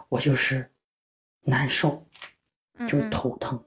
[0.09, 0.73] 我就是
[1.41, 2.07] 难受，
[2.79, 3.63] 就是嗯嗯头疼。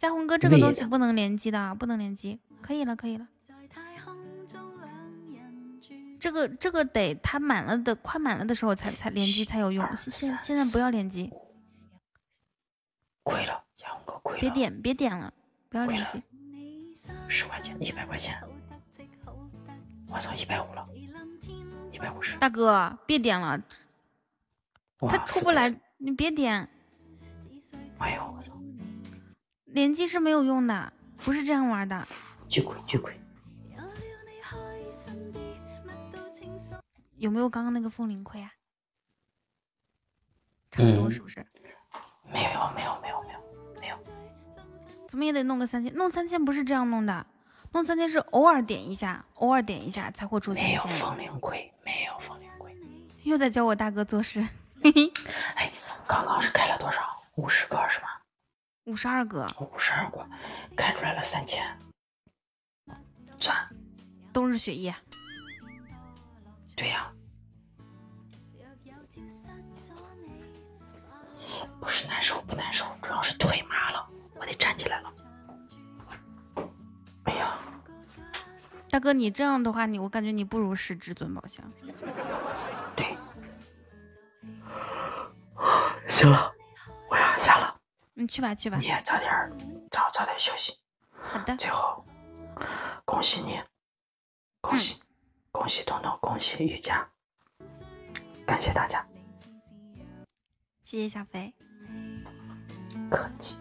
[0.00, 2.40] 嘉宏哥这个东西不能联机的，不能联机。
[2.62, 3.28] 可以了，可以了。
[6.18, 9.86] 这个这个得它满了的，快满了的时候才才联机才有用。
[9.94, 11.30] 现现现在不要联机，
[13.22, 15.34] 亏了，嘉宏哥亏了，别点别点了，
[15.68, 16.22] 不要联机。
[17.28, 18.42] 十块钱，一百块钱，
[20.08, 20.88] 我操，一百五了，
[21.92, 23.62] 一百五十，大哥别点了，
[25.00, 26.66] 他出不来，你别点。
[27.98, 28.52] 哎呦，我操，
[29.72, 32.06] 联机是没有用的，不是这样玩的。
[32.48, 33.16] 巨亏巨亏。
[37.16, 38.50] 有没有刚刚那个风铃亏啊？
[40.70, 41.44] 差不多嗯是不是？
[42.32, 43.40] 没有没有没有没有
[43.80, 43.98] 没有，
[45.06, 47.26] 怎么也得弄个三千，弄三千不是这样弄的，
[47.72, 50.90] 弄三千是偶尔点一下，偶尔点一下才会出三没有千。
[50.92, 52.74] 风铃亏，没有风铃亏。
[53.24, 54.40] 又在教我大哥做事，
[54.82, 55.12] 嘿 嘿。
[55.56, 55.70] 哎
[56.06, 57.02] 刚刚是开了多少？
[57.34, 58.08] 五十个是吗？
[58.84, 60.26] 五十二个，五十二个，
[60.76, 61.78] 开出来了三千，
[63.38, 63.68] 赚。
[64.32, 64.94] 冬日雪夜。
[66.76, 67.12] 对呀、
[71.78, 75.12] 不是难受不难受，主要是腿麻了，我得站起来了。
[77.24, 77.58] 哎呀，
[78.88, 81.64] 大哥，你这样的话，你我感觉你不如是至尊宝箱。
[82.96, 83.14] 对
[86.08, 86.50] 行了，
[88.20, 88.86] 了，你去吧去吧你。
[88.86, 89.30] 也早点
[89.90, 90.74] 早早点休息。
[91.10, 91.56] 好的。
[91.56, 92.04] 最后，
[93.06, 93.58] 恭喜你，
[94.60, 95.02] 恭喜、
[95.50, 97.08] 恭喜东东，恭喜雨佳，
[98.46, 99.06] 感谢大家，
[100.82, 101.54] 谢谢小飞。
[103.10, 103.58] 客气。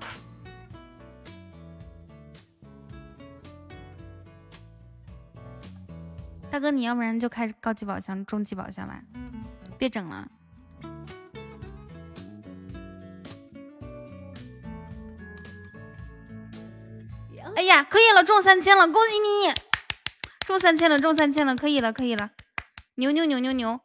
[6.51, 9.01] 大哥，你要不然就开高级宝箱、中级宝箱吧，
[9.77, 10.29] 别整了。
[17.59, 19.53] 哎呀，可以了，中三千了，恭喜你！
[20.47, 22.31] 中三千了，中三千了，可以了，可以了，
[22.95, 23.81] 牛牛牛牛牛！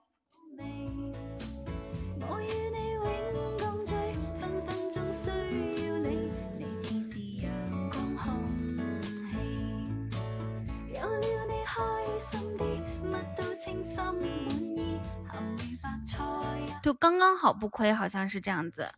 [16.81, 18.93] 就刚刚好不亏，好像是这样子，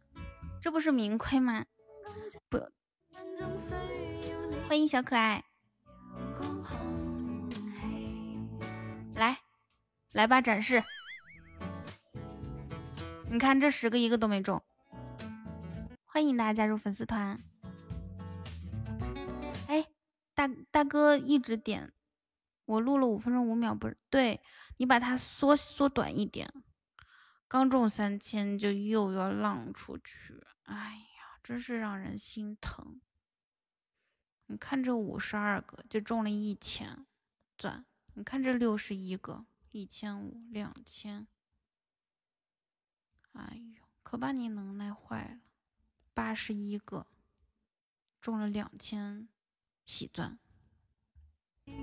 [0.60, 1.64] 这不是明亏吗？
[2.50, 2.58] 不，
[4.68, 5.44] 欢迎小可爱，
[9.14, 9.38] 来
[10.10, 10.82] 来吧，展示。
[13.30, 14.60] 你看这十个一个都没中，
[16.04, 17.40] 欢迎大家加入粉丝团。
[19.68, 19.86] 哎，
[20.34, 21.92] 大大哥一直点，
[22.64, 24.40] 我录了五分钟五秒，不是，对，
[24.78, 26.52] 你把它缩缩短一点。
[27.46, 33.00] 刚中三千就又要浪出去，哎呀，真是让人心疼。
[34.48, 37.04] 你看这五十二个就中了一千
[37.58, 37.84] 钻，
[38.14, 41.26] 你看这六十一个一千五两千，
[43.32, 45.38] 哎呦，可把你能耐坏了。
[46.14, 47.06] 八十一个
[48.20, 49.28] 中了两千
[49.84, 50.38] 喜鑽。
[51.66, 51.74] 你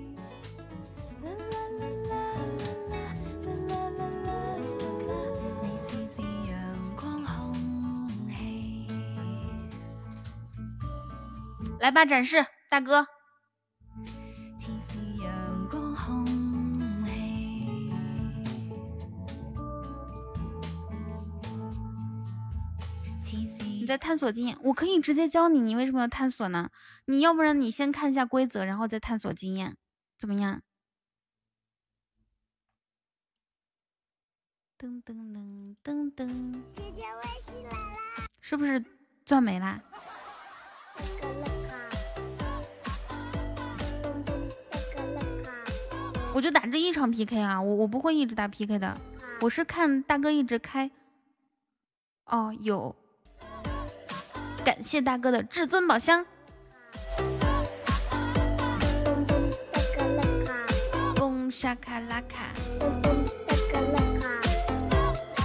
[5.84, 7.52] 似是陽光空
[8.28, 8.88] 氣。
[11.78, 12.44] 來吧，展示
[12.74, 13.06] 大哥。
[23.78, 26.68] 你在探索经验，我可以直接教你，你为什么要探索呢？
[27.04, 29.76] 你要不然你先看一下规则，然后再探索经验，
[30.18, 30.60] 怎么样？
[34.76, 36.60] 噔噔噔噔噔，
[38.40, 38.84] 是不是
[39.24, 39.80] 钻没啦？
[46.34, 49.00] 我就打这一场 PK 啊，我我不会一直打 PK 的，
[49.40, 50.90] 我是看大哥一直开。
[52.26, 52.96] 哦，有，
[54.64, 56.26] 感谢大哥的至尊宝箱。
[61.14, 62.52] 嘣沙卡拉卡。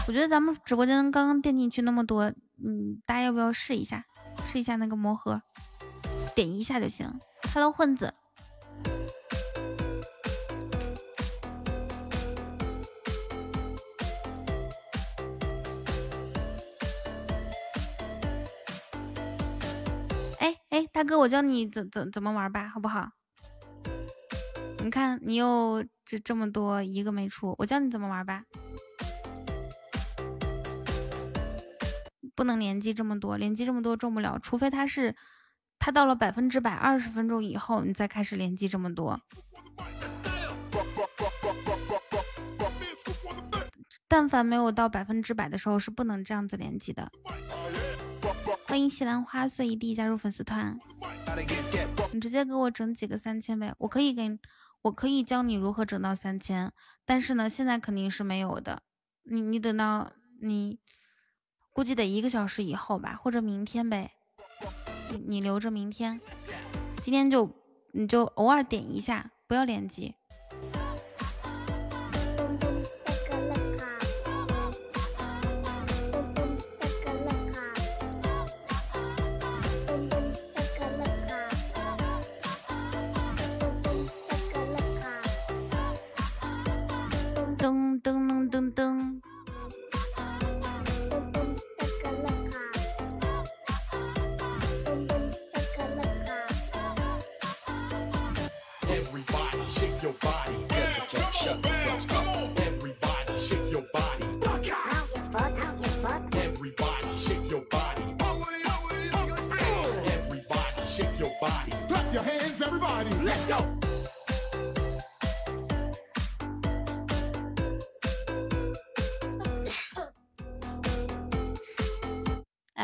[0.07, 2.33] 我觉得咱们直播间刚刚电进去那么多，
[2.65, 4.05] 嗯，大家要不要试一下？
[4.51, 5.39] 试一下那个魔盒，
[6.33, 7.19] 点一下就行。
[7.53, 8.15] Hello，混子。
[20.99, 23.09] 大哥，我教你怎怎怎么玩吧，好不好？
[24.83, 28.43] 你看，你又这这么多，一个没出，我教你怎么玩吧。
[32.35, 35.15] 不能连击这么多，连击这么多中不了，除非他是
[35.77, 39.21] 他到了百分之百二十分钟以后，你再开始连击这么多。
[44.09, 47.09] 但凡没有到百分之百的时候，是不能这样子连击的。
[48.69, 50.79] 欢迎西兰花碎一地加入粉丝团，
[52.13, 54.37] 你直接给我整几个三千呗，我可以给你，
[54.83, 56.71] 我可以教你如何整到三千，
[57.03, 58.83] 但是呢，现在肯定是没有的。
[59.23, 60.77] 你你等到你。
[61.71, 64.11] 估计得一个小时以后吧，或者明天呗。
[65.09, 66.19] 你你留着明天，
[67.01, 67.49] 今天就
[67.93, 70.15] 你就偶尔点一下，不要连击。
[87.59, 89.21] 噔噔噔噔噔。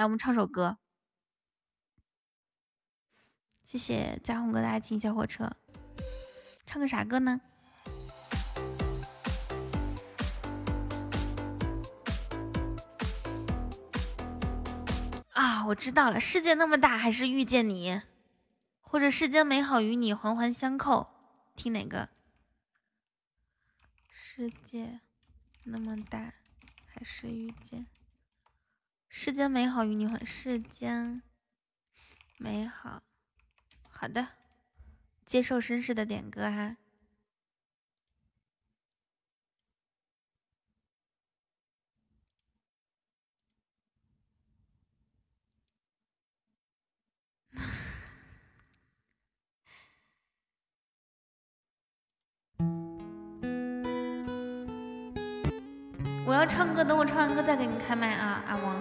[0.06, 0.77] 我们唱首歌。
[3.64, 5.51] 谢谢嘉宏哥的爱情小火车。
[6.67, 7.42] 唱个啥歌呢？
[15.32, 18.03] 啊，我知道了，世界那么大，还是遇见你，
[18.82, 21.08] 或者世间美好与你环环相扣，
[21.56, 22.09] 听哪个？
[24.11, 25.00] 世界
[25.64, 26.35] 那么大，
[26.85, 27.88] 还是遇见？
[29.17, 31.23] 世间美好与你环，世间
[32.37, 33.01] 美好，
[33.89, 34.27] 好的。
[35.25, 36.75] 接受绅士的点歌哈。
[56.25, 58.75] 我要唱歌，等我唱完歌再给你开麦啊，阿王。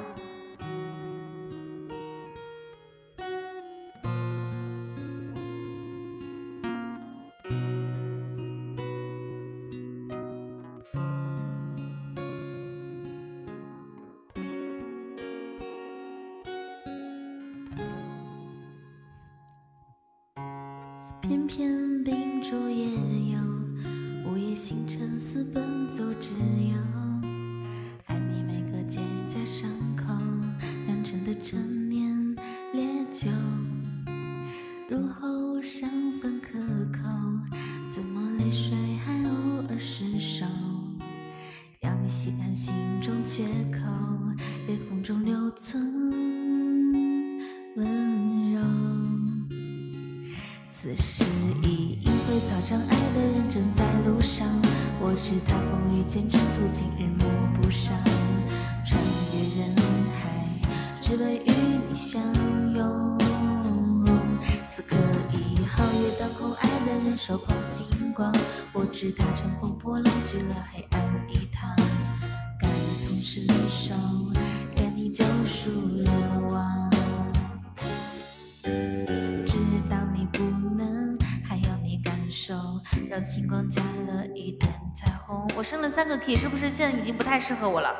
[86.17, 87.93] 个 key，是不是现在已经不太适合我了？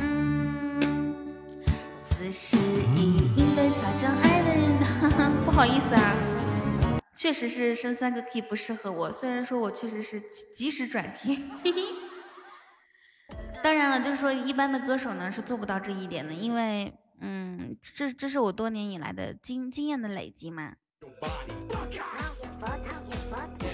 [0.00, 1.24] 嗯，
[2.02, 2.56] 此时
[2.96, 6.16] 已因为擦障碍的人， 哈哈，不好意思啊，
[7.14, 9.12] 确实是升三个 key 不适合我。
[9.12, 10.20] 虽然说我确实是
[10.56, 11.38] 及时转 key，
[13.62, 20.74] 当然了，就是说一般的歌手呢是做不到这一点的，因为嗯，这这是我多年以来的经经验的累积嘛。
[22.60, 23.69] fuck, how you fuck.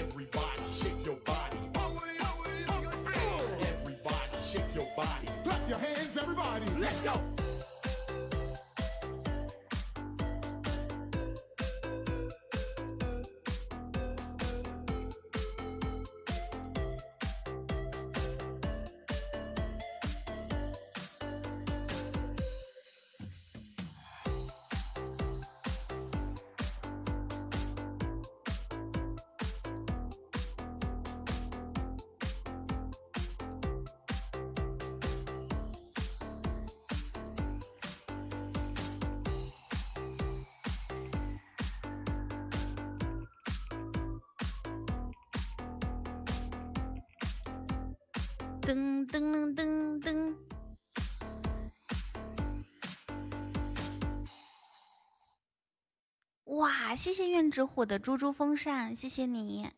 [56.97, 59.71] 谢谢愿之虎的猪猪风扇，谢谢你。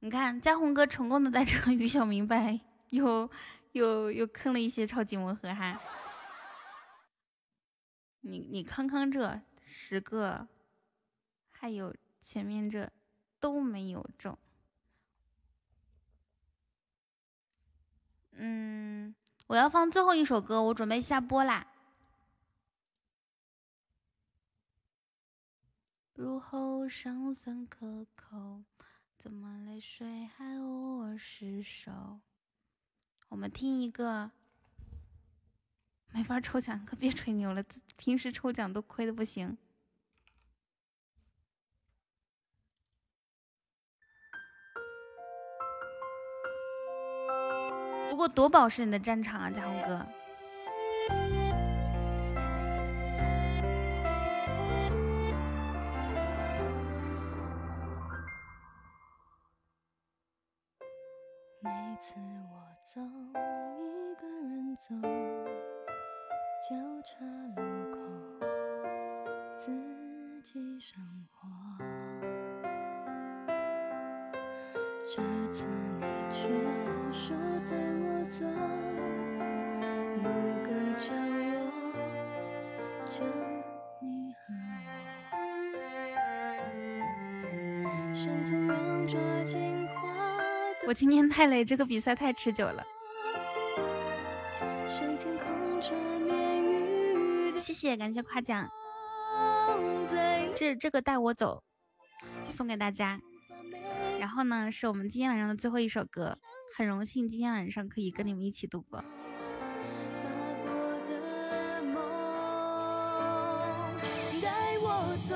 [0.00, 3.28] 你看，嘉宏哥成功的带着于小明白又
[3.72, 5.80] 又又坑了一些超级魔盒哈。
[8.20, 10.46] 你你康康这十个，
[11.50, 12.92] 还有前面这
[13.40, 14.36] 都没有中。
[18.32, 19.14] 嗯，
[19.46, 21.66] 我要放最后一首歌，我准备下播啦。
[26.16, 28.62] 入喉尚算可口，
[29.18, 31.92] 怎么泪水还偶尔失手？
[33.28, 34.30] 我们听一个，
[36.14, 37.62] 没法抽奖，可别吹牛了，
[37.98, 39.58] 平时抽奖都亏的不行。
[48.08, 50.25] 不过夺宝是你的战场啊，嘉宏哥。
[61.98, 62.14] 次
[62.50, 64.94] 我走，一个人走，
[66.68, 67.24] 交叉
[67.56, 67.96] 路口，
[69.56, 69.72] 自
[70.42, 71.00] 己生
[71.32, 71.48] 活。
[75.04, 75.64] 这次
[75.98, 76.50] 你却
[77.12, 77.34] 说
[77.66, 78.44] 带我走，
[90.86, 92.84] 我今天太累，这个比赛太持久了。
[97.56, 98.70] 谢谢，感谢夸奖。
[100.54, 101.64] 这这个带我走，
[102.48, 103.20] 送给大家。
[104.20, 106.38] 然后呢，是我们今天晚上的最后一首歌，
[106.76, 109.04] 很荣幸今天晚上可以跟你们一起度过。
[114.40, 115.34] 带我走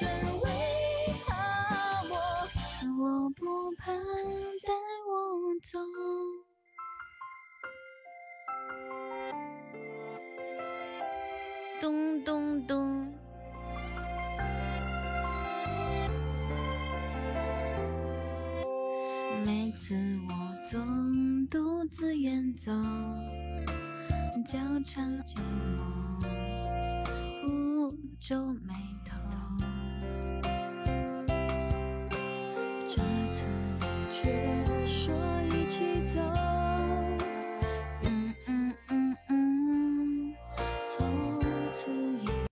[0.00, 0.48] 都将成为
[1.26, 1.34] 泡
[2.08, 2.16] 沫，
[2.98, 4.72] 我不怕带
[5.06, 5.12] 我
[5.62, 5.78] 走。
[11.82, 13.12] 咚咚咚。
[19.44, 19.94] 每次
[20.28, 20.34] 我
[20.66, 22.72] 总独自远走，
[24.46, 25.36] 交叉寂
[25.76, 25.78] 寞，
[27.42, 29.19] 不皱眉头。